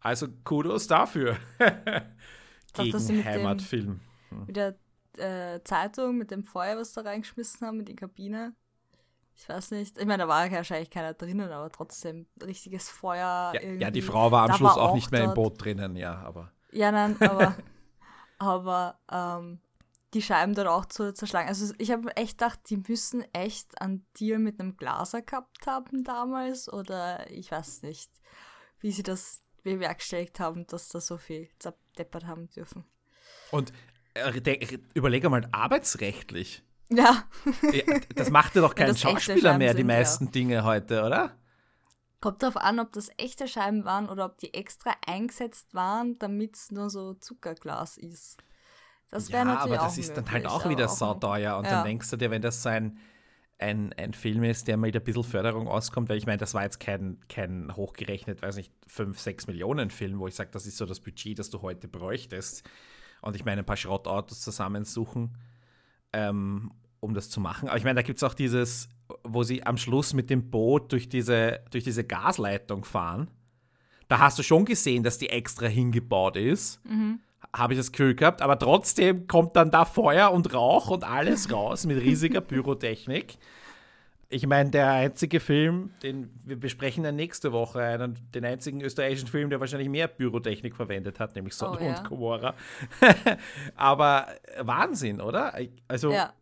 Also 0.00 0.28
Kudos 0.44 0.86
dafür. 0.86 1.36
Gegen 2.74 3.24
Heimatfilm. 3.24 4.00
Mit 4.46 4.56
der 4.56 4.78
äh, 5.16 5.60
Zeitung, 5.64 6.18
mit 6.18 6.30
dem 6.30 6.44
Feuer, 6.44 6.76
was 6.76 6.92
da 6.92 7.00
reingeschmissen 7.00 7.66
haben, 7.66 7.78
mit 7.78 7.88
die 7.88 7.96
Kabine. 7.96 8.54
Ich 9.40 9.48
weiß 9.48 9.70
nicht. 9.70 9.96
Ich 9.96 10.04
meine, 10.04 10.24
da 10.24 10.28
war 10.28 10.50
wahrscheinlich 10.50 10.90
keiner 10.90 11.14
drinnen, 11.14 11.50
aber 11.52 11.70
trotzdem 11.70 12.26
richtiges 12.42 12.90
Feuer. 12.90 13.52
Ja, 13.54 13.62
ja, 13.62 13.90
die 13.90 14.02
Frau 14.02 14.32
war 14.32 14.42
am 14.42 14.48
Da 14.48 14.54
Schluss 14.56 14.70
war 14.76 14.82
auch 14.82 14.88
auch 14.90 14.94
nicht 14.96 15.12
mehr 15.12 15.20
im 15.20 15.26
dort- 15.26 15.36
Boot 15.36 15.64
drinnen, 15.64 15.94
ja, 15.96 16.16
aber. 16.16 16.52
Ja, 16.72 16.90
nein, 16.90 17.16
aber, 17.20 17.54
aber 18.38 18.98
ähm, 19.10 19.60
die 20.12 20.22
Scheiben 20.22 20.54
dort 20.54 20.66
auch 20.66 20.86
zu 20.86 21.14
zerschlagen. 21.14 21.48
Also 21.48 21.72
ich 21.78 21.92
habe 21.92 22.16
echt 22.16 22.38
gedacht, 22.38 22.58
die 22.68 22.78
müssen 22.78 23.22
echt 23.32 23.80
einen 23.80 24.06
Deal 24.18 24.38
mit 24.40 24.58
einem 24.58 24.76
Glaser 24.76 25.22
gehabt 25.22 25.66
haben 25.66 26.02
damals 26.02 26.70
oder 26.72 27.30
ich 27.30 27.52
weiß 27.52 27.82
nicht, 27.82 28.10
wie 28.80 28.90
sie 28.90 29.02
das 29.04 29.42
bewerkstelligt 29.62 30.40
haben, 30.40 30.66
dass 30.66 30.88
da 30.88 31.00
so 31.00 31.16
viel 31.16 31.48
zerdeppert 31.58 32.26
haben 32.26 32.48
dürfen. 32.50 32.84
Und 33.52 33.72
äh, 34.14 34.78
überlege 34.94 35.30
mal 35.30 35.46
arbeitsrechtlich. 35.52 36.64
Ja. 36.90 37.24
das 38.14 38.30
macht 38.30 38.54
ja 38.54 38.62
doch 38.62 38.74
kein 38.74 38.96
Schauspieler 38.96 39.58
mehr, 39.58 39.74
die 39.74 39.84
meisten 39.84 40.26
ja. 40.26 40.30
Dinge 40.30 40.64
heute, 40.64 41.02
oder? 41.04 41.36
Kommt 42.20 42.42
darauf 42.42 42.56
an, 42.56 42.80
ob 42.80 42.92
das 42.92 43.10
echte 43.16 43.46
Scheiben 43.46 43.84
waren 43.84 44.08
oder 44.08 44.24
ob 44.24 44.38
die 44.38 44.52
extra 44.52 44.92
eingesetzt 45.06 45.74
waren, 45.74 46.18
damit 46.18 46.56
es 46.56 46.70
nur 46.72 46.90
so 46.90 47.14
Zuckerglas 47.14 47.96
ist. 47.96 48.38
Das 49.10 49.30
wäre 49.30 49.46
ja, 49.46 49.54
natürlich 49.54 49.78
aber 49.78 49.84
das 49.84 49.98
ist 49.98 50.08
möglich, 50.08 50.24
dann 50.24 50.32
halt 50.32 50.46
auch 50.46 50.68
wieder 50.68 50.88
sauteuer. 50.88 51.56
Und 51.56 51.64
ja. 51.64 51.70
dann 51.70 51.84
denkst 51.84 52.10
du 52.10 52.16
dir, 52.16 52.30
wenn 52.30 52.42
das 52.42 52.62
so 52.62 52.70
ein, 52.70 52.98
ein, 53.58 53.92
ein 53.94 54.12
Film 54.12 54.42
ist, 54.42 54.66
der 54.66 54.76
mit 54.76 54.96
ein 54.96 55.02
bisschen 55.02 55.24
Förderung 55.24 55.68
auskommt, 55.68 56.08
weil 56.08 56.18
ich 56.18 56.26
meine, 56.26 56.38
das 56.38 56.54
war 56.54 56.64
jetzt 56.64 56.80
kein, 56.80 57.18
kein 57.28 57.74
hochgerechnet, 57.74 58.42
weiß 58.42 58.56
nicht, 58.56 58.72
5, 58.88 59.18
6 59.18 59.46
Millionen 59.46 59.90
Film, 59.90 60.18
wo 60.18 60.26
ich 60.26 60.34
sage, 60.34 60.50
das 60.52 60.66
ist 60.66 60.76
so 60.76 60.86
das 60.86 61.00
Budget, 61.00 61.38
das 61.38 61.50
du 61.50 61.62
heute 61.62 61.88
bräuchtest. 61.88 62.68
Und 63.22 63.36
ich 63.36 63.44
meine, 63.44 63.62
ein 63.62 63.66
paar 63.66 63.76
Schrottautos 63.76 64.40
zusammensuchen, 64.40 65.36
ähm, 66.12 66.72
um 67.00 67.14
das 67.14 67.30
zu 67.30 67.40
machen. 67.40 67.68
Aber 67.68 67.78
ich 67.78 67.84
meine, 67.84 67.96
da 67.96 68.02
gibt 68.02 68.18
es 68.18 68.22
auch 68.22 68.34
dieses, 68.34 68.88
wo 69.24 69.42
sie 69.42 69.64
am 69.64 69.76
Schluss 69.76 70.14
mit 70.14 70.30
dem 70.30 70.50
Boot 70.50 70.92
durch 70.92 71.08
diese, 71.08 71.60
durch 71.70 71.84
diese 71.84 72.04
Gasleitung 72.04 72.84
fahren. 72.84 73.30
Da 74.08 74.18
hast 74.18 74.38
du 74.38 74.42
schon 74.42 74.64
gesehen, 74.64 75.02
dass 75.02 75.18
die 75.18 75.28
extra 75.28 75.66
hingebaut 75.66 76.36
ist. 76.36 76.84
Mhm. 76.84 77.20
Habe 77.54 77.74
ich 77.74 77.78
das 77.78 77.92
Gefühl 77.92 78.14
gehabt. 78.14 78.42
Aber 78.42 78.58
trotzdem 78.58 79.26
kommt 79.26 79.54
dann 79.56 79.70
da 79.70 79.84
Feuer 79.84 80.32
und 80.32 80.52
Rauch 80.52 80.90
und 80.90 81.04
alles 81.04 81.52
raus 81.52 81.86
mit 81.86 82.02
riesiger 82.02 82.40
Pyrotechnik. 82.40 83.38
Ich 84.30 84.46
meine, 84.46 84.70
der 84.70 84.90
einzige 84.90 85.40
Film, 85.40 85.90
den 86.02 86.30
wir 86.44 86.60
besprechen 86.60 87.02
dann 87.02 87.16
nächste 87.16 87.50
Woche, 87.50 87.80
einen, 87.80 88.18
den 88.32 88.44
einzigen 88.44 88.82
österreichischen 88.82 89.28
Film, 89.28 89.48
der 89.48 89.58
wahrscheinlich 89.58 89.88
mehr 89.88 90.06
Pyrotechnik 90.06 90.76
verwendet 90.76 91.18
hat, 91.18 91.34
nämlich 91.34 91.54
Sodom 91.54 91.78
oh, 91.80 91.84
ja. 91.84 91.98
und 91.98 92.08
Gomorra. 92.08 92.54
Aber 93.74 94.26
Wahnsinn, 94.60 95.22
oder? 95.22 95.54
Also, 95.88 96.12
ja. 96.12 96.34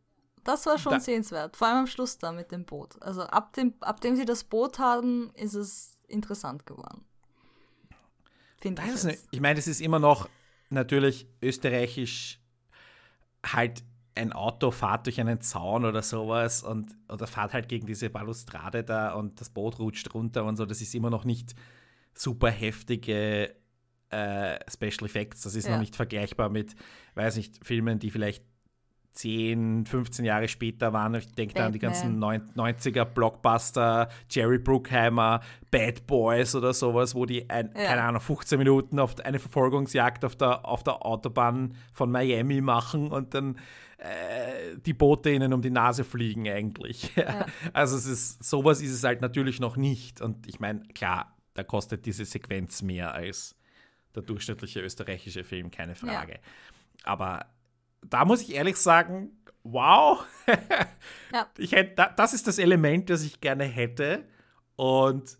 Das 0.42 0.64
war 0.64 0.78
schon 0.78 0.92
da, 0.92 1.00
sehenswert, 1.00 1.56
vor 1.56 1.66
allem 1.66 1.78
am 1.78 1.86
Schluss 1.88 2.18
da 2.18 2.30
mit 2.30 2.52
dem 2.52 2.64
Boot. 2.64 3.02
Also 3.02 3.22
ab 3.22 3.52
dem, 3.54 3.74
ab 3.80 4.00
dem 4.00 4.14
sie 4.14 4.24
das 4.24 4.44
Boot 4.44 4.78
haben, 4.78 5.32
ist 5.34 5.54
es 5.54 5.98
interessant 6.06 6.66
geworden. 6.66 7.04
Finde 8.58 8.82
ich. 8.86 9.04
Nicht. 9.04 9.18
Ich 9.32 9.40
meine, 9.40 9.58
es 9.58 9.66
ist 9.66 9.80
immer 9.80 9.98
noch 9.98 10.28
natürlich 10.70 11.28
österreichisch 11.42 12.40
halt 13.44 13.82
ein 14.16 14.32
Auto 14.32 14.70
fahrt 14.70 15.06
durch 15.06 15.20
einen 15.20 15.40
Zaun 15.40 15.84
oder 15.84 16.02
sowas 16.02 16.62
und 16.62 16.96
oder 17.08 17.26
fahrt 17.26 17.52
halt 17.52 17.68
gegen 17.68 17.86
diese 17.86 18.10
Balustrade 18.10 18.82
da 18.82 19.12
und 19.12 19.40
das 19.40 19.50
Boot 19.50 19.78
rutscht 19.78 20.12
runter 20.14 20.44
und 20.44 20.56
so. 20.56 20.64
Das 20.66 20.80
ist 20.80 20.94
immer 20.94 21.10
noch 21.10 21.24
nicht 21.24 21.54
super 22.14 22.50
heftige 22.50 23.54
äh, 24.10 24.58
Special 24.70 25.04
Effects. 25.04 25.42
Das 25.42 25.54
ist 25.54 25.66
ja. 25.66 25.72
noch 25.72 25.80
nicht 25.80 25.96
vergleichbar 25.96 26.48
mit, 26.48 26.74
weiß 27.14 27.36
nicht, 27.36 27.64
Filmen, 27.64 27.98
die 27.98 28.10
vielleicht 28.10 28.42
10, 29.12 29.86
15 29.86 30.24
Jahre 30.24 30.46
später 30.46 30.92
waren. 30.92 31.14
Ich 31.14 31.32
denke 31.32 31.54
da 31.54 31.66
an 31.66 31.72
die 31.72 31.78
ganzen 31.78 32.22
90er 32.22 33.04
Blockbuster, 33.04 34.08
Jerry 34.30 34.58
Bruckheimer, 34.58 35.40
Bad 35.70 36.06
Boys 36.06 36.54
oder 36.54 36.74
sowas, 36.74 37.14
wo 37.14 37.24
die, 37.24 37.48
ein, 37.48 37.70
ja. 37.74 37.84
keine 37.86 38.02
Ahnung, 38.02 38.20
15 38.20 38.58
Minuten 38.58 38.98
auf 38.98 39.18
eine 39.24 39.38
Verfolgungsjagd 39.38 40.24
auf 40.24 40.36
der, 40.36 40.66
auf 40.66 40.84
der 40.84 41.04
Autobahn 41.04 41.74
von 41.92 42.10
Miami 42.10 42.60
machen 42.60 43.10
und 43.10 43.32
dann 43.32 43.58
äh, 43.98 44.76
die 44.78 44.92
Boote 44.92 45.30
ihnen 45.30 45.52
um 45.52 45.62
die 45.62 45.70
Nase 45.70 46.04
fliegen 46.04 46.48
eigentlich. 46.48 47.10
Ja. 47.16 47.46
Also 47.72 47.96
es 47.96 48.06
ist, 48.06 48.44
sowas 48.44 48.80
ist 48.82 48.92
es 48.92 49.02
halt 49.02 49.20
natürlich 49.20 49.58
noch 49.58 49.76
nicht. 49.76 50.20
Und 50.20 50.46
ich 50.46 50.60
meine, 50.60 50.80
klar, 50.94 51.36
da 51.54 51.64
kostet 51.64 52.04
diese 52.06 52.24
Sequenz 52.24 52.82
mehr 52.82 53.14
als 53.14 53.56
der 54.14 54.22
durchschnittliche 54.22 54.80
österreichische 54.80 55.44
Film, 55.44 55.70
keine 55.70 55.94
Frage. 55.94 56.34
Ja. 56.34 56.38
Aber 57.04 57.46
da 58.02 58.24
muss 58.24 58.42
ich 58.42 58.54
ehrlich 58.54 58.76
sagen, 58.76 59.30
wow. 59.62 60.24
ja. 61.32 61.50
ich 61.58 61.72
hätte, 61.72 62.12
das 62.16 62.34
ist 62.34 62.46
das 62.46 62.58
Element, 62.58 63.10
das 63.10 63.22
ich 63.22 63.40
gerne 63.40 63.64
hätte 63.64 64.24
und 64.76 65.38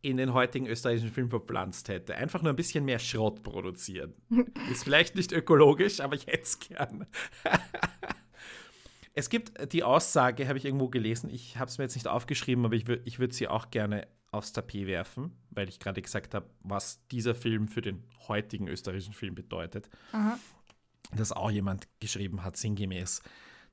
in 0.00 0.16
den 0.16 0.32
heutigen 0.32 0.66
österreichischen 0.66 1.10
Film 1.10 1.28
verpflanzt 1.28 1.88
hätte. 1.88 2.14
Einfach 2.14 2.42
nur 2.42 2.52
ein 2.52 2.56
bisschen 2.56 2.84
mehr 2.84 2.98
Schrott 2.98 3.42
produzieren. 3.42 4.14
ist 4.70 4.84
vielleicht 4.84 5.16
nicht 5.16 5.32
ökologisch, 5.32 6.00
aber 6.00 6.14
ich 6.14 6.26
hätte 6.26 6.42
es 6.42 6.58
gern. 6.58 7.06
es 9.14 9.28
gibt 9.28 9.72
die 9.72 9.82
Aussage, 9.82 10.46
habe 10.48 10.58
ich 10.58 10.64
irgendwo 10.64 10.88
gelesen, 10.88 11.30
ich 11.30 11.58
habe 11.58 11.68
es 11.68 11.78
mir 11.78 11.84
jetzt 11.84 11.96
nicht 11.96 12.06
aufgeschrieben, 12.06 12.64
aber 12.64 12.74
ich, 12.74 12.88
ich 13.04 13.18
würde 13.18 13.34
sie 13.34 13.48
auch 13.48 13.70
gerne 13.70 14.06
aufs 14.30 14.52
Tapet 14.52 14.86
werfen, 14.86 15.32
weil 15.50 15.68
ich 15.68 15.80
gerade 15.80 16.02
gesagt 16.02 16.34
habe, 16.34 16.46
was 16.60 17.04
dieser 17.08 17.34
Film 17.34 17.66
für 17.66 17.80
den 17.80 18.04
heutigen 18.28 18.68
österreichischen 18.68 19.14
Film 19.14 19.34
bedeutet. 19.34 19.88
Aha 20.12 20.38
dass 21.12 21.32
auch 21.32 21.50
jemand 21.50 21.88
geschrieben 22.00 22.42
hat, 22.44 22.56
sinngemäß, 22.56 23.22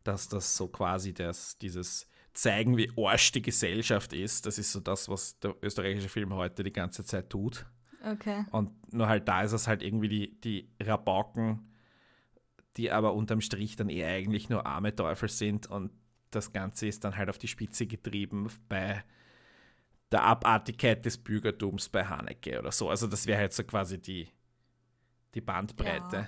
dass 0.03 0.27
das 0.27 0.55
so 0.55 0.67
quasi 0.67 1.13
das, 1.13 1.57
dieses 1.57 2.07
Zeigen, 2.35 2.77
wie 2.77 2.91
arsch 2.97 3.31
die 3.31 3.41
Gesellschaft 3.41 4.13
ist, 4.13 4.45
das 4.45 4.59
ist 4.59 4.71
so 4.71 4.79
das, 4.79 5.09
was 5.09 5.39
der 5.39 5.55
österreichische 5.61 6.09
Film 6.09 6.33
heute 6.33 6.63
die 6.63 6.73
ganze 6.73 7.03
Zeit 7.03 7.29
tut. 7.29 7.65
Okay. 8.03 8.45
Und 8.51 8.93
nur 8.93 9.07
halt 9.07 9.27
da 9.27 9.41
ist 9.41 9.53
es 9.53 9.67
halt 9.67 9.81
irgendwie 9.81 10.09
die, 10.09 10.41
die 10.41 10.69
Rabauken, 10.81 11.71
die 12.77 12.91
aber 12.91 13.13
unterm 13.13 13.41
Strich 13.41 13.77
dann 13.77 13.89
eher 13.89 14.09
eigentlich 14.09 14.49
nur 14.49 14.65
arme 14.65 14.95
Teufel 14.95 15.29
sind 15.29 15.67
und 15.67 15.91
das 16.29 16.51
Ganze 16.51 16.87
ist 16.87 17.03
dann 17.03 17.15
halt 17.15 17.29
auf 17.29 17.37
die 17.37 17.47
Spitze 17.47 17.87
getrieben 17.87 18.49
bei 18.67 19.03
der 20.11 20.23
Abartigkeit 20.23 21.05
des 21.05 21.17
Bürgertums 21.17 21.89
bei 21.89 22.05
Haneke 22.05 22.59
oder 22.59 22.71
so. 22.71 22.89
Also 22.89 23.07
das 23.07 23.25
wäre 23.25 23.39
halt 23.39 23.53
so 23.53 23.63
quasi 23.63 23.99
die, 23.99 24.27
die 25.33 25.41
Bandbreite. 25.41 26.27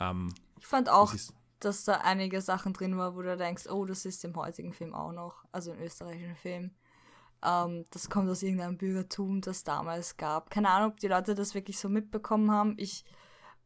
Ja. 0.00 0.10
Ähm, 0.10 0.34
ich 0.58 0.66
fand 0.66 0.88
auch, 0.88 1.14
dass 1.64 1.84
da 1.84 1.94
einige 1.98 2.40
Sachen 2.40 2.72
drin 2.72 2.96
war, 2.96 3.14
wo 3.16 3.22
du 3.22 3.36
denkst, 3.36 3.66
oh, 3.68 3.84
das 3.84 4.04
ist 4.04 4.24
im 4.24 4.36
heutigen 4.36 4.72
Film 4.72 4.94
auch 4.94 5.12
noch, 5.12 5.44
also 5.52 5.72
im 5.72 5.80
österreichischen 5.80 6.36
Film. 6.36 6.70
Ähm, 7.44 7.84
das 7.90 8.08
kommt 8.10 8.30
aus 8.30 8.42
irgendeinem 8.42 8.78
Bürgertum, 8.78 9.40
das 9.40 9.64
damals 9.64 10.16
gab. 10.16 10.50
Keine 10.50 10.70
Ahnung, 10.70 10.92
ob 10.92 11.00
die 11.00 11.08
Leute 11.08 11.34
das 11.34 11.54
wirklich 11.54 11.78
so 11.78 11.88
mitbekommen 11.88 12.50
haben. 12.50 12.74
Ich 12.78 13.04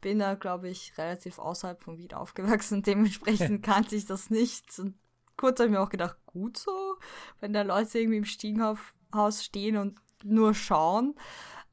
bin 0.00 0.18
da, 0.18 0.34
glaube 0.34 0.68
ich, 0.68 0.96
relativ 0.98 1.38
außerhalb 1.38 1.82
von 1.82 1.98
Wien 1.98 2.12
aufgewachsen. 2.12 2.82
Dementsprechend 2.84 3.62
kannte 3.62 3.96
ich 3.96 4.06
das 4.06 4.30
nicht. 4.30 4.78
Und 4.78 4.96
kurz 5.36 5.60
habe 5.60 5.68
ich 5.68 5.72
mir 5.72 5.80
auch 5.80 5.90
gedacht, 5.90 6.16
gut 6.26 6.56
so, 6.56 6.96
wenn 7.40 7.52
da 7.52 7.62
Leute 7.62 7.98
irgendwie 7.98 8.18
im 8.18 8.24
Stiegenhaus 8.24 9.44
stehen 9.44 9.76
und 9.76 9.98
nur 10.24 10.54
schauen. 10.54 11.14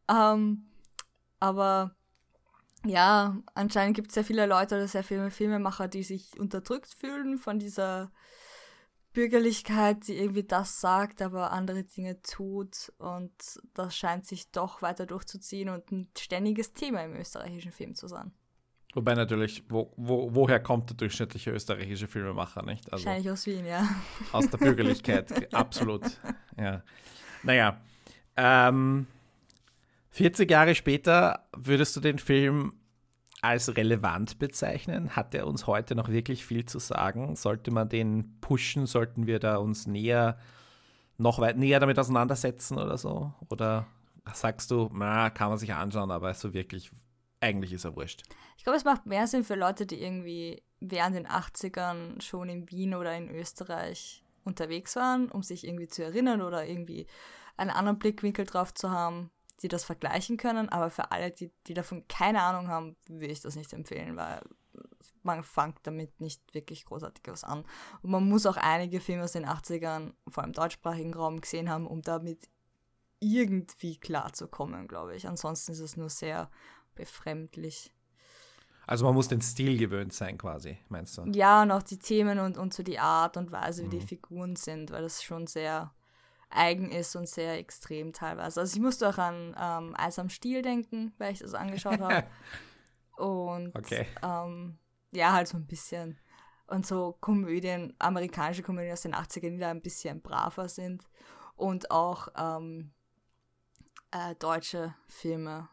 Ähm, 0.10 0.68
aber 1.40 1.96
ja, 2.86 3.38
anscheinend 3.54 3.96
gibt 3.96 4.10
es 4.10 4.16
sehr 4.16 4.24
viele 4.24 4.46
Leute 4.46 4.76
oder 4.76 4.88
sehr 4.88 5.04
viele 5.04 5.32
Filmemacher, 5.32 5.88
die 5.88 6.04
sich 6.04 6.40
unterdrückt 6.40 6.94
fühlen 6.94 7.38
von 7.38 7.60
dieser 7.60 8.12
Bürgerlichkeit, 9.14 10.08
die 10.08 10.18
irgendwie 10.18 10.44
das 10.44 10.82
sagt, 10.82 11.22
aber 11.22 11.52
andere 11.52 11.84
Dinge 11.84 12.22
tut. 12.22 12.92
Und 12.98 13.34
das 13.74 13.96
scheint 13.96 14.28
sich 14.28 14.52
doch 14.52 14.82
weiter 14.82 15.06
durchzuziehen 15.06 15.70
und 15.70 15.92
ein 15.92 16.10
ständiges 16.18 16.74
Thema 16.74 17.04
im 17.04 17.16
österreichischen 17.16 17.72
Film 17.72 17.96
zu 17.96 18.08
sein. 18.08 18.34
Wobei 18.94 19.14
natürlich, 19.14 19.64
wo, 19.68 19.92
wo, 19.98 20.34
woher 20.34 20.62
kommt 20.62 20.90
der 20.90 20.98
durchschnittliche 20.98 21.52
österreichische 21.52 22.08
Filmemacher, 22.08 22.64
nicht? 22.64 22.92
Also 22.94 23.06
Wahrscheinlich 23.06 23.32
aus 23.32 23.46
Wien, 23.46 23.66
ja. 23.66 23.88
Aus 24.32 24.50
der 24.50 24.58
Bürgerlichkeit, 24.58 25.54
absolut. 25.54 26.04
Ja. 26.58 26.82
Naja, 27.44 27.82
ähm, 28.38 29.08
40 30.16 30.49
Jahre 30.49 30.76
später 30.76 31.45
würdest 31.53 31.93
du 31.97 31.99
den 31.99 32.20
Film 32.20 32.72
als 33.41 33.76
relevant 33.76 34.39
bezeichnen? 34.39 35.13
Hat 35.13 35.36
er 35.36 35.45
uns 35.45 35.68
heute 35.68 35.93
noch 35.93 36.07
wirklich 36.07 36.45
viel 36.45 36.63
zu 36.63 36.80
sagen? 36.80 37.36
Sollte 37.36 37.70
man 37.70 37.89
den 37.89 38.39
pushen? 38.39 38.86
Sollten 38.86 39.28
wir 39.28 39.39
da 39.39 39.57
uns 39.57 39.88
näher, 39.88 40.38
noch 41.18 41.39
weit 41.39 41.57
näher 41.57 41.82
damit 41.82 41.99
auseinandersetzen 41.99 42.78
oder 42.78 42.97
so? 42.97 43.34
Oder 43.49 43.88
sagst 44.34 44.72
du, 44.72 44.89
na, 44.93 45.30
kann 45.32 45.49
man 45.49 45.57
sich 45.57 45.74
anschauen, 45.74 46.11
aber 46.11 46.34
so 46.34 46.53
wirklich, 46.53 46.91
eigentlich 47.41 47.74
ist 47.74 47.84
er 47.84 47.97
wurscht? 47.97 48.24
Ich 48.55 48.63
glaube, 48.63 48.78
es 48.78 48.86
macht 48.86 49.05
mehr 49.05 49.28
Sinn 49.28 49.43
für 49.43 49.55
Leute, 49.55 49.86
die 49.86 50.01
irgendwie 50.01 50.63
während 50.80 51.18
den 51.18 51.28
80ern 51.28 52.22
schon 52.22 52.47
in 52.47 52.72
Wien 52.72 52.95
oder 52.95 53.13
in 53.18 53.30
Österreich 53.30 54.24
unterwegs 54.45 54.95
waren, 54.95 55.30
um 55.30 55.43
sich 55.43 55.68
irgendwie 55.68 55.89
zu 55.89 56.05
erinnern 56.05 56.41
oder 56.41 56.66
irgendwie 56.66 57.05
einen 57.57 57.70
anderen 57.70 57.99
Blickwinkel 57.99 58.45
drauf 58.45 58.74
zu 58.74 58.91
haben 58.91 59.30
die 59.62 59.68
das 59.68 59.84
vergleichen 59.84 60.38
können, 60.38 60.70
aber 60.70 60.89
für 60.89 61.12
alle, 61.12 61.32
die, 61.32 61.51
die 61.68 61.74
davon 61.74 62.08
keine 62.08 62.41
Ahnung 62.43 62.68
haben, 62.68 62.95
will 63.08 63.32
ich 63.32 63.41
das 63.41 63.56
nicht 63.56 63.74
empfehlen, 63.74 64.16
weil 64.18 64.41
man 65.24 65.43
fängt 65.43 65.80
damit 65.84 66.20
nicht 66.20 66.53
wirklich 66.53 66.86
großartig 66.86 67.24
was 67.28 67.43
an. 67.43 67.64
Und 68.01 68.12
man 68.12 68.28
muss 68.28 68.45
auch 68.45 68.58
einige 68.58 68.99
Filme 68.99 69.24
aus 69.24 69.32
den 69.32 69.45
80ern, 69.45 70.14
vor 70.28 70.43
allem 70.43 70.49
im 70.51 70.53
deutschsprachigen 70.56 71.14
Raum, 71.14 71.41
gesehen 71.41 71.70
haben, 71.70 71.88
um 71.88 72.01
damit 72.01 72.49
irgendwie 73.20 73.97
klarzukommen, 73.97 74.88
glaube 74.88 75.16
ich. 75.16 75.28
Ansonsten 75.28 75.72
ist 75.72 75.80
es 75.80 75.97
nur 75.97 76.10
sehr 76.10 76.49
befremdlich. 76.93 77.91
Also 78.88 79.06
man 79.06 79.16
muss 79.16 79.28
den 79.28 79.41
Stil 79.41 79.78
gewöhnt 79.78 80.14
sein, 80.14 80.38
quasi, 80.38 80.78
meinst 80.89 81.18
du? 81.18 81.24
Ja, 81.32 81.64
und 81.64 81.72
auch 81.72 81.82
die 81.82 81.97
Themen 81.97 82.38
und, 82.39 82.58
und 82.58 82.74
so 82.74 82.84
die 82.84 82.99
Art 82.99 83.36
und 83.36 83.51
Weise, 83.51 83.84
wie 83.86 83.89
die 83.89 83.97
Mhm. 83.97 84.08
Figuren 84.08 84.56
sind, 84.56 84.91
weil 84.91 85.01
das 85.01 85.24
schon 85.24 85.47
sehr 85.47 85.91
eigen 86.50 86.91
ist 86.91 87.16
und 87.16 87.28
sehr 87.28 87.58
extrem 87.58 88.14
teilweise. 88.14 88.60
Also 88.62 88.76
ich 88.76 88.82
musste 88.82 89.10
auch 89.10 89.18
an 89.18 89.56
ähm, 89.60 89.96
Eis 89.98 90.20
am 90.20 90.30
Stiel 90.30 90.62
denken, 90.62 91.14
weil 91.18 91.34
ich 91.34 91.39
das 91.39 91.54
angeschaut 91.54 92.00
habe. 92.00 92.28
Und 93.18 93.76
Okay. 93.76 94.06
ähm, 94.24 94.78
ja, 95.12 95.32
halt 95.32 95.48
so 95.48 95.58
ein 95.58 95.68
bisschen. 95.68 96.20
Und 96.68 96.86
so 96.86 97.16
Komödien, 97.22 97.96
amerikanische 98.00 98.64
Komödien 98.64 98.93
aus 98.93 99.04
den 99.04 99.16
80ern, 99.16 99.52
die 99.52 99.60
da 99.60 99.70
ein 99.70 99.82
bisschen 99.82 100.22
braver 100.22 100.68
sind. 100.68 101.08
Und 101.56 101.91
auch 101.91 102.28
ähm, 102.36 102.91
äh, 104.12 104.36
deutsche 104.36 104.96
Filme. 105.08 105.70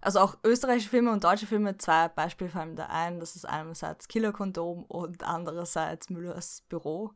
Also 0.00 0.20
auch 0.20 0.38
österreichische 0.44 0.88
Filme 0.88 1.10
und 1.12 1.24
deutsche 1.24 1.46
Filme, 1.46 1.76
zwei 1.76 2.08
Beispiele 2.08 2.50
fallen 2.50 2.76
da 2.76 2.86
ein. 2.86 3.20
Das 3.20 3.36
ist 3.36 3.44
einerseits 3.44 4.08
Killerkondom 4.08 4.84
und 4.84 5.24
andererseits 5.24 6.08
Müllers 6.08 6.62
Büro, 6.68 7.12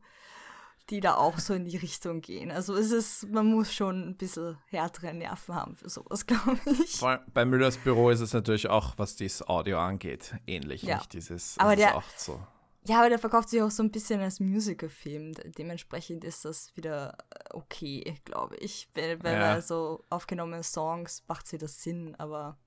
die 0.89 0.99
da 0.99 1.15
auch 1.15 1.39
so 1.39 1.53
in 1.53 1.65
die 1.65 1.77
Richtung 1.77 2.21
gehen. 2.21 2.51
Also 2.51 2.75
es 2.75 2.91
ist, 2.91 3.27
man 3.29 3.47
muss 3.47 3.73
schon 3.73 4.09
ein 4.09 4.17
bisschen 4.17 4.57
härtere 4.67 5.13
Nerven 5.13 5.55
haben 5.55 5.75
für 5.75 5.89
sowas, 5.89 6.25
glaube 6.27 6.59
ich. 6.83 6.97
Vor 6.97 7.09
allem 7.09 7.21
Bei 7.33 7.43
Müllers 7.45 7.77
Büro 7.77 8.09
ist 8.11 8.19
es 8.21 8.33
natürlich 8.33 8.67
auch, 8.69 8.93
was 8.97 9.15
das 9.15 9.47
Audio 9.47 9.79
angeht, 9.79 10.35
ähnlich. 10.45 10.83
Ja. 10.83 10.97
Nicht? 10.97 11.13
Dieses, 11.13 11.57
Aber 11.57 11.75
der- 11.75 11.95
auch 11.97 12.03
so. 12.17 12.39
Ja, 12.87 12.99
aber 12.99 13.09
der 13.09 13.17
verkauft 13.17 13.49
sich 13.49 13.63
auch 13.63 13.71
so 13.71 13.81
ein 13.81 13.89
bisschen 13.89 14.21
als 14.21 14.39
Musicalfilm. 14.39 15.33
De- 15.33 15.49
Dementsprechend 15.49 16.23
ist 16.23 16.45
das 16.45 16.75
wieder 16.77 17.17
äh, 17.31 17.53
okay, 17.55 18.13
glaube 18.25 18.57
ich. 18.57 18.87
Weil, 18.93 19.23
weil 19.23 19.33
Ja. 19.33 19.59
so 19.59 20.03
aufgenommene 20.11 20.61
Songs 20.61 21.23
macht 21.27 21.47
sie 21.47 21.57
das 21.57 21.81
Sinn, 21.81 22.13
aber 22.19 22.59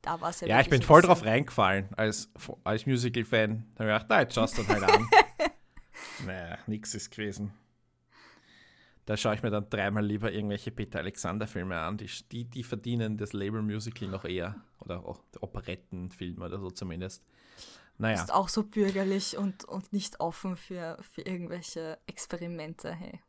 da 0.00 0.22
war 0.22 0.30
es 0.30 0.40
ja 0.40 0.48
Ja, 0.48 0.60
ich 0.62 0.70
bin 0.70 0.80
voll 0.80 1.02
drauf 1.02 1.22
reingefallen 1.22 1.90
als, 1.98 2.30
als 2.64 2.86
Musical-Fan. 2.86 3.66
Da 3.74 3.84
habe 3.84 3.90
ich 3.90 3.94
gedacht, 3.94 4.06
na, 4.08 4.20
jetzt 4.22 4.34
schaust 4.36 4.56
du 4.56 4.66
halt 4.66 4.82
an. 4.84 5.06
naja, 6.26 6.58
nix 6.66 6.94
ist 6.94 7.10
gewesen. 7.10 7.52
Da 9.06 9.16
schaue 9.16 9.34
ich 9.34 9.42
mir 9.42 9.50
dann 9.50 9.70
dreimal 9.70 10.04
lieber 10.04 10.30
irgendwelche 10.32 10.70
Peter 10.70 10.98
Alexander-Filme 10.98 11.78
an. 11.78 11.96
Die, 11.96 12.10
die, 12.30 12.44
die 12.44 12.62
verdienen 12.62 13.16
das 13.16 13.32
Label 13.32 13.62
Musical 13.62 14.06
noch 14.08 14.26
eher. 14.26 14.56
Oder 14.80 15.04
auch 15.06 15.22
Operettenfilme 15.40 16.44
oder 16.44 16.58
so 16.58 16.70
zumindest. 16.70 17.24
Naja. 17.96 18.22
Ist 18.22 18.32
auch 18.32 18.50
so 18.50 18.64
bürgerlich 18.64 19.38
und, 19.38 19.64
und 19.64 19.92
nicht 19.94 20.20
offen 20.20 20.56
für, 20.56 20.98
für 21.12 21.22
irgendwelche 21.22 21.98
Experimente, 22.06 22.92
hey. 22.92 23.20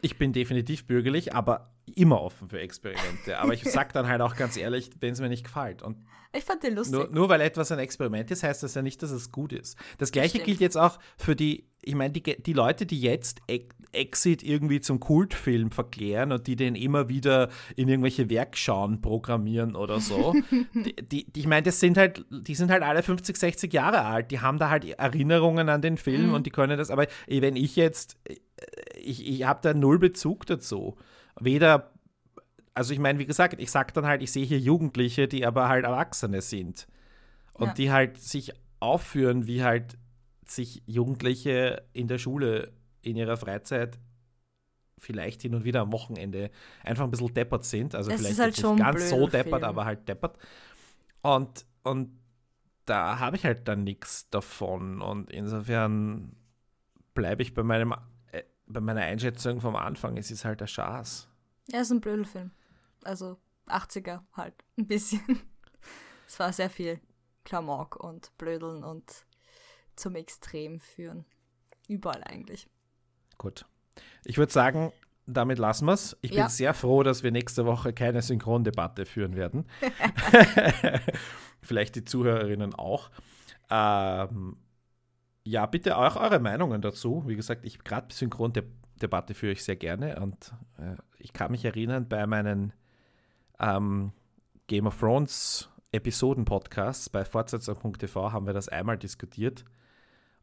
Ich 0.00 0.16
bin 0.16 0.32
definitiv 0.32 0.86
bürgerlich, 0.86 1.34
aber 1.34 1.74
immer 1.94 2.20
offen 2.20 2.48
für 2.48 2.60
Experimente. 2.60 3.38
Aber 3.38 3.54
ich 3.54 3.64
sag 3.64 3.92
dann 3.92 4.06
halt 4.08 4.20
auch 4.20 4.36
ganz 4.36 4.56
ehrlich, 4.56 4.90
wenn 5.00 5.12
es 5.12 5.20
mir 5.20 5.28
nicht 5.28 5.44
gefällt. 5.44 5.82
Und 5.82 5.96
Ich 6.36 6.44
fand 6.44 6.62
den 6.62 6.74
lustig. 6.74 6.92
nur, 6.94 7.08
nur 7.10 7.28
weil 7.28 7.40
etwas 7.40 7.70
ein 7.72 7.78
Experiment 7.78 8.30
ist, 8.30 8.42
heißt 8.42 8.62
das 8.62 8.74
ja 8.74 8.82
nicht, 8.82 9.02
dass 9.02 9.10
es 9.10 9.30
gut 9.30 9.52
ist. 9.52 9.76
Das 9.98 10.10
gleiche 10.12 10.30
Stimmt. 10.30 10.44
gilt 10.46 10.60
jetzt 10.60 10.76
auch 10.76 10.98
für 11.16 11.36
die, 11.36 11.68
ich 11.82 11.94
meine, 11.94 12.12
die, 12.12 12.22
die 12.42 12.52
Leute, 12.52 12.86
die 12.86 13.00
jetzt 13.00 13.40
Ex- 13.46 13.74
Exit 13.92 14.42
irgendwie 14.42 14.80
zum 14.80 14.98
Kultfilm 15.00 15.70
verklären 15.70 16.32
und 16.32 16.46
die 16.48 16.56
den 16.56 16.74
immer 16.74 17.08
wieder 17.08 17.48
in 17.76 17.88
irgendwelche 17.88 18.28
Werkschauen 18.28 19.00
programmieren 19.00 19.74
oder 19.76 20.00
so. 20.00 20.34
die, 20.74 20.94
die, 20.96 21.30
die, 21.32 21.40
ich 21.40 21.46
meine, 21.46 21.62
das 21.62 21.78
sind 21.80 21.96
halt, 21.96 22.26
die 22.30 22.54
sind 22.56 22.70
halt 22.70 22.82
alle 22.82 23.02
50, 23.02 23.36
60 23.36 23.72
Jahre 23.72 24.04
alt. 24.04 24.32
Die 24.32 24.40
haben 24.40 24.58
da 24.58 24.68
halt 24.70 24.84
Erinnerungen 24.84 25.68
an 25.68 25.80
den 25.82 25.96
Film 25.96 26.28
Mhm. 26.28 26.34
und 26.34 26.46
die 26.46 26.50
können 26.50 26.76
das, 26.76 26.90
aber 26.90 27.06
eh, 27.28 27.40
wenn 27.40 27.54
ich 27.56 27.76
jetzt, 27.76 28.16
äh, 28.24 28.34
ich, 29.00 29.24
ich 29.26 29.44
habe 29.44 29.60
da 29.62 29.72
null 29.72 29.98
Bezug 30.00 30.44
dazu. 30.46 30.96
Weder 31.40 31.92
also 32.76 32.92
ich 32.92 32.98
meine, 32.98 33.18
wie 33.18 33.24
gesagt, 33.24 33.58
ich 33.58 33.70
sag 33.70 33.94
dann 33.94 34.04
halt, 34.04 34.20
ich 34.20 34.30
sehe 34.30 34.44
hier 34.44 34.58
Jugendliche, 34.58 35.28
die 35.28 35.46
aber 35.46 35.70
halt 35.70 35.86
Erwachsene 35.86 36.42
sind. 36.42 36.86
Und 37.54 37.68
Ja. 37.68 37.72
die 37.72 37.90
halt 37.90 38.20
sich 38.20 38.52
aufführen, 38.80 39.46
wie 39.46 39.64
halt 39.64 39.96
sich 40.44 40.82
Jugendliche 40.84 41.82
in 41.94 42.06
der 42.06 42.18
Schule 42.18 42.72
in 43.00 43.16
ihrer 43.16 43.38
Freizeit 43.38 43.98
vielleicht 44.98 45.40
hin 45.40 45.54
und 45.54 45.64
wieder 45.64 45.80
am 45.80 45.92
Wochenende 45.92 46.50
einfach 46.84 47.04
ein 47.04 47.10
bisschen 47.10 47.32
deppert 47.32 47.64
sind. 47.64 47.94
Also 47.94 48.10
Es 48.10 48.18
vielleicht 48.18 48.32
ist 48.32 48.40
halt 48.40 48.56
nicht 48.74 48.78
ganz 48.78 49.08
so 49.08 49.26
deppert, 49.26 49.60
Film. 49.60 49.64
aber 49.64 49.86
halt 49.86 50.06
deppert. 50.06 50.36
Und, 51.22 51.64
und 51.82 52.10
da 52.84 53.18
habe 53.18 53.36
ich 53.36 53.44
halt 53.46 53.66
dann 53.68 53.84
nichts 53.84 54.28
davon. 54.28 55.00
Und 55.00 55.30
insofern 55.30 56.36
bleibe 57.14 57.42
ich 57.42 57.54
bei 57.54 57.62
meinem 57.62 57.94
bei 58.66 58.80
meiner 58.80 59.02
Einschätzung 59.02 59.60
vom 59.60 59.76
Anfang, 59.76 60.16
es 60.16 60.30
ist 60.30 60.44
halt 60.44 60.60
der 60.60 60.66
Schaß. 60.66 61.28
Ja, 61.70 61.80
ist 61.80 61.90
ein 61.90 62.00
Blödelfilm. 62.00 62.50
Also 63.04 63.38
80er 63.66 64.22
halt, 64.32 64.54
ein 64.78 64.86
bisschen. 64.86 65.20
Es 66.28 66.40
war 66.40 66.52
sehr 66.52 66.68
viel 66.70 66.98
Klamauk 67.44 67.94
und 68.02 68.36
Blödeln 68.36 68.82
und 68.82 69.24
zum 69.94 70.16
Extrem 70.16 70.80
führen. 70.80 71.24
Überall 71.86 72.24
eigentlich. 72.24 72.68
Gut. 73.38 73.64
Ich 74.24 74.36
würde 74.36 74.52
sagen, 74.52 74.92
damit 75.26 75.60
lassen 75.60 75.86
wir 75.86 75.92
es. 75.92 76.16
Ich 76.22 76.32
Ja. 76.32 76.42
bin 76.42 76.50
sehr 76.50 76.74
froh, 76.74 77.04
dass 77.04 77.22
wir 77.22 77.30
nächste 77.30 77.64
Woche 77.64 77.92
keine 77.92 78.22
Synchrondebatte 78.22 79.06
führen 79.06 79.36
werden. 79.36 79.68
Vielleicht 81.62 81.94
die 81.94 82.04
Zuhörerinnen 82.04 82.74
auch. 82.74 83.10
Ähm, 83.70 84.56
ja, 85.46 85.64
bitte 85.66 85.96
auch 85.96 86.16
eure 86.16 86.40
Meinungen 86.40 86.82
dazu. 86.82 87.22
Wie 87.26 87.36
gesagt, 87.36 87.64
ich 87.64 87.78
gerade 87.84 88.12
Synchrondebatte 88.12 89.34
führe 89.34 89.52
ich 89.52 89.62
sehr 89.62 89.76
gerne 89.76 90.20
und 90.20 90.52
äh, 90.78 90.96
ich 91.18 91.32
kann 91.32 91.52
mich 91.52 91.64
erinnern, 91.64 92.08
bei 92.08 92.26
meinen 92.26 92.72
ähm, 93.60 94.12
Game 94.66 94.88
of 94.88 94.98
Thrones 94.98 95.70
Episoden-Podcasts 95.92 97.08
bei 97.10 97.24
fortsetzung.tv 97.24 98.32
haben 98.32 98.46
wir 98.46 98.54
das 98.54 98.68
einmal 98.68 98.98
diskutiert 98.98 99.64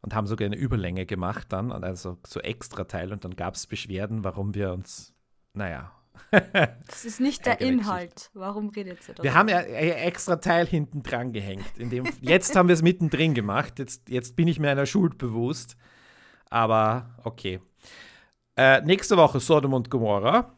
und 0.00 0.14
haben 0.14 0.26
sogar 0.26 0.46
eine 0.46 0.56
Überlänge 0.56 1.04
gemacht 1.04 1.48
dann, 1.50 1.70
und 1.70 1.84
also 1.84 2.16
so 2.26 2.40
extra 2.40 2.84
Teil 2.84 3.12
und 3.12 3.26
dann 3.26 3.36
gab 3.36 3.54
es 3.54 3.66
Beschwerden, 3.66 4.24
warum 4.24 4.54
wir 4.54 4.72
uns, 4.72 5.14
naja, 5.52 5.92
Das 6.86 7.04
ist 7.04 7.20
nicht 7.20 7.46
der 7.46 7.60
Inhalt. 7.60 8.30
Warum 8.34 8.68
redet 8.68 9.00
ihr 9.08 9.14
darüber? 9.14 9.22
wir 9.24 9.34
haben 9.34 9.48
ja 9.48 9.60
extra 9.60 10.36
Teil 10.36 10.66
hinten 10.66 11.02
dran 11.02 11.32
gehängt. 11.32 11.64
Dem, 11.78 12.04
jetzt 12.20 12.56
haben 12.56 12.68
wir 12.68 12.74
es 12.74 12.82
mittendrin 12.82 13.34
gemacht, 13.34 13.78
jetzt, 13.78 14.08
jetzt 14.08 14.36
bin 14.36 14.48
ich 14.48 14.58
mir 14.58 14.70
einer 14.70 14.86
Schuld 14.86 15.18
bewusst, 15.18 15.76
aber 16.50 17.14
okay. 17.24 17.60
Äh, 18.56 18.82
nächste 18.82 19.16
Woche 19.16 19.40
Sodom 19.40 19.72
und 19.72 19.90
Gomorra. 19.90 20.52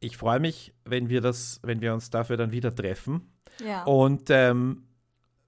Ich 0.00 0.16
freue 0.16 0.40
mich, 0.40 0.74
wenn 0.84 1.08
wir 1.08 1.20
das, 1.20 1.60
wenn 1.62 1.80
wir 1.80 1.94
uns 1.94 2.10
dafür 2.10 2.36
dann 2.36 2.50
wieder 2.50 2.74
treffen. 2.74 3.32
Ja. 3.64 3.84
Und 3.84 4.30
ähm, 4.30 4.84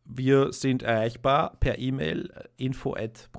wir 0.05 0.53
sind 0.53 0.82
erreichbar 0.82 1.57
per 1.59 1.78
E-Mail 1.78 2.30
äh, 2.30 2.64
info 2.64 2.95
at. 2.95 3.30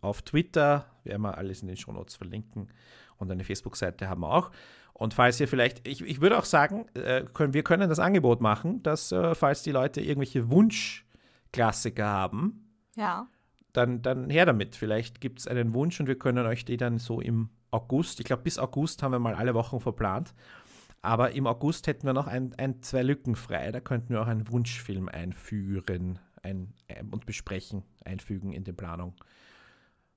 Auf 0.00 0.22
Twitter 0.22 0.86
werden 1.04 1.22
wir 1.22 1.38
alles 1.38 1.62
in 1.62 1.68
den 1.68 1.76
Shownotes 1.76 2.16
verlinken. 2.16 2.68
Und 3.16 3.30
eine 3.30 3.44
Facebook-Seite 3.44 4.08
haben 4.08 4.22
wir 4.22 4.32
auch. 4.32 4.50
Und 4.92 5.14
falls 5.14 5.40
ihr 5.40 5.48
vielleicht, 5.48 5.86
ich, 5.86 6.02
ich 6.02 6.20
würde 6.20 6.38
auch 6.38 6.44
sagen, 6.44 6.86
äh, 6.94 7.24
können, 7.32 7.54
wir 7.54 7.62
können 7.62 7.88
das 7.88 7.98
Angebot 7.98 8.40
machen, 8.40 8.82
dass 8.82 9.10
äh, 9.12 9.34
falls 9.34 9.62
die 9.62 9.72
Leute 9.72 10.00
irgendwelche 10.00 10.50
Wunschklassiker 10.50 12.06
haben, 12.06 12.74
ja. 12.94 13.26
dann, 13.72 14.02
dann 14.02 14.30
her 14.30 14.46
damit. 14.46 14.76
Vielleicht 14.76 15.20
gibt 15.20 15.40
es 15.40 15.46
einen 15.46 15.74
Wunsch 15.74 15.98
und 15.98 16.06
wir 16.06 16.18
können 16.18 16.46
euch 16.46 16.64
die 16.64 16.76
dann 16.76 16.98
so 16.98 17.20
im 17.20 17.48
August, 17.70 18.20
ich 18.20 18.26
glaube 18.26 18.42
bis 18.42 18.58
August 18.58 19.02
haben 19.02 19.12
wir 19.12 19.18
mal 19.18 19.34
alle 19.34 19.54
Wochen 19.54 19.80
verplant, 19.80 20.34
aber 21.00 21.32
im 21.32 21.46
August 21.46 21.86
hätten 21.86 22.06
wir 22.06 22.12
noch 22.12 22.26
ein, 22.26 22.54
ein, 22.58 22.82
zwei 22.82 23.02
Lücken 23.02 23.34
frei. 23.34 23.72
Da 23.72 23.80
könnten 23.80 24.10
wir 24.10 24.22
auch 24.22 24.28
einen 24.28 24.48
Wunschfilm 24.48 25.08
einführen 25.08 26.20
ein, 26.42 26.74
ein, 26.88 27.08
und 27.10 27.26
besprechen, 27.26 27.82
einfügen 28.04 28.52
in 28.52 28.64
die 28.64 28.72
Planung. 28.72 29.14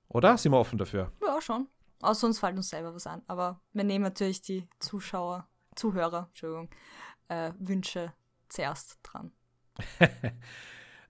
Oder? 0.08 0.38
Sind 0.38 0.52
wir 0.52 0.58
offen 0.58 0.78
dafür? 0.78 1.10
Ja, 1.22 1.40
schon. 1.40 1.66
Außer 2.02 2.26
uns 2.26 2.38
fällt 2.38 2.56
uns 2.56 2.68
selber 2.68 2.94
was 2.94 3.06
an. 3.06 3.22
Aber 3.26 3.60
wir 3.72 3.84
nehmen 3.84 4.04
natürlich 4.04 4.42
die 4.42 4.68
Zuschauer, 4.80 5.48
Zuhörer, 5.74 6.26
Entschuldigung, 6.28 6.68
äh, 7.28 7.52
Wünsche 7.58 8.12
zuerst 8.48 8.98
dran. 9.02 9.32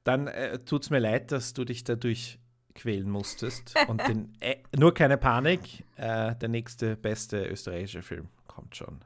Dann 0.04 0.28
äh, 0.28 0.58
tut 0.60 0.82
es 0.84 0.90
mir 0.90 1.00
leid, 1.00 1.32
dass 1.32 1.52
du 1.52 1.64
dich 1.64 1.82
dadurch 1.84 2.38
quälen 2.74 3.10
musstest. 3.10 3.74
Und 3.88 4.06
den, 4.06 4.36
äh, 4.40 4.56
nur 4.76 4.94
keine 4.94 5.18
Panik, 5.18 5.84
äh, 5.96 6.36
der 6.36 6.48
nächste 6.48 6.96
beste 6.96 7.44
österreichische 7.46 8.02
Film 8.02 8.28
kommt 8.46 8.76
schon. 8.76 9.04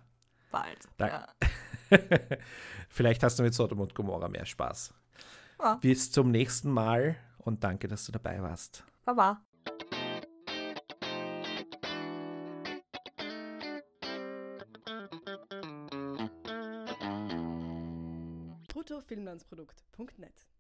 Bald. 0.51 0.79
Da- 0.99 1.09
Ja. 1.09 1.29
Vielleicht 2.89 3.23
hast 3.23 3.39
du 3.39 3.43
mit 3.43 3.55
Sodom 3.55 3.81
und 3.81 3.95
Gomorra 3.95 4.29
mehr 4.29 4.45
Spaß. 4.47 4.93
Ja. 5.61 5.75
Bis 5.77 6.11
zum 6.13 6.31
nächsten 6.31 6.71
Mal 6.71 7.17
und 7.39 7.65
danke, 7.65 7.89
dass 7.89 8.05
du 8.07 8.13
dabei 8.13 8.43
warst. 8.43 8.85
Baba. 9.05 9.43
funknett. 20.01 20.51